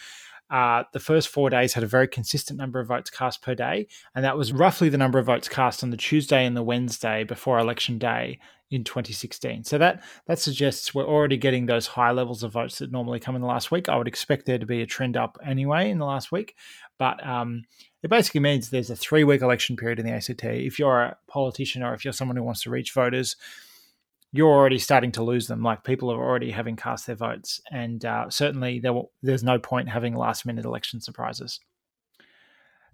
uh, 0.51 0.85
the 0.93 1.01
first 1.01 1.29
four 1.29 1.51
days 1.51 1.73
had 1.73 1.83
a 1.83 1.89
very 1.89 2.07
consistent 2.07 2.59
number 2.59 2.79
of 2.79 2.89
votes 2.89 3.11
cast 3.11 3.43
per 3.43 3.55
day, 3.55 3.89
and 4.15 4.25
that 4.25 4.37
was 4.37 4.53
roughly 4.53 4.89
the 4.89 4.99
number 4.99 5.19
of 5.19 5.27
votes 5.27 5.49
cast 5.49 5.83
on 5.83 5.91
the 5.91 5.97
Tuesday 5.97 6.45
and 6.47 6.57
the 6.57 6.63
Wednesday 6.63 7.25
before 7.25 7.59
election 7.59 7.99
day 7.99 8.39
in 8.71 8.85
2016. 8.85 9.65
So 9.65 9.79
that 9.79 10.03
that 10.27 10.39
suggests 10.39 10.95
we're 10.95 11.07
already 11.07 11.37
getting 11.37 11.67
those 11.67 11.87
high 11.87 12.13
levels 12.13 12.43
of 12.43 12.53
votes 12.53 12.79
that 12.79 12.93
normally 12.93 13.21
come 13.21 13.35
in 13.35 13.41
the 13.41 13.49
last 13.49 13.71
week. 13.71 13.89
I 13.89 13.97
would 13.97 14.09
expect 14.09 14.47
there 14.47 14.59
to 14.59 14.67
be 14.67 14.83
a 14.83 14.87
trend 14.87 15.17
up 15.17 15.39
anyway 15.45 15.91
in 15.91 15.99
the 15.99 16.07
last 16.07 16.31
week, 16.31 16.57
but 16.99 17.25
um, 17.27 17.65
it 18.03 18.11
basically 18.11 18.41
means 18.41 18.71
there's 18.71 18.91
a 18.91 18.97
three 18.97 19.25
week 19.25 19.43
election 19.43 19.77
period 19.77 19.99
in 19.99 20.07
the 20.07 20.13
ACT. 20.13 20.45
If 20.45 20.79
you're 20.79 21.01
a 21.01 21.17
politician 21.27 21.83
or 21.83 21.95
if 21.95 22.05
you're 22.05 22.13
someone 22.13 22.37
who 22.37 22.45
wants 22.45 22.63
to 22.63 22.71
reach 22.71 22.93
voters, 22.93 23.37
you're 24.33 24.53
already 24.53 24.79
starting 24.79 25.13
to 25.13 25.23
lose 25.23 25.47
them. 25.47 25.63
Like 25.63 25.85
people 25.85 26.11
are 26.13 26.23
already 26.23 26.51
having 26.51 26.77
cast 26.77 27.07
their 27.07 27.17
votes, 27.17 27.61
and 27.71 28.05
uh, 28.05 28.29
certainly 28.31 28.81
there 28.81 28.93
will, 28.93 29.13
there's 29.23 29.45
no 29.45 29.59
point 29.59 29.89
having 29.89 30.15
last 30.15 30.47
minute 30.47 30.65
election 30.65 31.01
surprises. 31.01 31.61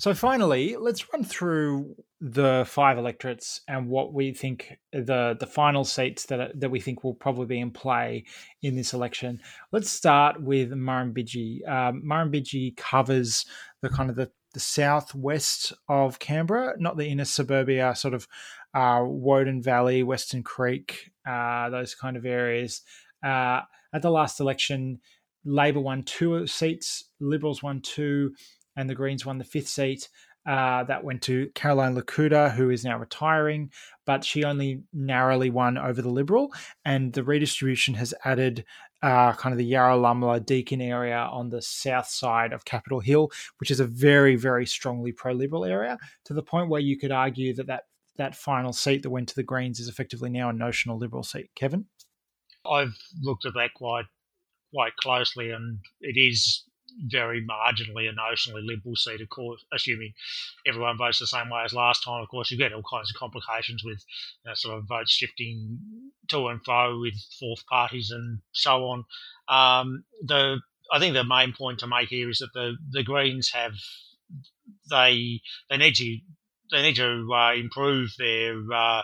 So 0.02 0.14
finally, 0.14 0.74
let's 0.76 1.12
run 1.12 1.22
through 1.22 1.94
the 2.20 2.64
five 2.66 2.98
electorates 2.98 3.60
and 3.68 3.88
what 3.88 4.12
we 4.12 4.32
think 4.32 4.76
the 4.92 5.36
the 5.38 5.46
final 5.46 5.84
seats 5.84 6.26
that 6.26 6.58
that 6.58 6.72
we 6.72 6.80
think 6.80 7.04
will 7.04 7.14
probably 7.14 7.46
be 7.46 7.60
in 7.60 7.70
play 7.70 8.24
in 8.62 8.74
this 8.74 8.94
election. 8.94 9.40
Let's 9.70 9.90
start 9.90 10.42
with 10.42 10.72
Murrumbidgee. 10.72 11.68
Um, 11.68 12.02
Murrumbidgee 12.04 12.76
covers 12.76 13.46
the 13.80 13.90
kind 13.90 14.10
of 14.10 14.16
the 14.16 14.32
the 14.54 14.60
southwest 14.60 15.72
of 15.88 16.18
Canberra, 16.18 16.74
not 16.80 16.96
the 16.96 17.06
inner 17.06 17.24
suburbia, 17.24 17.94
sort 17.94 18.12
of 18.12 18.26
uh, 18.74 19.02
Woden 19.04 19.62
Valley, 19.62 20.02
Weston 20.02 20.42
Creek, 20.42 21.11
uh, 21.28 21.70
those 21.70 21.94
kind 21.94 22.16
of 22.16 22.24
areas. 22.26 22.82
Uh, 23.24 23.60
at 23.94 24.02
the 24.02 24.10
last 24.10 24.40
election, 24.40 25.00
Labor 25.44 25.80
won 25.80 26.02
two 26.02 26.46
seats, 26.46 27.04
Liberals 27.20 27.62
won 27.62 27.80
two, 27.80 28.34
and 28.76 28.88
the 28.88 28.94
Greens 28.94 29.26
won 29.26 29.38
the 29.38 29.44
fifth 29.44 29.68
seat. 29.68 30.08
Uh, 30.44 30.82
that 30.82 31.04
went 31.04 31.22
to 31.22 31.48
Caroline 31.54 31.94
Le 31.94 32.02
Couteur, 32.02 32.48
who 32.48 32.68
is 32.70 32.84
now 32.84 32.98
retiring, 32.98 33.70
but 34.06 34.24
she 34.24 34.42
only 34.42 34.82
narrowly 34.92 35.50
won 35.50 35.78
over 35.78 36.02
the 36.02 36.10
Liberal. 36.10 36.52
And 36.84 37.12
the 37.12 37.22
redistribution 37.22 37.94
has 37.94 38.12
added 38.24 38.64
uh, 39.02 39.34
kind 39.34 39.52
of 39.52 39.58
the 39.58 39.70
Yarralumla 39.70 40.44
Deakin 40.44 40.80
area 40.80 41.16
on 41.16 41.50
the 41.50 41.62
south 41.62 42.08
side 42.08 42.52
of 42.52 42.64
Capital 42.64 42.98
Hill, 42.98 43.30
which 43.58 43.70
is 43.70 43.78
a 43.78 43.86
very, 43.86 44.34
very 44.34 44.66
strongly 44.66 45.12
pro 45.12 45.32
Liberal 45.32 45.64
area, 45.64 45.96
to 46.24 46.34
the 46.34 46.42
point 46.42 46.68
where 46.68 46.80
you 46.80 46.98
could 46.98 47.12
argue 47.12 47.54
that, 47.54 47.68
that 47.68 47.84
that 48.16 48.36
final 48.36 48.72
seat 48.72 49.02
that 49.02 49.10
went 49.10 49.28
to 49.28 49.34
the 49.34 49.42
Greens 49.42 49.80
is 49.80 49.88
effectively 49.88 50.30
now 50.30 50.50
a 50.50 50.52
notional 50.52 50.98
Liberal 50.98 51.22
seat. 51.22 51.50
Kevin? 51.54 51.86
I've 52.64 52.96
looked 53.20 53.46
at 53.46 53.54
that 53.54 53.74
quite 53.74 54.06
quite 54.72 54.96
closely, 54.96 55.50
and 55.50 55.80
it 56.00 56.18
is 56.18 56.64
very 57.06 57.44
marginally 57.44 58.08
a 58.08 58.12
notionally 58.12 58.64
Liberal 58.64 58.96
seat, 58.96 59.20
of 59.20 59.28
course, 59.28 59.64
assuming 59.72 60.12
everyone 60.66 60.98
votes 60.98 61.18
the 61.18 61.26
same 61.26 61.50
way 61.50 61.62
as 61.64 61.72
last 61.72 62.04
time. 62.04 62.22
Of 62.22 62.28
course, 62.28 62.50
you 62.50 62.58
get 62.58 62.72
all 62.72 62.82
kinds 62.82 63.10
of 63.10 63.18
complications 63.18 63.82
with 63.84 64.04
you 64.44 64.50
know, 64.50 64.54
sort 64.54 64.78
of 64.78 64.84
votes 64.84 65.12
shifting 65.12 65.78
to 66.28 66.48
and 66.48 66.62
fro 66.64 67.00
with 67.00 67.14
fourth 67.38 67.66
parties 67.66 68.10
and 68.10 68.40
so 68.52 68.84
on. 68.86 69.04
Um, 69.48 70.04
the 70.22 70.60
I 70.92 70.98
think 70.98 71.14
the 71.14 71.24
main 71.24 71.54
point 71.54 71.78
to 71.80 71.86
make 71.86 72.10
here 72.10 72.28
is 72.28 72.38
that 72.38 72.52
the, 72.52 72.76
the 72.90 73.02
Greens 73.02 73.50
have 73.54 73.72
they 74.90 75.40
they 75.70 75.76
need 75.76 75.94
to 75.96 76.18
they 76.72 76.82
need 76.82 76.96
to 76.96 77.28
uh, 77.32 77.52
improve 77.54 78.10
their 78.18 78.60
uh, 78.72 79.02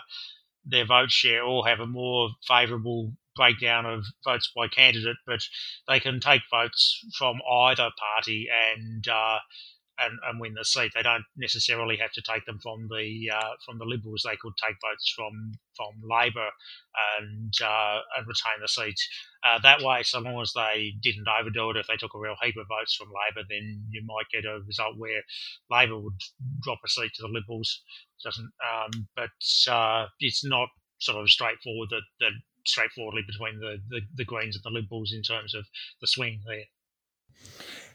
their 0.65 0.87
vote 0.87 1.11
share 1.11 1.45
or 1.45 1.67
have 1.67 1.81
a 1.81 1.87
more 1.87 2.31
favourable 2.47 3.13
breakdown 3.37 3.87
of 3.87 4.05
votes 4.25 4.51
by 4.55 4.67
candidate, 4.69 5.17
but 5.27 5.41
they 5.87 6.01
can 6.01 6.21
take 6.21 6.43
votes 6.51 7.05
from 7.17 7.39
either 7.51 7.89
party 7.97 8.49
and 8.75 9.07
uh, 9.09 9.39
and, 10.01 10.19
and 10.27 10.41
win 10.41 10.55
the 10.55 10.65
seat. 10.65 10.93
They 10.95 11.03
don't 11.03 11.25
necessarily 11.37 11.97
have 11.97 12.13
to 12.13 12.23
take 12.23 12.45
them 12.47 12.59
from 12.63 12.89
the 12.89 13.31
uh, 13.35 13.55
from 13.65 13.79
the 13.79 13.85
Liberals. 13.85 14.23
They 14.25 14.37
could 14.37 14.55
take 14.57 14.77
votes 14.83 15.13
from 15.15 15.59
from 15.77 15.95
Labor 16.03 16.49
and 17.19 17.53
uh, 17.63 18.01
and 18.17 18.27
retain 18.27 18.61
the 18.61 18.69
seat 18.69 18.99
uh, 19.45 19.59
that 19.63 19.83
way. 19.83 20.03
So 20.03 20.21
long 20.21 20.41
as 20.41 20.53
they 20.55 20.95
didn't 21.03 21.29
overdo 21.29 21.71
it, 21.71 21.77
if 21.77 21.87
they 21.87 21.97
took 21.97 22.15
a 22.15 22.19
real 22.19 22.37
heap 22.43 22.57
of 22.57 22.69
votes 22.69 22.95
from 22.95 23.09
Labor, 23.09 23.47
then 23.49 23.87
you 23.91 24.03
might 24.05 24.31
get 24.33 24.49
a 24.49 24.61
result 24.67 24.99
where 24.99 25.23
Labor 25.71 25.99
would 25.99 26.21
drop 26.63 26.79
a 26.85 26.89
seat 26.89 27.13
to 27.15 27.23
the 27.23 27.29
Liberals. 27.29 27.83
Doesn't, 28.23 28.51
um, 28.67 29.09
but 29.15 29.31
uh, 29.71 30.07
it's 30.19 30.45
not 30.45 30.69
sort 30.99 31.23
of 31.23 31.31
straightforward 31.31 31.89
that, 31.91 32.03
that 32.21 32.33
straightforwardly 32.67 33.23
between 33.27 33.61
the, 33.61 33.79
the, 33.89 34.01
the 34.15 34.25
Greens 34.25 34.57
and 34.57 34.65
the 34.65 34.77
Liberals 34.81 35.13
in 35.15 35.23
terms 35.23 35.55
of 35.55 35.65
the 36.01 36.07
swing 36.07 36.41
there. 36.47 36.65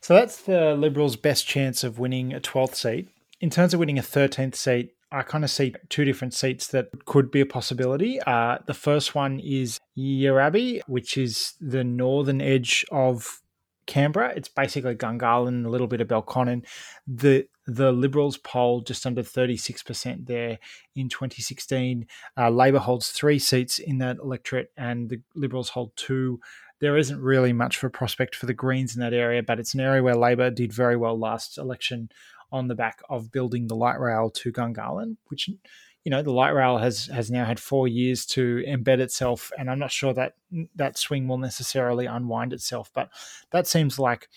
So 0.02 0.14
that's 0.14 0.42
the 0.42 0.76
Liberals' 0.76 1.16
best 1.16 1.48
chance 1.48 1.84
of 1.84 1.98
winning 1.98 2.34
a 2.34 2.40
12th 2.40 2.76
seat. 2.76 3.10
In 3.40 3.50
terms 3.50 3.74
of 3.74 3.80
winning 3.80 3.98
a 3.98 4.02
13th 4.02 4.56
seat, 4.56 4.94
I 5.14 5.22
kind 5.22 5.44
of 5.44 5.52
see 5.52 5.76
two 5.90 6.06
different 6.06 6.34
seats 6.34 6.68
that 6.68 7.06
could 7.06 7.30
be 7.30 7.40
a 7.40 7.46
possibility. 7.46 8.20
Uh, 8.26 8.58
the 8.66 8.74
first 8.74 9.14
one 9.14 9.40
is 9.40 9.80
Yerrabi, 9.98 10.82
which 10.88 11.18
is 11.18 11.54
the 11.62 11.84
northern 11.84 12.42
edge 12.42 12.84
of 12.92 13.42
Canberra. 13.86 14.34
It's 14.36 14.48
basically 14.48 14.96
Gungahlin, 14.96 15.66
a 15.66 15.70
little 15.70 15.88
bit 15.88 16.02
of 16.02 16.08
Belconnen. 16.08 16.66
The 17.08 17.48
the 17.66 17.94
Liberals 17.94 18.38
polled 18.38 18.86
just 18.86 19.06
under 19.06 19.24
36% 19.24 20.28
there 20.28 20.60
in 20.98 21.08
2016. 21.08 22.06
Uh, 22.38 22.50
Labor 22.50 22.80
holds 22.80 23.12
three 23.12 23.40
seats 23.40 23.80
in 23.80 24.00
that 24.00 24.18
electorate, 24.18 24.72
and 24.76 25.10
the 25.10 25.22
Liberals 25.36 25.70
hold 25.70 25.96
two. 25.96 26.42
There 26.84 26.98
isn't 26.98 27.22
really 27.22 27.54
much 27.54 27.78
of 27.78 27.86
a 27.86 27.90
prospect 27.90 28.36
for 28.36 28.46
the 28.46 28.54
Greens 28.54 28.94
in 28.94 29.00
that 29.00 29.14
area, 29.14 29.42
but 29.42 29.58
it's 29.58 29.74
an 29.74 29.80
area 29.80 30.04
where 30.04 30.18
Labor 30.18 30.52
did 30.52 30.74
very 30.74 30.98
well 30.98 31.18
last 31.18 31.58
election 31.58 32.10
on 32.52 32.68
the 32.68 32.76
back 32.76 33.02
of 33.10 33.32
building 33.32 33.68
the 33.68 33.76
light 33.76 34.02
rail 34.02 34.30
to 34.32 34.52
Gungahlin, 34.52 35.16
which 35.28 35.48
you 35.48 36.12
know 36.12 36.22
the 36.22 36.34
light 36.34 36.50
rail 36.50 36.80
has 36.80 37.06
has 37.06 37.32
now 37.32 37.46
had 37.46 37.58
four 37.58 37.88
years 37.88 38.26
to 38.26 38.62
embed 38.68 39.00
itself, 39.00 39.50
and 39.58 39.72
I'm 39.72 39.80
not 39.80 39.94
sure 39.94 40.14
that 40.14 40.34
that 40.76 40.98
swing 40.98 41.26
will 41.26 41.38
necessarily 41.38 42.06
unwind 42.06 42.52
itself. 42.52 42.92
But 42.94 43.12
that 43.52 43.66
seems 43.66 43.98
like 43.98 44.28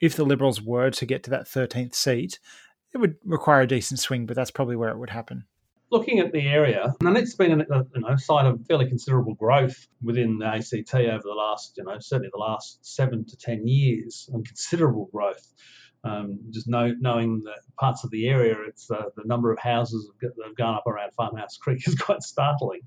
if 0.00 0.14
the 0.14 0.24
Liberals 0.24 0.62
were 0.62 0.92
to 0.92 1.06
get 1.06 1.24
to 1.24 1.30
that 1.30 1.46
13th 1.46 1.96
seat, 1.96 2.38
it 2.94 2.98
would 2.98 3.16
require 3.24 3.62
a 3.62 3.66
decent 3.66 3.98
swing, 3.98 4.26
but 4.26 4.36
that's 4.36 4.52
probably 4.52 4.76
where 4.76 4.90
it 4.90 4.98
would 4.98 5.10
happen. 5.10 5.46
Looking 5.90 6.18
at 6.18 6.32
the 6.32 6.40
area, 6.40 6.94
and 7.00 7.16
it's 7.16 7.36
been 7.36 7.60
a 7.60 7.64
you 7.94 8.00
know, 8.00 8.16
site 8.16 8.46
of 8.46 8.66
fairly 8.66 8.88
considerable 8.88 9.34
growth 9.34 9.86
within 10.02 10.38
the 10.38 10.46
ACT 10.46 10.94
over 10.94 11.22
the 11.22 11.34
last, 11.34 11.74
you 11.76 11.84
know, 11.84 11.96
certainly 12.00 12.30
the 12.32 12.40
last 12.40 12.78
seven 12.82 13.24
to 13.24 13.36
ten 13.36 13.68
years, 13.68 14.28
and 14.32 14.44
considerable 14.44 15.08
growth. 15.12 15.46
Um, 16.02 16.40
just 16.50 16.68
know, 16.68 16.92
knowing 16.98 17.42
the 17.44 17.54
parts 17.78 18.04
of 18.04 18.10
the 18.10 18.28
area, 18.28 18.56
it's 18.68 18.90
uh, 18.90 19.04
the 19.16 19.24
number 19.24 19.52
of 19.52 19.58
houses 19.60 20.10
that 20.20 20.32
have 20.44 20.56
gone 20.56 20.74
up 20.74 20.86
around 20.86 21.12
Farmhouse 21.14 21.56
Creek 21.56 21.82
is 21.86 21.94
quite 21.94 22.22
startling, 22.22 22.80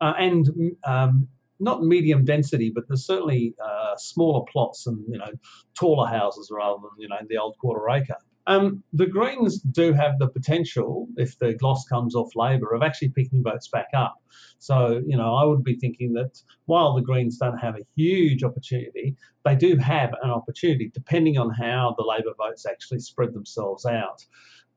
uh, 0.00 0.12
and 0.18 0.46
um, 0.84 1.28
not 1.60 1.82
medium 1.82 2.24
density, 2.24 2.72
but 2.74 2.84
there's 2.88 3.06
certainly 3.06 3.54
uh, 3.62 3.96
smaller 3.96 4.44
plots 4.50 4.86
and 4.86 5.04
you 5.08 5.18
know 5.18 5.30
taller 5.78 6.08
houses 6.08 6.50
rather 6.52 6.78
than 6.82 6.90
you 6.98 7.08
know 7.08 7.16
the 7.28 7.38
old 7.38 7.56
quarter 7.58 7.88
acre. 7.90 8.18
Um, 8.46 8.82
the 8.92 9.06
Greens 9.06 9.58
do 9.60 9.92
have 9.94 10.18
the 10.18 10.28
potential, 10.28 11.08
if 11.16 11.38
the 11.38 11.54
gloss 11.54 11.86
comes 11.86 12.14
off 12.14 12.36
Labor, 12.36 12.74
of 12.74 12.82
actually 12.82 13.08
picking 13.08 13.42
votes 13.42 13.68
back 13.68 13.88
up. 13.94 14.16
So, 14.58 15.02
you 15.06 15.16
know, 15.16 15.34
I 15.34 15.44
would 15.44 15.64
be 15.64 15.76
thinking 15.76 16.12
that 16.14 16.40
while 16.66 16.94
the 16.94 17.02
Greens 17.02 17.38
don't 17.38 17.58
have 17.58 17.76
a 17.76 17.86
huge 17.96 18.44
opportunity, 18.44 19.16
they 19.44 19.56
do 19.56 19.76
have 19.76 20.14
an 20.22 20.30
opportunity 20.30 20.90
depending 20.92 21.38
on 21.38 21.50
how 21.50 21.94
the 21.96 22.04
Labor 22.04 22.34
votes 22.36 22.66
actually 22.66 23.00
spread 23.00 23.32
themselves 23.32 23.86
out. 23.86 24.24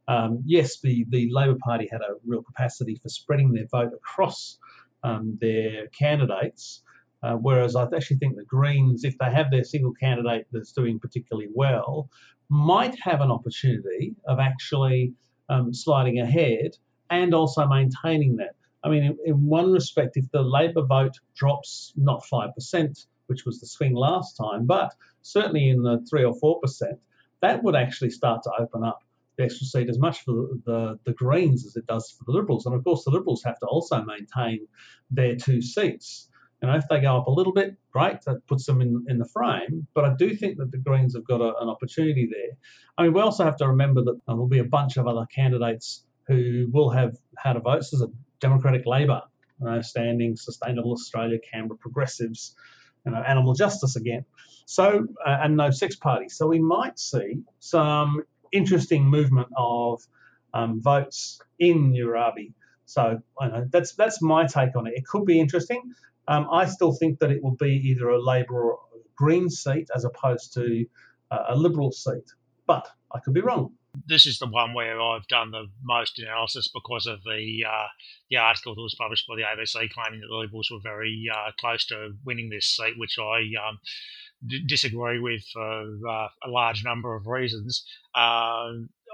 Um, 0.08 0.42
yes, 0.46 0.80
the, 0.80 1.06
the 1.10 1.30
Labor 1.32 1.58
Party 1.62 1.90
had 1.92 2.02
a 2.02 2.16
real 2.26 2.44
capacity 2.44 2.96
for 3.02 3.10
spreading 3.10 3.52
their 3.52 3.68
vote 3.68 3.92
across 3.94 4.58
um, 5.04 5.38
their 5.42 5.88
candidates. 5.88 6.84
Uh, 7.24 7.34
whereas 7.34 7.76
I 7.76 7.84
actually 7.84 8.18
think 8.18 8.36
the 8.36 8.44
Greens, 8.44 9.04
if 9.04 9.18
they 9.18 9.32
have 9.32 9.50
their 9.50 9.64
single 9.64 9.94
candidate 9.94 10.48
that's 10.52 10.72
doing 10.72 11.00
particularly 11.00 11.50
well, 11.54 12.10
might 12.50 12.98
have 13.00 13.22
an 13.22 13.32
opportunity 13.32 14.16
of 14.28 14.40
actually 14.40 15.14
um, 15.50 15.74
sliding 15.74 16.20
ahead 16.20 16.78
and 17.10 17.34
also 17.34 17.68
maintaining 17.68 18.36
that. 18.38 18.56
I 18.84 18.90
mean, 18.90 19.04
in, 19.04 19.18
in, 19.26 19.46
one 19.46 19.72
respect, 19.72 20.18
if 20.18 20.30
the 20.32 20.42
Labor 20.42 20.84
vote 20.84 21.16
drops 21.36 21.94
not 21.96 22.24
5%, 22.32 23.06
which 23.26 23.46
was 23.46 23.60
the 23.60 23.66
swing 23.66 23.96
last 23.96 24.38
time, 24.38 24.66
but 24.66 24.94
certainly 25.24 25.70
in 25.70 25.82
the 25.82 26.06
3 26.10 26.24
or 26.24 26.36
4%, 26.36 26.98
that 27.42 27.64
would 27.64 27.76
actually 27.76 28.12
start 28.12 28.44
to 28.44 28.52
open 28.60 28.84
up 28.84 29.04
the 29.38 29.44
extra 29.44 29.66
seat 29.66 29.90
as 29.90 30.00
much 30.00 30.24
for 30.24 30.32
the, 30.32 30.62
the, 30.66 31.00
the 31.06 31.14
Greens 31.14 31.66
as 31.66 31.76
it 31.76 31.86
does 31.88 32.12
for 32.12 32.24
the 32.26 32.32
Liberals. 32.32 32.66
And 32.66 32.76
of 32.76 32.84
course, 32.84 33.04
the 33.04 33.12
Liberals 33.12 33.44
have 33.44 33.60
to 33.60 33.66
also 33.68 34.04
maintain 34.04 34.68
their 35.12 35.36
two 35.36 35.62
seats. 35.62 36.30
Know, 36.64 36.76
if 36.76 36.88
they 36.90 37.00
go 37.00 37.18
up 37.18 37.28
a 37.28 37.32
little 37.32 37.54
bit, 37.54 37.76
great, 37.92 38.22
that 38.24 38.46
puts 38.48 38.66
them 38.66 38.82
in, 38.82 39.06
in 39.08 39.20
the 39.20 39.28
frame. 39.28 39.88
But 39.94 40.06
I 40.06 40.16
do 40.18 40.36
think 40.36 40.58
that 40.58 40.72
the 40.72 40.80
Greens 40.80 41.16
have 41.16 41.26
got 41.26 41.40
a, 41.40 41.54
an 41.62 41.70
opportunity 41.70 42.28
there. 42.32 42.58
I 42.98 43.04
mean, 43.04 43.14
we 43.14 43.22
also 43.22 43.44
have 43.44 43.58
to 43.58 43.68
remember 43.68 44.04
that 44.06 44.20
there 44.26 44.36
will 44.36 44.48
be 44.48 44.60
a 44.60 44.64
bunch 44.64 44.98
of 44.98 45.08
other 45.08 45.28
candidates 45.34 46.04
who 46.28 46.68
will 46.72 46.90
have 46.90 47.16
had 47.38 47.58
a 47.58 47.60
vote. 47.60 47.78
This 47.78 47.94
is 47.94 48.02
a 48.02 48.08
Democratic 48.40 48.88
Labor 48.88 49.22
uh, 49.66 49.82
standing, 49.82 50.36
Sustainable 50.36 50.94
Australia, 50.94 51.38
Canberra 51.52 51.78
Progressives, 51.78 52.56
you 53.06 53.12
know, 53.12 53.20
Animal 53.20 53.54
Justice 53.54 53.96
again. 53.96 54.26
So, 54.66 55.08
uh, 55.26 55.38
and 55.44 55.56
no 55.56 55.70
sex 55.70 55.96
party. 55.96 56.28
So 56.30 56.48
we 56.48 56.60
might 56.60 57.00
see 57.00 57.44
some 57.60 58.24
interesting 58.52 59.06
movement 59.06 59.48
of 59.56 60.02
um, 60.54 60.82
votes 60.82 61.40
in 61.60 61.94
Yerrabi. 61.94 62.54
So 62.86 63.20
I 63.40 63.48
know 63.48 63.66
that's 63.70 63.94
that's 63.96 64.22
my 64.22 64.46
take 64.46 64.76
on 64.76 64.88
it. 64.88 64.94
It 64.96 65.06
could 65.06 65.26
be 65.26 65.40
interesting. 65.40 65.82
Um, 66.28 66.48
I 66.52 66.66
still 66.66 66.94
think 66.94 67.20
that 67.20 67.32
it 67.32 67.42
will 67.44 67.56
be 67.56 67.82
either 67.86 68.10
a 68.10 68.22
Labor 68.22 68.62
or 68.62 68.74
a 68.74 68.98
Green 69.16 69.50
seat 69.50 69.90
as 69.96 70.06
opposed 70.06 70.54
to 70.54 70.86
uh, 71.32 71.46
a 71.50 71.56
Liberal 71.56 71.92
seat, 71.92 72.32
but 72.66 72.88
I 73.14 73.20
could 73.20 73.34
be 73.34 73.42
wrong. 73.42 73.74
This 74.06 74.28
is 74.28 74.38
the 74.38 74.48
one 74.48 74.76
where 74.76 75.02
I've 75.02 75.28
done 75.28 75.50
the 75.50 75.66
most 75.82 76.20
analysis 76.20 76.70
because 76.72 77.08
of 77.08 77.24
the 77.24 77.64
uh, 77.68 77.88
the 78.30 78.38
article 78.38 78.76
that 78.76 78.82
was 78.82 78.96
published 78.96 79.28
by 79.28 79.36
the 79.36 79.42
ABC 79.42 79.90
claiming 79.90 80.20
that 80.22 80.28
the 80.28 80.36
Liberals 80.36 80.70
were 80.72 80.82
very 80.84 81.26
uh, 81.34 81.52
close 81.60 81.86
to 81.88 82.14
winning 82.24 82.50
this 82.50 82.68
seat, 82.68 82.94
which 82.98 83.18
I 83.18 83.40
um, 83.68 83.80
d- 84.46 84.64
disagree 84.68 85.20
with 85.20 85.42
for 85.52 85.98
uh, 86.08 86.28
a 86.44 86.50
large 86.50 86.84
number 86.84 87.16
of 87.16 87.26
reasons. 87.26 87.86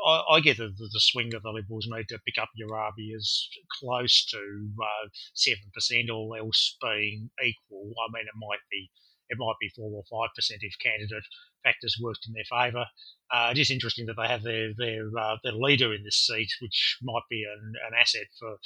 I, 0.06 0.36
I 0.36 0.40
get 0.40 0.58
the, 0.58 0.74
the, 0.78 1.00
swing 1.00 1.34
of 1.34 1.44
the 1.44 1.52
Liberals 1.52 1.88
need 1.90 2.08
to 2.10 2.20
pick 2.26 2.42
up 2.42 2.50
Yerrabi 2.60 3.16
is 3.16 3.50
close 3.80 4.26
to 4.26 4.70
uh, 4.82 5.10
seven 5.34 5.64
uh, 5.68 5.74
percent, 5.74 6.10
all 6.10 6.36
else 6.38 6.78
being 6.82 7.30
equal. 7.44 7.94
I 8.00 8.12
mean, 8.12 8.26
it 8.26 8.38
might 8.38 8.64
be 8.72 8.90
it 9.30 9.38
might 9.38 9.56
be 9.60 9.70
four 9.70 9.90
or 9.90 10.04
five 10.12 10.34
percent 10.36 10.62
if 10.64 10.78
candidate 10.80 11.24
factors 11.64 11.98
worked 12.02 12.28
in 12.28 12.34
their 12.34 12.44
favour. 12.50 12.86
Uh, 13.32 13.50
it 13.52 13.58
is 13.58 13.72
interesting 13.72 14.06
that 14.08 14.18
they 14.18 14.28
have 14.28 14.44
their 14.44 14.74
their 14.78 15.10
uh, 15.18 15.38
their 15.44 15.54
leader 15.54 15.94
in 15.94 16.04
this 16.04 16.18
seat, 16.18 16.52
which 16.62 16.98
might 17.02 17.24
be 17.30 17.44
an, 17.44 17.74
an 17.88 17.94
asset 18.00 18.28
for 18.40 18.58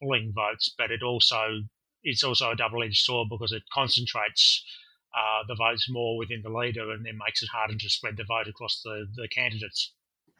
pulling 0.00 0.32
votes, 0.32 0.72
but 0.78 0.90
it 0.90 1.02
also 1.02 1.62
it's 2.02 2.22
also 2.22 2.50
a 2.50 2.56
double 2.56 2.82
edged 2.82 3.04
sword 3.04 3.28
because 3.30 3.52
it 3.52 3.62
concentrates 3.72 4.64
uh, 5.16 5.42
the 5.48 5.54
votes 5.54 5.88
more 5.88 6.16
within 6.18 6.42
the 6.42 6.50
leader 6.50 6.90
and 6.90 7.06
then 7.06 7.18
makes 7.24 7.42
it 7.42 7.48
harder 7.52 7.76
to 7.76 7.88
spread 7.88 8.16
the 8.16 8.24
vote 8.24 8.48
across 8.48 8.82
the, 8.82 9.06
the 9.14 9.28
candidates. 9.28 9.92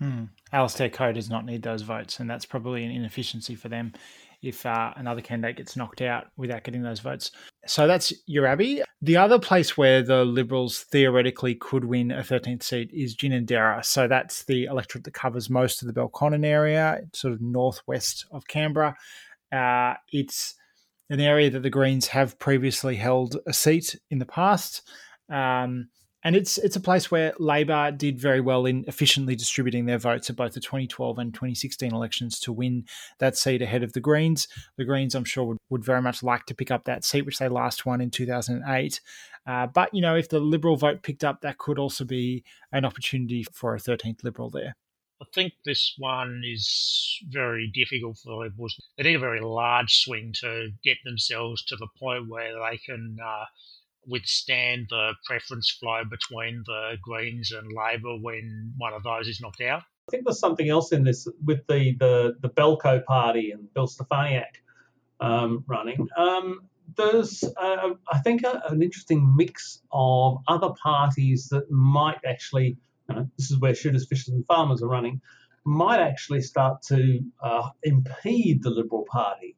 Hmm. 0.04 0.24
Alistair 0.52 0.90
Coe 0.90 1.12
does 1.12 1.30
not 1.30 1.46
need 1.46 1.62
those 1.62 1.80
votes, 1.80 2.20
and 2.20 2.28
that's 2.28 2.44
probably 2.44 2.84
an 2.84 2.90
inefficiency 2.90 3.54
for 3.54 3.70
them 3.70 3.94
if 4.42 4.66
uh, 4.66 4.92
another 4.96 5.22
candidate 5.22 5.56
gets 5.56 5.76
knocked 5.76 6.02
out 6.02 6.26
without 6.36 6.62
getting 6.62 6.82
those 6.82 7.00
votes. 7.00 7.30
So 7.66 7.86
that's 7.86 8.12
Yerrabi. 8.28 8.82
The 9.00 9.16
other 9.16 9.38
place 9.38 9.78
where 9.78 10.02
the 10.02 10.26
Liberals 10.26 10.80
theoretically 10.80 11.54
could 11.54 11.86
win 11.86 12.10
a 12.10 12.20
13th 12.20 12.62
seat 12.62 12.90
is 12.92 13.16
Ginninderra. 13.16 13.82
So 13.82 14.06
that's 14.06 14.44
the 14.44 14.64
electorate 14.64 15.04
that 15.04 15.14
covers 15.14 15.48
most 15.48 15.80
of 15.80 15.88
the 15.88 15.98
Belconnen 15.98 16.44
area, 16.44 17.00
sort 17.14 17.32
of 17.32 17.40
northwest 17.40 18.26
of 18.30 18.46
Canberra. 18.46 18.94
Uh, 19.50 19.94
it's 20.12 20.54
an 21.08 21.20
area 21.20 21.48
that 21.48 21.62
the 21.62 21.70
Greens 21.70 22.08
have 22.08 22.38
previously 22.38 22.96
held 22.96 23.38
a 23.46 23.54
seat 23.54 23.98
in 24.10 24.18
the 24.18 24.26
past. 24.26 24.82
Um, 25.30 25.88
and 26.24 26.34
it's 26.34 26.56
it's 26.58 26.76
a 26.76 26.80
place 26.80 27.10
where 27.10 27.34
Labor 27.38 27.92
did 27.92 28.18
very 28.18 28.40
well 28.40 28.64
in 28.64 28.84
efficiently 28.88 29.36
distributing 29.36 29.84
their 29.84 29.98
votes 29.98 30.30
at 30.30 30.36
both 30.36 30.54
the 30.54 30.60
2012 30.60 31.18
and 31.18 31.34
2016 31.34 31.92
elections 31.94 32.40
to 32.40 32.52
win 32.52 32.86
that 33.18 33.36
seat 33.36 33.60
ahead 33.60 33.82
of 33.82 33.92
the 33.92 34.00
Greens. 34.00 34.48
The 34.78 34.86
Greens, 34.86 35.14
I'm 35.14 35.24
sure, 35.24 35.44
would, 35.44 35.58
would 35.68 35.84
very 35.84 36.00
much 36.00 36.22
like 36.22 36.46
to 36.46 36.54
pick 36.54 36.70
up 36.70 36.84
that 36.84 37.04
seat, 37.04 37.26
which 37.26 37.38
they 37.38 37.48
last 37.48 37.84
won 37.84 38.00
in 38.00 38.10
2008. 38.10 39.00
Uh, 39.46 39.66
but 39.66 39.92
you 39.92 40.00
know, 40.00 40.16
if 40.16 40.30
the 40.30 40.40
Liberal 40.40 40.76
vote 40.76 41.02
picked 41.02 41.24
up, 41.24 41.42
that 41.42 41.58
could 41.58 41.78
also 41.78 42.04
be 42.04 42.42
an 42.72 42.86
opportunity 42.86 43.44
for 43.52 43.74
a 43.74 43.78
13th 43.78 44.24
Liberal 44.24 44.48
there. 44.48 44.74
I 45.20 45.26
think 45.32 45.52
this 45.64 45.94
one 45.98 46.42
is 46.44 47.18
very 47.28 47.70
difficult 47.72 48.18
for 48.18 48.30
the 48.30 48.36
Liberals. 48.36 48.80
They 48.96 49.04
need 49.04 49.16
a 49.16 49.20
very 49.20 49.40
large 49.40 50.00
swing 50.02 50.32
to 50.40 50.70
get 50.82 50.98
themselves 51.04 51.64
to 51.66 51.76
the 51.76 51.86
point 51.98 52.28
where 52.28 52.52
they 52.52 52.78
can 52.78 53.16
uh, 53.24 53.44
withstand 54.06 54.86
the 54.90 55.12
preference 55.24 55.70
flow 55.70 56.02
between 56.08 56.62
the 56.66 56.96
Greens 57.02 57.52
and 57.52 57.72
Labor 57.72 58.16
when 58.20 58.72
one 58.76 58.92
of 58.92 59.02
those 59.02 59.28
is 59.28 59.40
knocked 59.40 59.60
out? 59.60 59.82
I 60.08 60.10
think 60.10 60.24
there's 60.24 60.38
something 60.38 60.68
else 60.68 60.92
in 60.92 61.04
this 61.04 61.26
with 61.44 61.66
the 61.66 61.96
the, 61.98 62.36
the 62.40 62.50
Belco 62.50 63.04
party 63.04 63.52
and 63.52 63.72
Bill 63.74 63.86
Stefaniak 63.86 64.60
um, 65.20 65.64
running. 65.66 66.06
Um, 66.16 66.68
there's, 66.96 67.42
uh, 67.44 67.90
I 68.12 68.18
think, 68.18 68.42
a, 68.44 68.62
an 68.68 68.82
interesting 68.82 69.34
mix 69.36 69.82
of 69.90 70.38
other 70.48 70.70
parties 70.82 71.48
that 71.48 71.70
might 71.70 72.18
actually, 72.26 72.76
you 73.08 73.14
know, 73.14 73.30
this 73.38 73.50
is 73.50 73.58
where 73.58 73.74
shooters, 73.74 74.06
fishers, 74.06 74.28
and 74.28 74.46
farmers 74.46 74.82
are 74.82 74.88
running, 74.88 75.20
might 75.64 76.00
actually 76.00 76.42
start 76.42 76.82
to 76.82 77.20
uh, 77.42 77.70
impede 77.82 78.62
the 78.62 78.70
Liberal 78.70 79.06
Party. 79.10 79.56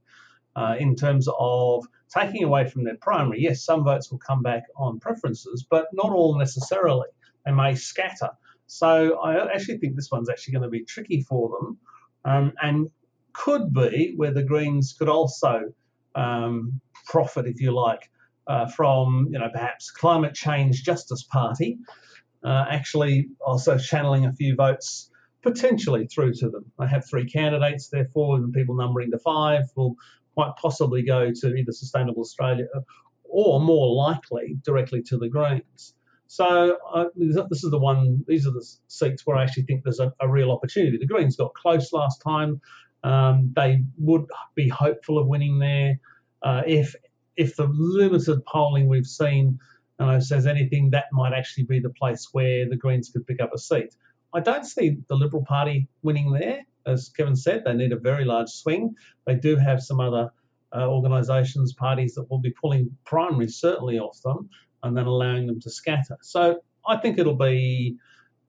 Uh, 0.57 0.75
in 0.79 0.97
terms 0.97 1.29
of 1.39 1.87
taking 2.13 2.43
away 2.43 2.67
from 2.67 2.83
their 2.83 2.97
primary. 2.97 3.41
Yes, 3.41 3.65
some 3.65 3.85
votes 3.85 4.11
will 4.11 4.19
come 4.19 4.43
back 4.43 4.65
on 4.77 4.99
preferences, 4.99 5.65
but 5.69 5.87
not 5.93 6.11
all 6.11 6.39
necessarily. 6.39 7.09
They 7.45 7.53
may 7.53 7.75
scatter. 7.75 8.31
So 8.67 9.21
I 9.21 9.53
actually 9.53 9.79
think 9.79 9.95
this 9.95 10.11
one's 10.11 10.29
actually 10.29 10.53
going 10.53 10.65
to 10.65 10.69
be 10.69 10.85
tricky 10.85 11.21
for 11.23 11.51
them 11.51 11.79
um, 12.25 12.53
and 12.61 12.91
could 13.33 13.73
be 13.73 14.15
where 14.17 14.33
the 14.33 14.43
Greens 14.43 14.95
could 14.99 15.09
also 15.09 15.73
um, 16.15 16.81
profit, 17.05 17.47
if 17.47 17.61
you 17.61 17.73
like, 17.73 18.11
uh, 18.47 18.67
from 18.67 19.29
you 19.31 19.39
know 19.39 19.49
perhaps 19.53 19.91
climate 19.91 20.35
change 20.35 20.83
justice 20.83 21.23
party, 21.25 21.79
uh, 22.45 22.65
actually 22.71 23.29
also 23.45 23.77
channeling 23.77 24.25
a 24.27 24.33
few 24.33 24.55
votes 24.55 25.11
potentially 25.43 26.07
through 26.07 26.33
to 26.33 26.49
them. 26.49 26.65
They 26.79 26.89
have 26.89 27.09
three 27.09 27.29
candidates, 27.29 27.89
therefore, 27.89 28.37
and 28.37 28.53
people 28.53 28.75
numbering 28.75 29.11
to 29.13 29.19
five 29.19 29.65
will 29.77 29.97
quite 30.37 30.53
possibly 30.61 31.03
go 31.03 31.33
to 31.41 31.47
either 31.55 31.73
Sustainable 31.73 32.21
Australia 32.21 32.67
or 33.25 33.61
more 33.61 33.89
likely 33.95 34.59
directly 34.63 35.03
to 35.03 35.17
the 35.17 35.29
Greens. 35.29 35.95
So 36.27 36.77
uh, 36.95 37.07
this 37.17 37.65
is 37.65 37.71
the 37.71 37.79
one. 37.79 38.25
These 38.27 38.47
are 38.47 38.51
the 38.51 38.67
seats 38.89 39.23
where 39.25 39.37
I 39.37 39.45
actually 39.45 39.63
think 39.65 39.85
there's 39.85 40.01
a, 40.01 40.13
a 40.21 40.29
real 40.29 40.51
opportunity. 40.53 40.99
The 40.99 41.07
Greens 41.07 41.37
got 41.37 41.55
close 41.55 41.93
last 41.93 42.21
time. 42.21 42.61
Um, 43.03 43.53
they 43.55 43.83
would 43.99 44.27
be 44.55 44.69
hopeful 44.69 45.19
of 45.19 45.27
winning 45.27 45.59
there. 45.59 45.99
Uh, 46.43 46.63
if 46.67 46.95
if 47.37 47.57
the 47.57 47.69
limited 47.71 48.45
polling 48.45 48.89
we've 48.89 49.07
seen 49.07 49.59
uh, 49.99 50.21
says 50.21 50.47
anything, 50.47 50.91
that 50.91 51.05
might 51.13 51.33
actually 51.33 51.65
be 51.65 51.81
the 51.81 51.91
place 51.91 52.29
where 52.33 52.69
the 52.69 52.77
Greens 52.77 53.09
could 53.11 53.27
pick 53.27 53.41
up 53.41 53.53
a 53.55 53.59
seat. 53.59 53.95
I 54.35 54.41
don't 54.41 54.65
see 54.65 54.99
the 55.09 55.15
Liberal 55.15 55.45
Party 55.45 55.89
winning 56.03 56.33
there. 56.33 56.67
As 56.87 57.09
Kevin 57.09 57.37
said, 57.37 57.63
they 57.65 57.75
need 57.75 57.93
a 57.93 57.99
very 57.99 58.25
large 58.25 58.49
swing. 58.49 58.95
They 59.27 59.35
do 59.35 59.57
have 59.57 59.83
some 59.83 60.01
other 60.01 60.31
uh, 60.75 60.87
organisations, 60.89 61.73
parties 61.73 62.15
that 62.15 62.31
will 62.31 62.39
be 62.39 62.51
pulling 62.51 62.97
primaries 63.05 63.57
certainly 63.57 63.99
off 63.99 64.21
them 64.23 64.49
and 64.83 64.97
then 64.97 65.07
allowing 65.07 65.47
them 65.47 65.61
to 65.61 65.71
scatter. 65.71 66.17
So 66.23 66.61
I 66.87 66.97
think 66.99 67.19
it'll 67.19 67.35
be 67.37 67.97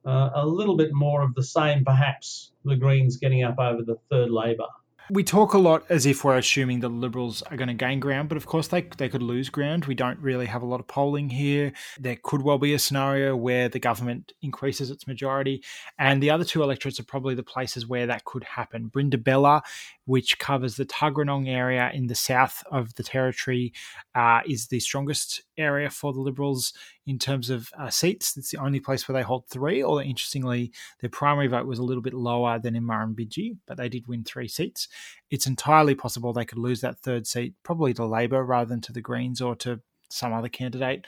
uh, 0.06 0.30
a 0.36 0.46
little 0.46 0.78
bit 0.78 0.94
more 0.94 1.24
of 1.24 1.34
the 1.36 1.44
same, 1.44 1.84
perhaps 1.84 2.52
the 2.64 2.76
Greens 2.76 3.18
getting 3.18 3.44
up 3.44 3.60
over 3.60 3.84
the 3.84 3.98
third 4.10 4.30
Labor. 4.30 4.68
We 5.10 5.24
talk 5.24 5.54
a 5.54 5.58
lot 5.58 5.86
as 5.90 6.06
if 6.06 6.26
we're 6.26 6.38
assuming 6.38 6.82
the 6.82 6.90
Liberals 6.90 7.42
are 7.44 7.56
going 7.56 7.70
to 7.70 7.74
gain 7.74 8.02
ground, 8.02 8.28
but 8.28 8.36
of 8.36 8.46
course 8.46 8.68
they, 8.68 8.82
they 8.98 9.08
could 9.08 9.24
lose 9.24 9.50
ground. 9.50 9.86
We 9.86 9.96
don't 9.96 10.20
really 10.20 10.48
have 10.48 10.62
a 10.62 10.66
lot 10.66 10.82
of 10.82 10.88
polling 10.88 11.30
here. 11.30 11.72
There 11.98 12.18
could 12.22 12.42
well 12.42 12.58
be 12.58 12.74
a 12.74 12.80
scenario 12.80 13.34
where 13.36 13.70
the 13.70 13.80
government 13.80 14.34
increases 14.42 14.92
its 14.92 15.08
majority. 15.08 15.64
And 15.98 16.22
the 16.22 16.30
other 16.30 16.44
two 16.44 16.62
electorates 16.62 17.00
are 17.00 17.06
probably 17.06 17.36
the 17.36 17.44
places 17.44 17.88
where 17.88 18.06
that 18.08 18.26
could 18.26 18.44
happen. 18.44 18.90
Brindabella, 18.94 19.62
which 20.08 20.40
covers 20.40 20.78
the 20.78 20.86
Tuggeranong 20.86 21.50
area 21.50 21.92
in 21.94 22.08
the 22.08 22.16
south 22.16 22.64
of 22.72 22.94
the 22.96 23.04
territory, 23.04 23.74
uh, 24.16 24.40
is 24.48 24.68
the 24.68 24.80
strongest 24.80 25.44
area 25.58 25.90
for 25.90 26.14
the 26.14 26.22
Liberals 26.22 26.72
in 27.06 27.20
terms 27.20 27.50
of 27.50 27.70
uh, 27.78 27.90
seats. 27.90 28.38
It's 28.38 28.52
the 28.52 28.58
only 28.58 28.80
place 28.80 29.08
where 29.08 29.14
they 29.14 29.24
hold 29.24 29.48
three, 29.50 29.84
although 29.84 30.02
interestingly, 30.02 30.72
their 31.02 31.10
primary 31.10 31.48
vote 31.48 31.68
was 31.68 31.80
a 31.80 31.84
little 31.84 32.02
bit 32.02 32.14
lower 32.14 32.58
than 32.58 32.76
in 32.76 32.84
Murrumbidgee, 32.84 33.58
but 33.68 33.76
they 33.76 33.90
did 33.90 34.08
win 34.08 34.24
three 34.24 34.48
seats. 34.48 34.88
It's 35.30 35.46
entirely 35.46 35.94
possible 35.94 36.32
they 36.32 36.46
could 36.46 36.58
lose 36.58 36.80
that 36.82 37.00
third 37.00 37.28
seat, 37.28 37.54
probably 37.64 37.94
to 37.96 38.06
Labor 38.06 38.44
rather 38.44 38.70
than 38.70 38.82
to 38.82 38.94
the 38.94 39.02
Greens 39.02 39.42
or 39.42 39.56
to 39.58 39.82
some 40.10 40.32
other 40.32 40.50
candidate. 40.50 41.06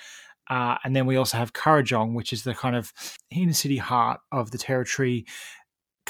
Uh, 0.50 0.76
and 0.84 0.96
then 0.96 1.06
we 1.06 1.16
also 1.16 1.38
have 1.38 1.54
Kurrajong, 1.54 2.14
which 2.14 2.34
is 2.34 2.44
the 2.44 2.56
kind 2.56 2.76
of 2.76 2.92
inner 3.30 3.54
city 3.54 3.78
heart 3.78 4.20
of 4.32 4.52
the 4.52 4.58
territory 4.58 5.26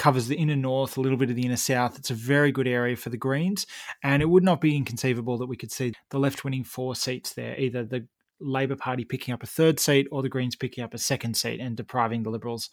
covers 0.00 0.28
the 0.28 0.36
inner 0.36 0.56
north, 0.56 0.96
a 0.96 1.00
little 1.00 1.18
bit 1.18 1.28
of 1.28 1.36
the 1.36 1.44
inner 1.44 1.58
south. 1.58 1.98
It's 1.98 2.10
a 2.10 2.14
very 2.14 2.50
good 2.50 2.66
area 2.66 2.96
for 2.96 3.10
the 3.10 3.18
Greens, 3.18 3.66
and 4.02 4.22
it 4.22 4.30
would 4.30 4.42
not 4.42 4.60
be 4.60 4.74
inconceivable 4.74 5.36
that 5.38 5.46
we 5.46 5.58
could 5.58 5.70
see 5.70 5.92
the 6.08 6.18
left 6.18 6.42
winning 6.42 6.64
four 6.64 6.96
seats 6.96 7.34
there, 7.34 7.54
either 7.60 7.84
the 7.84 8.08
Labor 8.40 8.76
Party 8.76 9.04
picking 9.04 9.34
up 9.34 9.42
a 9.42 9.46
third 9.46 9.78
seat 9.78 10.08
or 10.10 10.22
the 10.22 10.30
Greens 10.30 10.56
picking 10.56 10.82
up 10.82 10.94
a 10.94 10.98
second 10.98 11.36
seat 11.36 11.60
and 11.60 11.76
depriving 11.76 12.22
the 12.22 12.30
Liberals 12.30 12.70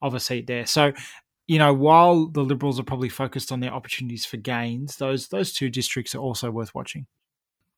of 0.00 0.14
a 0.14 0.20
seat 0.20 0.46
there. 0.46 0.66
So, 0.66 0.92
you 1.48 1.58
know, 1.58 1.74
while 1.74 2.26
the 2.26 2.44
Liberals 2.44 2.78
are 2.78 2.84
probably 2.84 3.08
focused 3.08 3.50
on 3.50 3.58
their 3.58 3.72
opportunities 3.72 4.24
for 4.24 4.36
gains, 4.36 4.98
those 4.98 5.28
those 5.28 5.52
two 5.52 5.70
districts 5.70 6.14
are 6.14 6.20
also 6.20 6.48
worth 6.52 6.76
watching. 6.76 7.06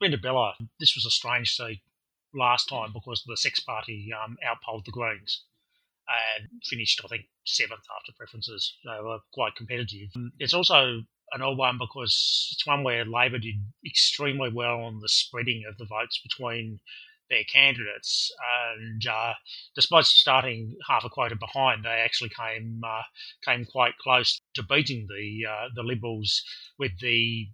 Brindabella, 0.02 0.52
this 0.78 0.94
was 0.94 1.06
a 1.06 1.10
strange 1.10 1.56
seat 1.56 1.80
last 2.34 2.68
time 2.68 2.90
because 2.92 3.24
the 3.26 3.38
Sex 3.38 3.60
Party 3.60 4.10
um, 4.22 4.36
outpolled 4.46 4.84
the 4.84 4.92
Greens 4.92 5.44
and 6.38 6.48
finished, 6.64 7.00
I 7.04 7.08
think, 7.08 7.24
seventh 7.44 7.84
after 7.96 8.12
preferences. 8.16 8.76
They 8.84 9.02
were 9.02 9.18
quite 9.32 9.54
competitive. 9.56 10.08
It's 10.38 10.54
also 10.54 11.02
an 11.32 11.42
odd 11.42 11.58
one 11.58 11.78
because 11.78 12.48
it's 12.52 12.66
one 12.66 12.82
where 12.82 13.04
Labor 13.04 13.38
did 13.38 13.54
extremely 13.86 14.50
well 14.52 14.80
on 14.82 15.00
the 15.00 15.08
spreading 15.08 15.64
of 15.68 15.76
the 15.78 15.86
votes 15.86 16.20
between 16.22 16.80
their 17.28 17.44
candidates. 17.44 18.30
And 18.76 19.06
uh, 19.06 19.34
despite 19.74 20.04
starting 20.04 20.76
half 20.88 21.04
a 21.04 21.08
quota 21.08 21.36
behind, 21.36 21.84
they 21.84 22.02
actually 22.04 22.30
came 22.30 22.82
uh, 22.84 23.02
came 23.44 23.64
quite 23.64 23.96
close 23.98 24.40
to 24.54 24.62
beating 24.62 25.06
the 25.08 25.48
uh, 25.48 25.68
the 25.74 25.84
Liberals 25.84 26.42
with 26.78 26.98
the 27.00 27.48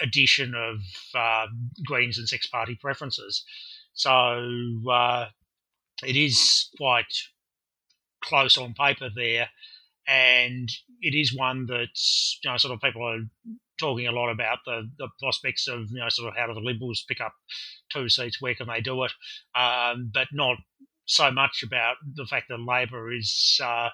addition 0.00 0.54
of 0.54 0.80
uh, 1.14 1.46
Greens 1.84 2.18
and 2.18 2.28
Sex 2.28 2.46
Party 2.46 2.78
preferences. 2.80 3.44
So 3.94 4.10
uh, 4.90 5.26
it 6.04 6.16
is 6.16 6.68
quite 6.76 7.12
close 8.26 8.58
on 8.58 8.74
paper 8.74 9.08
there. 9.14 9.48
And 10.08 10.68
it 11.00 11.14
is 11.14 11.36
one 11.36 11.66
that 11.66 11.88
you 12.42 12.50
know, 12.50 12.56
sort 12.56 12.74
of 12.74 12.80
people 12.80 13.02
are 13.02 13.20
talking 13.78 14.06
a 14.06 14.12
lot 14.12 14.30
about 14.30 14.58
the, 14.64 14.88
the 14.98 15.08
prospects 15.20 15.66
of 15.68 15.90
you 15.90 15.98
know 15.98 16.08
sort 16.08 16.28
of 16.28 16.36
how 16.36 16.46
do 16.46 16.54
the 16.54 16.60
Liberals 16.60 17.04
pick 17.08 17.20
up 17.20 17.32
two 17.92 18.08
seats, 18.08 18.40
where 18.40 18.54
can 18.54 18.68
they 18.68 18.80
do 18.80 19.04
it, 19.04 19.12
um, 19.54 20.10
but 20.12 20.28
not 20.32 20.58
so 21.06 21.30
much 21.30 21.62
about 21.64 21.96
the 22.14 22.26
fact 22.26 22.46
that 22.48 22.60
Labor 22.60 23.12
is 23.12 23.60
uh, 23.62 23.88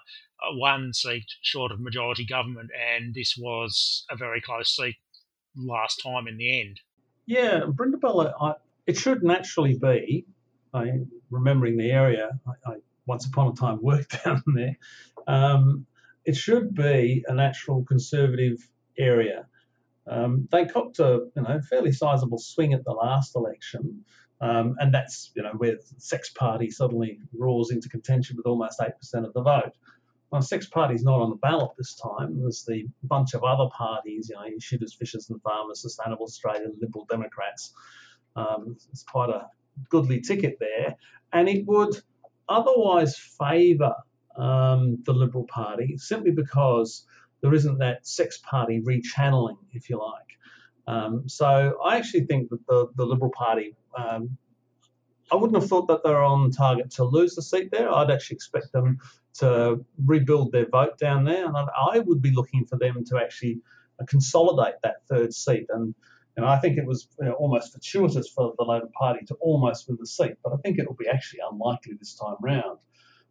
one 0.55 0.93
seat 0.93 1.27
short 1.43 1.73
of 1.73 1.81
majority 1.81 2.27
government, 2.27 2.71
and 2.95 3.15
this 3.15 3.37
was 3.39 4.05
a 4.11 4.17
very 4.17 4.41
close 4.41 4.75
seat 4.75 4.97
last 5.57 6.03
time 6.03 6.27
in 6.27 6.37
the 6.37 6.61
end. 6.61 6.81
Yeah, 7.27 7.61
Brindabella, 7.67 8.57
it 8.87 8.97
should 8.97 9.23
naturally 9.23 9.79
be. 9.79 10.27
I, 10.75 11.01
remembering 11.31 11.77
the 11.77 11.91
area, 11.91 12.31
I, 12.47 12.71
I, 12.71 12.75
once 13.07 13.27
upon 13.27 13.49
a 13.49 13.55
time 13.55 13.79
worked 13.83 14.23
down 14.25 14.43
there. 14.55 14.77
Um, 15.27 15.87
it 16.25 16.37
should 16.37 16.75
be 16.75 17.25
a 17.27 17.35
natural 17.35 17.85
conservative 17.85 18.59
area. 18.99 19.47
Um, 20.07 20.49
they 20.51 20.67
copped 20.67 20.99
a 20.99 21.27
you 21.37 21.43
know 21.43 21.61
fairly 21.69 21.93
sizable 21.93 22.39
swing 22.39 22.73
at 22.73 22.85
the 22.85 22.93
last 22.93 23.37
election, 23.37 24.05
um, 24.41 24.77
and 24.79 24.93
that's 24.93 25.31
you 25.35 25.43
know 25.43 25.53
where 25.57 25.73
the 25.73 25.83
Sex 25.99 26.31
Party 26.31 26.71
suddenly 26.71 27.19
roars 27.33 27.71
into 27.71 27.89
contention 27.89 28.37
with 28.37 28.47
almost 28.47 28.81
eight 28.83 28.97
percent 28.99 29.27
of 29.27 29.33
the 29.33 29.43
vote. 29.43 29.73
Well, 30.31 30.43
Sex 30.43 30.67
Party's 30.67 31.05
not 31.05 31.21
on 31.21 31.31
the 31.31 31.37
ballot 31.37 31.73
this 31.77 31.95
time. 31.95 32.41
There's 32.41 32.65
the 32.65 32.87
bunch 33.03 33.35
of 33.35 33.45
other 33.45 33.69
parties, 33.77 34.31
you 34.31 34.37
know, 34.37 34.59
Shooters, 34.59 34.95
Fishers, 34.95 35.29
and 35.29 35.43
Farmers, 35.43 35.83
Sustainable 35.83 36.25
Australia, 36.25 36.69
Liberal 36.81 37.07
Democrats. 37.09 37.75
Um, 38.35 38.79
it's 38.91 39.03
quite 39.03 39.29
a 39.29 39.49
goodly 39.91 40.21
ticket 40.21 40.57
there, 40.59 40.97
and 41.33 41.49
it 41.49 41.67
would 41.67 42.03
otherwise 42.49 43.17
favour 43.17 43.95
um, 44.37 44.99
the 45.05 45.13
Liberal 45.13 45.45
Party 45.45 45.97
simply 45.97 46.31
because 46.31 47.05
there 47.41 47.55
isn't 47.55 47.79
that 47.79 48.07
sex 48.07 48.39
party 48.39 48.81
rechanneling, 48.81 49.59
if 49.73 49.91
you 49.91 49.99
like. 49.99 50.39
Um, 50.87 51.29
so 51.29 51.79
I 51.85 51.97
actually 51.97 52.27
think 52.27 52.51
that 52.51 52.67
the, 52.67 52.89
the 52.97 53.05
Liberal 53.05 53.31
Party, 53.31 53.75
um, 53.97 54.37
I 55.31 55.37
wouldn't 55.37 55.61
have 55.61 55.69
thought 55.69 55.89
that 55.89 56.03
they're 56.03 56.23
on 56.23 56.51
target 56.51 56.91
to 56.93 57.05
lose 57.05 57.35
the 57.35 57.43
seat 57.43 57.71
there. 57.71 57.93
I'd 57.93 58.11
actually 58.11 58.37
expect 58.37 58.73
them 58.73 58.99
to 59.35 59.85
rebuild 60.05 60.53
their 60.53 60.69
vote 60.69 60.99
down 60.99 61.25
there, 61.25 61.47
and 61.47 61.57
I 61.57 61.99
would 62.01 62.21
be 62.21 62.33
looking 62.33 62.65
for 62.65 62.77
them 62.77 63.05
to 63.07 63.19
actually 63.19 63.61
consolidate 64.07 64.75
that 64.83 65.07
third 65.09 65.33
seat. 65.33 65.67
And 65.71 65.95
and 66.37 66.47
I 66.47 66.59
think 66.59 66.79
it 66.79 66.87
was 66.87 67.09
you 67.21 67.27
know, 67.27 67.33
almost 67.33 67.73
fortuitous 67.73 68.29
for 68.29 68.55
the 68.59 68.65
Labor 68.65 68.89
Party 68.99 69.25
to 69.27 69.35
almost 69.35 69.89
win 69.89 69.99
the 70.01 70.07
seat, 70.07 70.35
but 70.43 70.53
I 70.53 70.57
think 70.57 70.79
it 70.79 70.89
will 70.89 70.97
be 70.97 71.09
actually 71.09 71.41
unlikely 71.51 71.95
this 71.99 72.15
time 72.15 72.37
round. 72.41 72.79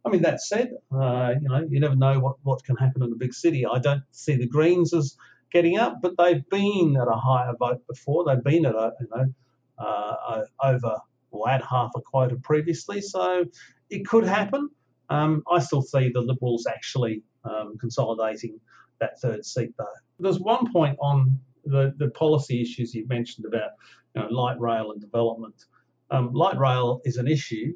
I 0.04 0.10
mean, 0.10 0.22
that 0.22 0.40
said, 0.40 0.72
uh, 0.92 1.34
you 1.40 1.48
know, 1.48 1.66
you 1.68 1.80
never 1.80 1.96
know 1.96 2.18
what, 2.18 2.36
what 2.42 2.64
can 2.64 2.76
happen 2.76 3.02
in 3.02 3.12
a 3.12 3.16
big 3.16 3.34
city. 3.34 3.66
I 3.66 3.78
don't 3.78 4.02
see 4.10 4.36
the 4.36 4.46
Greens 4.46 4.92
as 4.92 5.16
getting 5.52 5.78
up, 5.78 5.98
but 6.02 6.14
they've 6.18 6.48
been 6.48 6.96
at 7.00 7.08
a 7.08 7.16
higher 7.16 7.52
vote 7.58 7.86
before. 7.86 8.24
They've 8.24 8.42
been 8.42 8.66
at 8.66 8.74
a, 8.74 8.92
you 9.00 9.08
know, 9.14 9.34
uh, 9.78 10.44
over 10.62 10.96
or 11.30 11.48
at 11.48 11.64
half 11.64 11.92
a 11.96 12.00
quota 12.00 12.36
previously, 12.36 13.00
so 13.00 13.44
it 13.90 14.06
could 14.06 14.24
happen. 14.24 14.70
Um, 15.08 15.42
I 15.50 15.60
still 15.60 15.82
see 15.82 16.10
the 16.12 16.20
Liberals 16.20 16.66
actually 16.66 17.22
um, 17.44 17.78
consolidating 17.78 18.60
that 19.00 19.20
third 19.20 19.44
seat, 19.44 19.72
though. 19.78 19.86
There's 20.18 20.38
one 20.38 20.72
point 20.72 20.96
on 21.00 21.40
the, 21.64 21.94
the 21.96 22.10
policy 22.10 22.60
issues 22.60 22.94
you've 22.94 23.08
mentioned 23.08 23.46
about 23.46 23.70
you 24.14 24.22
know, 24.22 24.28
light 24.28 24.58
rail 24.60 24.92
and 24.92 25.00
development. 25.00 25.64
Um, 26.10 26.32
light 26.32 26.58
rail 26.58 27.00
is 27.04 27.16
an 27.16 27.28
issue 27.28 27.72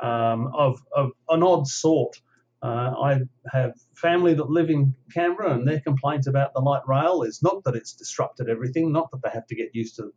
um, 0.00 0.50
of, 0.54 0.80
of, 0.94 1.10
an 1.28 1.42
odd 1.42 1.66
sort. 1.66 2.20
Uh, 2.62 2.94
I 3.02 3.20
have 3.52 3.74
family 3.94 4.32
that 4.34 4.48
live 4.48 4.70
in 4.70 4.94
Canberra, 5.12 5.52
and 5.52 5.68
their 5.68 5.80
complaint 5.80 6.26
about 6.26 6.54
the 6.54 6.60
light 6.60 6.82
rail 6.86 7.22
is 7.22 7.42
not 7.42 7.62
that 7.64 7.76
it's 7.76 7.92
disrupted 7.92 8.48
everything, 8.48 8.90
not 8.90 9.10
that 9.10 9.22
they 9.22 9.30
have 9.30 9.46
to 9.48 9.54
get 9.54 9.74
used 9.74 9.96
to 9.96 10.12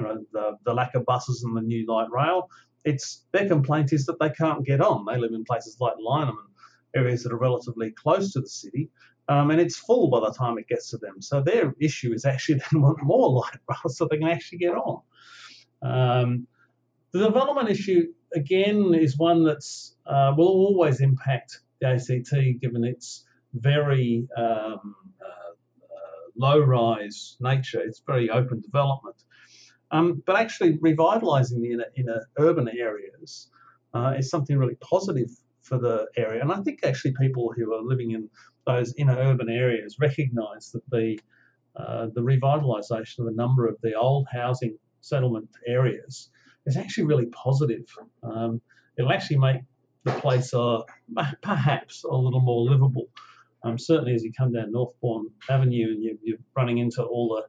you 0.00 0.06
know, 0.06 0.24
the, 0.32 0.56
the 0.64 0.74
lack 0.74 0.94
of 0.94 1.04
buses 1.04 1.44
and 1.44 1.56
the 1.56 1.60
new 1.60 1.86
light 1.86 2.10
rail. 2.10 2.48
It's 2.84 3.24
their 3.32 3.46
complaint 3.46 3.92
is 3.92 4.06
that 4.06 4.18
they 4.18 4.30
can't 4.30 4.66
get 4.66 4.80
on. 4.80 5.04
They 5.04 5.18
live 5.18 5.32
in 5.32 5.44
places 5.44 5.76
like 5.80 5.94
Lyneham 5.96 6.30
and 6.30 6.48
areas 6.96 7.22
that 7.22 7.32
are 7.32 7.38
relatively 7.38 7.90
close 7.92 8.32
to 8.32 8.40
the 8.40 8.48
city, 8.48 8.90
um, 9.28 9.50
and 9.50 9.60
it's 9.60 9.76
full 9.76 10.08
by 10.08 10.20
the 10.20 10.32
time 10.32 10.58
it 10.58 10.68
gets 10.68 10.90
to 10.90 10.98
them. 10.98 11.20
So 11.20 11.40
their 11.40 11.74
issue 11.80 12.12
is 12.12 12.24
actually 12.24 12.60
they 12.72 12.78
want 12.78 13.02
more 13.02 13.30
light 13.30 13.58
rail 13.68 13.88
so 13.92 14.06
they 14.06 14.18
can 14.18 14.28
actually 14.28 14.58
get 14.58 14.74
on. 14.74 15.02
Um, 15.82 16.46
the 17.12 17.20
development 17.20 17.70
issue 17.70 18.12
again 18.34 18.94
is 18.94 19.16
one 19.16 19.44
that 19.44 19.64
uh, 20.06 20.34
will 20.36 20.48
always 20.48 21.00
impact 21.00 21.60
the 21.80 21.88
ACT 21.88 22.60
given 22.60 22.84
its 22.84 23.24
very 23.54 24.26
um, 24.36 24.96
uh, 25.22 25.52
uh, 25.52 26.24
low-rise 26.36 27.36
nature. 27.40 27.80
It's 27.80 28.02
very 28.06 28.30
open 28.30 28.60
development. 28.60 29.16
Um, 29.90 30.22
but 30.26 30.36
actually, 30.36 30.78
revitalising 30.78 31.60
the 31.60 31.72
inner, 31.72 31.84
inner 31.96 32.26
urban 32.38 32.68
areas 32.68 33.48
uh, 33.94 34.14
is 34.18 34.28
something 34.28 34.58
really 34.58 34.76
positive 34.80 35.30
for 35.64 35.78
the 35.78 36.06
area. 36.16 36.40
And 36.40 36.52
I 36.52 36.60
think 36.62 36.80
actually 36.84 37.14
people 37.18 37.52
who 37.56 37.74
are 37.74 37.82
living 37.82 38.12
in 38.12 38.28
those 38.66 38.94
inner 38.96 39.16
urban 39.16 39.48
areas 39.48 39.96
recognise 39.98 40.70
that 40.72 40.88
the 40.90 41.18
uh, 41.76 42.06
the 42.14 42.20
revitalisation 42.20 43.18
of 43.20 43.26
a 43.26 43.32
number 43.32 43.66
of 43.66 43.76
the 43.82 43.94
old 43.94 44.28
housing 44.30 44.78
settlement 45.00 45.48
areas 45.66 46.30
is 46.66 46.76
actually 46.76 47.04
really 47.04 47.26
positive. 47.26 47.84
Um, 48.22 48.60
it'll 48.96 49.12
actually 49.12 49.38
make 49.38 49.62
the 50.04 50.12
place 50.12 50.54
uh, 50.54 50.82
perhaps 51.42 52.04
a 52.04 52.14
little 52.14 52.40
more 52.40 52.62
livable. 52.62 53.08
Um, 53.64 53.78
certainly, 53.78 54.14
as 54.14 54.22
you 54.22 54.32
come 54.32 54.52
down 54.52 54.70
Northbourne 54.70 55.30
Avenue 55.48 55.88
and 55.92 56.02
you, 56.02 56.18
you're 56.22 56.38
running 56.54 56.78
into 56.78 57.02
all 57.02 57.34
the 57.34 57.44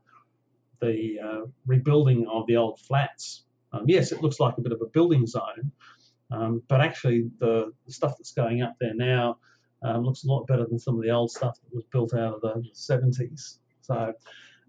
the 0.86 1.20
uh, 1.20 1.41
rebuilding 1.66 2.28
of 2.28 2.47
the 2.47 2.57
old 2.57 2.80
flats. 2.80 3.43
Um, 3.72 3.86
yes, 3.88 4.11
it 4.11 4.22
looks 4.22 4.39
like 4.39 4.57
a 4.57 4.61
bit 4.61 4.72
of 4.72 4.82
a 4.82 4.86
building 4.86 5.26
zone, 5.26 5.72
um, 6.32 6.62
but 6.68 6.82
actually 6.82 7.30
the, 7.40 7.72
the, 7.86 7.94
stuff 7.94 8.18
that's 8.18 8.32
going 8.32 8.62
up 8.62 8.76
there 8.80 8.96
now 8.96 9.38
um, 9.84 10.04
looks 10.04 10.24
a 10.24 10.28
lot 10.28 10.48
better 10.48 10.66
than 10.66 10.80
some 10.80 10.96
of 10.96 11.04
the 11.04 11.12
old 11.12 11.32
stuff 11.32 11.58
that 11.62 11.76
was 11.76 11.84
built 11.92 12.14
out 12.14 12.36
of 12.36 12.42
the 12.42 12.64
70s. 12.74 13.58
So, 13.82 14.14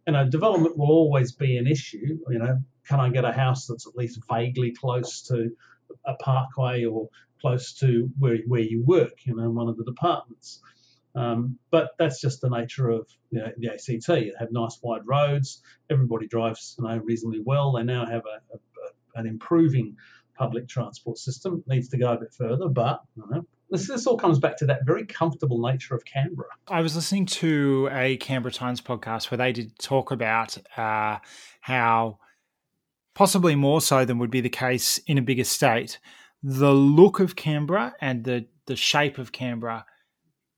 you 0.07 0.13
know, 0.13 0.29
development 0.29 0.77
will 0.77 0.91
always 0.91 1.33
be 1.33 1.57
an 1.57 1.67
issue. 1.67 2.19
You 2.29 2.39
know, 2.39 2.59
can 2.87 3.01
I 3.01 3.09
get 3.09 3.25
a 3.25 3.33
house 3.33 3.67
that's 3.67 3.87
at 3.87 3.97
least 3.97 4.21
vaguely 4.31 4.73
close 4.73 5.23
to 5.29 5.51
a 6.05 6.15
parkway 6.15 6.85
or 6.85 7.09
close 7.41 7.73
to 7.75 8.11
where, 8.19 8.39
where 8.47 8.61
you 8.61 8.85
work, 8.85 9.25
you 9.25 9.35
know, 9.35 9.45
in 9.45 9.55
one 9.55 9.69
of 9.69 9.77
the 9.79 9.85
departments? 9.85 10.61
Um, 11.15 11.59
but 11.71 11.93
that's 11.99 12.21
just 12.21 12.43
the 12.43 12.51
nature 12.51 12.91
of 12.91 13.09
you 13.31 13.41
know, 13.41 13.51
the 13.57 13.69
ACT. 13.69 14.09
You 14.09 14.35
have 14.39 14.53
nice 14.53 14.79
wide 14.83 15.07
roads. 15.07 15.63
Everybody 15.89 16.27
drives 16.27 16.77
you 16.79 16.87
know, 16.87 16.99
reasonably 16.99 17.41
well. 17.43 17.73
They 17.73 17.85
now 17.85 18.05
have 18.05 18.25
a, 18.27 18.55
a, 18.55 19.19
an 19.19 19.27
improving 19.27 19.97
public 20.37 20.69
transport 20.69 21.19
system. 21.19 21.63
It 21.67 21.75
needs 21.75 21.89
to 21.89 21.99
go 21.99 22.13
a 22.13 22.17
bit 22.17 22.33
further, 22.33 22.69
but 22.69 23.03
you 23.17 23.25
know, 23.31 23.47
this, 23.71 23.89
this 23.89 24.07
all 24.07 24.17
comes 24.17 24.39
back 24.39 24.57
to 24.59 24.67
that 24.67 24.85
very 24.85 25.05
comfortable 25.07 25.61
nature 25.61 25.95
of 25.95 26.05
Canberra. 26.05 26.49
I 26.69 26.81
was 26.83 26.95
listening 26.95 27.27
to 27.27 27.89
a 27.93 28.17
Canberra 28.19 28.53
Times 28.53 28.81
podcast 28.81 29.31
where 29.31 29.39
they 29.39 29.53
did 29.53 29.79
talk 29.79 30.11
about 30.11 30.57
uh, 30.77 31.19
how, 31.61 32.19
possibly 33.15 33.55
more 33.55 33.81
so 33.81 34.05
than 34.05 34.19
would 34.19 34.31
be 34.31 34.41
the 34.41 34.49
case 34.49 34.99
in 35.07 35.19
a 35.19 35.23
bigger 35.23 35.45
state, 35.45 35.99
the 36.43 36.73
look 36.73 37.19
of 37.19 37.35
Canberra 37.35 37.95
and 38.01 38.25
the, 38.25 38.47
the 38.67 38.77
shape 38.77 39.19
of 39.19 39.33
Canberra 39.33 39.85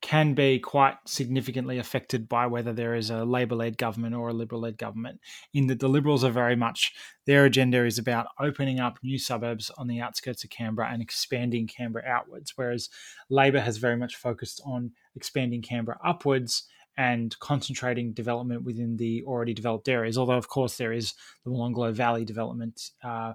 can 0.01 0.35
be 0.35 0.61
quite 0.61 0.97
significantly 1.07 1.79
affected 1.79 2.29
by 2.29 2.47
whether 2.47 2.73
there 2.73 2.95
is 2.95 3.11
a 3.11 3.25
Labor 3.25 3.57
led 3.57 3.77
government 3.77 4.15
or 4.15 4.29
a 4.29 4.33
Liberal 4.33 4.61
led 4.61 4.79
government. 4.79 5.21
In 5.53 5.67
that 5.67 5.81
the 5.81 5.89
Liberals 5.89 6.23
are 6.23 6.31
very 6.31 6.55
much, 6.55 6.95
their 7.27 7.45
agenda 7.45 7.85
is 7.85 7.99
about 7.99 8.29
opening 8.39 8.79
up 8.79 8.99
new 9.03 9.19
suburbs 9.19 9.71
on 9.77 9.89
the 9.89 10.01
outskirts 10.01 10.45
of 10.45 10.51
Canberra 10.51 10.91
and 10.93 11.03
expanding 11.03 11.67
Canberra 11.67 12.05
outwards, 12.07 12.53
whereas 12.55 12.89
Labor 13.29 13.61
has 13.61 13.79
very 13.79 13.97
much 13.97 14.15
focused 14.15 14.61
on 14.65 14.93
expanding 15.17 15.63
Canberra 15.63 15.99
upwards 16.05 16.65
and 16.97 17.39
concentrating 17.39 18.13
development 18.13 18.65
within 18.65 18.97
the 18.97 19.23
already 19.25 19.55
developed 19.55 19.89
areas. 19.89 20.17
Although, 20.17 20.35
of 20.35 20.49
course, 20.49 20.77
there 20.77 20.93
is 20.93 21.15
the 21.45 21.51
Molonglo 21.51 21.93
Valley 21.93 22.25
development 22.25 22.91
uh, 23.03 23.33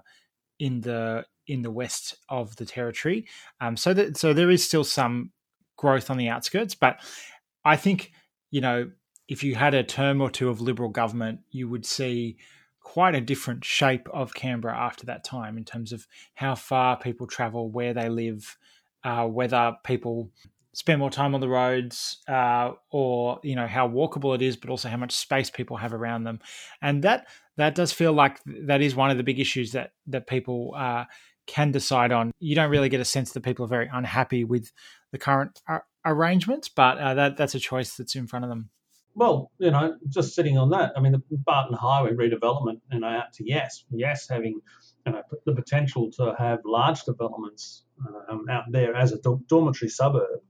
in 0.58 0.80
the 0.80 1.24
in 1.46 1.60
the 1.60 1.70
west 1.70 2.16
of 2.28 2.56
the 2.56 2.64
territory. 2.64 3.26
Um, 3.60 3.76
so 3.76 3.92
that 3.92 4.16
so 4.16 4.32
there 4.32 4.50
is 4.50 4.64
still 4.64 4.84
some 4.84 5.30
growth 5.76 6.10
on 6.10 6.16
the 6.16 6.28
outskirts. 6.28 6.74
But 6.74 7.00
I 7.64 7.76
think, 7.76 8.12
you 8.50 8.60
know, 8.60 8.90
if 9.28 9.42
you 9.42 9.54
had 9.54 9.74
a 9.74 9.82
term 9.82 10.20
or 10.20 10.30
two 10.30 10.48
of 10.48 10.60
Liberal 10.60 10.90
government, 10.90 11.40
you 11.50 11.68
would 11.68 11.86
see 11.86 12.36
quite 12.80 13.14
a 13.14 13.20
different 13.20 13.64
shape 13.64 14.08
of 14.12 14.34
Canberra 14.34 14.76
after 14.76 15.06
that 15.06 15.24
time 15.24 15.56
in 15.56 15.64
terms 15.64 15.92
of 15.92 16.06
how 16.34 16.54
far 16.54 16.98
people 16.98 17.26
travel, 17.26 17.70
where 17.70 17.94
they 17.94 18.08
live, 18.08 18.56
uh, 19.02 19.26
whether 19.26 19.74
people 19.84 20.30
spend 20.74 20.98
more 20.98 21.10
time 21.10 21.34
on 21.34 21.40
the 21.40 21.48
roads, 21.48 22.18
uh, 22.28 22.72
or 22.90 23.40
you 23.42 23.56
know 23.56 23.66
how 23.66 23.88
walkable 23.88 24.34
it 24.34 24.42
is, 24.42 24.56
but 24.56 24.70
also 24.70 24.88
how 24.88 24.96
much 24.96 25.12
space 25.12 25.48
people 25.48 25.78
have 25.78 25.94
around 25.94 26.24
them, 26.24 26.40
and 26.82 27.02
that 27.02 27.26
that 27.56 27.74
does 27.74 27.92
feel 27.92 28.12
like 28.12 28.40
that 28.44 28.82
is 28.82 28.94
one 28.94 29.10
of 29.10 29.16
the 29.16 29.22
big 29.22 29.40
issues 29.40 29.72
that 29.72 29.92
that 30.06 30.26
people 30.26 30.74
uh, 30.76 31.04
can 31.46 31.70
decide 31.70 32.12
on. 32.12 32.32
You 32.38 32.54
don't 32.54 32.70
really 32.70 32.88
get 32.88 33.00
a 33.00 33.04
sense 33.04 33.32
that 33.32 33.42
people 33.42 33.64
are 33.64 33.68
very 33.68 33.88
unhappy 33.92 34.44
with 34.44 34.72
the 35.14 35.18
current 35.18 35.62
arrangements, 36.04 36.68
but 36.68 36.98
uh, 36.98 37.14
that 37.14 37.36
that's 37.36 37.54
a 37.54 37.60
choice 37.60 37.96
that's 37.96 38.16
in 38.16 38.26
front 38.26 38.44
of 38.44 38.48
them. 38.48 38.70
Well, 39.14 39.52
you 39.58 39.70
know, 39.70 39.96
just 40.08 40.34
sitting 40.34 40.58
on 40.58 40.70
that, 40.70 40.92
I 40.96 41.00
mean, 41.00 41.12
the 41.12 41.22
Barton 41.30 41.76
Highway 41.76 42.14
redevelopment, 42.14 42.80
you 42.90 42.98
know, 42.98 43.06
out 43.06 43.32
to 43.34 43.44
yes, 43.46 43.84
yes, 43.90 44.26
having 44.28 44.60
you 45.06 45.12
know, 45.12 45.22
the 45.46 45.54
potential 45.54 46.10
to 46.16 46.34
have 46.36 46.58
large 46.64 47.04
developments 47.04 47.84
um, 48.28 48.46
out 48.50 48.64
there 48.72 48.96
as 48.96 49.12
a 49.12 49.18
dormitory 49.46 49.88
suburb, 49.88 50.40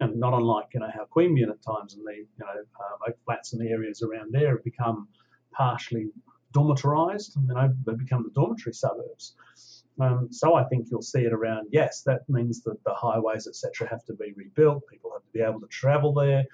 and 0.00 0.18
not 0.18 0.32
unlike 0.32 0.68
you 0.72 0.80
know 0.80 0.88
how 0.94 1.06
Queanbeyan 1.14 1.50
at 1.50 1.60
times 1.62 1.92
and 1.92 2.06
the 2.06 2.14
you 2.14 2.26
know 2.40 2.46
uh, 2.46 3.10
Oak 3.10 3.16
Flats 3.26 3.52
and 3.52 3.60
the 3.60 3.70
areas 3.70 4.00
around 4.00 4.32
there 4.32 4.52
have 4.52 4.64
become 4.64 5.08
partially 5.52 6.06
dormitorised. 6.54 7.36
You 7.36 7.54
know, 7.54 7.70
they 7.84 7.92
become 7.92 8.22
the 8.22 8.30
dormitory 8.30 8.72
suburbs. 8.72 9.34
Um, 9.98 10.28
so 10.30 10.54
I 10.54 10.64
think 10.64 10.88
you'll 10.90 11.02
see 11.02 11.20
it 11.20 11.32
around. 11.32 11.68
Yes, 11.70 12.02
that 12.02 12.28
means 12.28 12.62
that 12.62 12.82
the 12.84 12.92
highways, 12.94 13.46
etc., 13.46 13.88
have 13.88 14.04
to 14.06 14.14
be 14.14 14.32
rebuilt. 14.36 14.82
People 14.90 15.10
have 15.12 15.22
to 15.22 15.32
be 15.32 15.40
able 15.40 15.60
to 15.60 15.66
travel 15.68 16.12
there. 16.12 16.44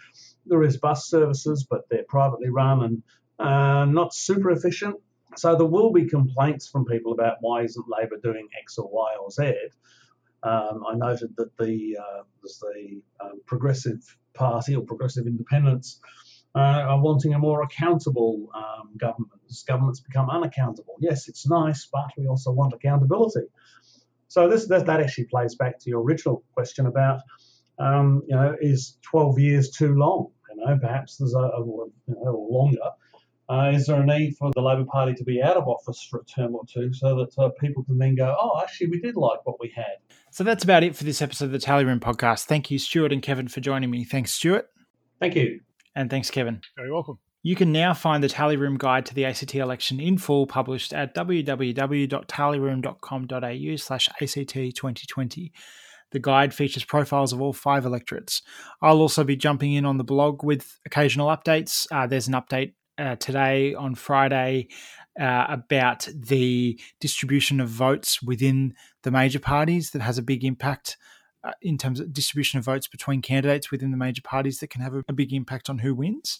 There 0.46 0.62
is 0.62 0.76
bus 0.76 1.08
services, 1.08 1.66
but 1.68 1.88
they're 1.90 2.04
privately 2.08 2.50
run 2.50 2.84
and 2.84 3.02
uh, 3.38 3.84
not 3.86 4.14
super 4.14 4.50
efficient. 4.50 4.96
So 5.36 5.56
there 5.56 5.66
will 5.66 5.92
be 5.92 6.06
complaints 6.06 6.68
from 6.68 6.84
people 6.84 7.12
about 7.12 7.38
why 7.40 7.62
isn't 7.62 7.86
Labor 7.88 8.18
doing 8.22 8.46
X 8.60 8.78
or 8.78 8.88
Y 8.90 9.16
or 9.20 9.30
Z. 9.30 9.54
Um, 10.42 10.84
I 10.88 10.94
noted 10.94 11.34
that 11.36 11.56
the 11.58 11.96
uh, 11.98 12.22
the 12.42 13.00
um, 13.20 13.40
Progressive 13.46 14.00
Party 14.34 14.74
or 14.76 14.82
Progressive 14.82 15.26
Independents 15.26 16.00
are 16.60 17.00
wanting 17.00 17.34
a 17.34 17.38
more 17.38 17.62
accountable 17.62 18.48
um, 18.54 18.90
government. 18.96 19.40
As 19.48 19.62
governments 19.62 20.00
become 20.00 20.28
unaccountable, 20.28 20.96
yes, 21.00 21.28
it's 21.28 21.46
nice, 21.46 21.88
but 21.92 22.10
we 22.16 22.26
also 22.26 22.52
want 22.52 22.74
accountability. 22.74 23.46
So 24.28 24.48
this 24.48 24.66
that, 24.68 24.86
that 24.86 25.00
actually 25.00 25.24
plays 25.24 25.54
back 25.54 25.78
to 25.80 25.90
your 25.90 26.02
original 26.02 26.42
question 26.54 26.86
about, 26.86 27.20
um, 27.78 28.22
you 28.26 28.34
know, 28.34 28.56
is 28.60 28.96
12 29.02 29.38
years 29.38 29.70
too 29.70 29.94
long? 29.94 30.28
You 30.50 30.64
know, 30.64 30.78
perhaps 30.78 31.16
there's 31.16 31.34
a, 31.34 31.38
a 31.38 31.60
you 31.60 31.92
know, 32.08 32.32
or 32.32 32.50
longer. 32.50 32.90
Uh, 33.48 33.70
is 33.74 33.86
there 33.86 34.00
a 34.00 34.06
need 34.06 34.36
for 34.36 34.50
the 34.54 34.62
Labor 34.62 34.84
Party 34.84 35.12
to 35.14 35.24
be 35.24 35.42
out 35.42 35.56
of 35.56 35.68
office 35.68 36.06
for 36.08 36.20
a 36.20 36.24
term 36.24 36.54
or 36.54 36.62
two 36.66 36.92
so 36.94 37.16
that 37.16 37.42
uh, 37.42 37.50
people 37.60 37.84
can 37.84 37.98
then 37.98 38.14
go, 38.14 38.34
oh, 38.40 38.60
actually, 38.62 38.86
we 38.86 39.00
did 39.00 39.16
like 39.16 39.44
what 39.44 39.60
we 39.60 39.70
had? 39.74 39.96
So 40.30 40.44
that's 40.44 40.64
about 40.64 40.82
it 40.82 40.96
for 40.96 41.04
this 41.04 41.20
episode 41.20 41.46
of 41.46 41.52
the 41.52 41.58
Tally 41.58 41.84
Room 41.84 42.00
podcast. 42.00 42.44
Thank 42.44 42.70
you, 42.70 42.78
Stewart 42.78 43.12
and 43.12 43.20
Kevin, 43.20 43.48
for 43.48 43.60
joining 43.60 43.90
me. 43.90 44.04
Thanks, 44.04 44.32
Stewart. 44.32 44.70
Thank 45.20 45.34
you. 45.34 45.60
And 45.94 46.10
thanks, 46.10 46.30
Kevin. 46.30 46.62
Very 46.76 46.90
welcome. 46.90 47.18
You 47.44 47.56
can 47.56 47.72
now 47.72 47.92
find 47.92 48.22
the 48.22 48.28
Tally 48.28 48.56
Room 48.56 48.78
Guide 48.78 49.04
to 49.06 49.14
the 49.14 49.24
ACT 49.24 49.56
election 49.56 49.98
in 49.98 50.16
full 50.16 50.46
published 50.46 50.92
at 50.92 51.12
www.tallyroom.com.au 51.14 53.76
slash 53.76 54.08
ACT 54.08 54.54
2020. 54.54 55.52
The 56.12 56.20
guide 56.20 56.54
features 56.54 56.84
profiles 56.84 57.32
of 57.32 57.40
all 57.40 57.52
five 57.52 57.84
electorates. 57.84 58.42
I'll 58.80 59.00
also 59.00 59.24
be 59.24 59.34
jumping 59.34 59.72
in 59.72 59.84
on 59.84 59.96
the 59.96 60.04
blog 60.04 60.44
with 60.44 60.78
occasional 60.86 61.26
updates. 61.28 61.88
Uh, 61.90 62.06
there's 62.06 62.28
an 62.28 62.34
update 62.34 62.74
uh, 62.98 63.16
today 63.16 63.74
on 63.74 63.96
Friday 63.96 64.68
uh, 65.20 65.46
about 65.48 66.06
the 66.14 66.78
distribution 67.00 67.60
of 67.60 67.68
votes 67.68 68.22
within 68.22 68.74
the 69.02 69.10
major 69.10 69.40
parties 69.40 69.90
that 69.90 70.02
has 70.02 70.16
a 70.16 70.22
big 70.22 70.44
impact 70.44 70.96
Uh, 71.44 71.50
in 71.60 71.76
terms 71.76 71.98
of 71.98 72.12
distribution 72.12 72.60
of 72.60 72.64
votes 72.64 72.86
between 72.86 73.20
candidates 73.20 73.72
within 73.72 73.90
the 73.90 73.96
major 73.96 74.22
parties 74.22 74.60
that 74.60 74.70
can 74.70 74.80
have 74.80 74.94
a, 74.94 75.04
a 75.08 75.12
big 75.12 75.32
impact 75.32 75.68
on 75.68 75.78
who 75.78 75.92
wins. 75.92 76.38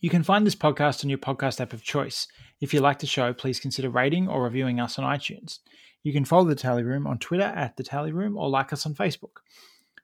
You 0.00 0.10
can 0.10 0.22
find 0.22 0.46
this 0.46 0.54
podcast 0.54 1.02
on 1.02 1.08
your 1.08 1.18
podcast 1.18 1.62
app 1.62 1.72
of 1.72 1.82
choice. 1.82 2.28
If 2.60 2.74
you 2.74 2.80
like 2.80 2.98
the 2.98 3.06
show, 3.06 3.32
please 3.32 3.58
consider 3.58 3.88
rating 3.88 4.28
or 4.28 4.42
reviewing 4.42 4.80
us 4.80 4.98
on 4.98 5.04
iTunes. 5.06 5.60
You 6.02 6.12
can 6.12 6.26
follow 6.26 6.44
the 6.44 6.54
Tally 6.54 6.82
Room 6.82 7.06
on 7.06 7.18
Twitter 7.18 7.44
at 7.44 7.78
the 7.78 7.82
Tally 7.82 8.12
Room 8.12 8.36
or 8.36 8.50
like 8.50 8.70
us 8.70 8.84
on 8.84 8.94
Facebook. 8.94 9.38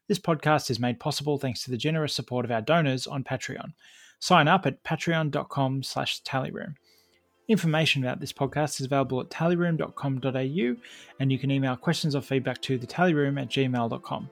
This 0.08 0.18
podcast 0.18 0.70
is 0.70 0.80
made 0.80 1.00
possible 1.00 1.36
thanks 1.36 1.62
to 1.64 1.70
the 1.70 1.76
generous 1.76 2.14
support 2.14 2.46
of 2.46 2.50
our 2.50 2.62
donors 2.62 3.06
on 3.06 3.24
Patreon. 3.24 3.72
Sign 4.20 4.48
up 4.48 4.64
at 4.64 4.82
patreon.com 4.84 5.82
slash 5.82 6.22
tallyroom. 6.22 6.76
Information 7.48 8.02
about 8.02 8.20
this 8.20 8.32
podcast 8.32 8.80
is 8.80 8.86
available 8.86 9.20
at 9.20 9.28
tallyroom.com.au 9.28 10.76
and 11.20 11.32
you 11.32 11.38
can 11.38 11.50
email 11.50 11.76
questions 11.76 12.14
or 12.14 12.22
feedback 12.22 12.60
to 12.62 12.78
the 12.78 12.86
tallyroom 12.86 13.40
at 13.40 13.48
gmail.com. 13.48 14.30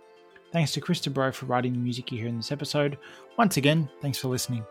Thanks 0.52 0.72
to 0.72 0.80
Chris 0.80 1.06
Bro 1.06 1.32
for 1.32 1.46
writing 1.46 1.72
the 1.72 1.78
music 1.78 2.12
you 2.12 2.18
hear 2.18 2.28
in 2.28 2.36
this 2.36 2.52
episode. 2.52 2.98
Once 3.38 3.56
again, 3.56 3.88
thanks 4.00 4.18
for 4.18 4.28
listening. 4.28 4.64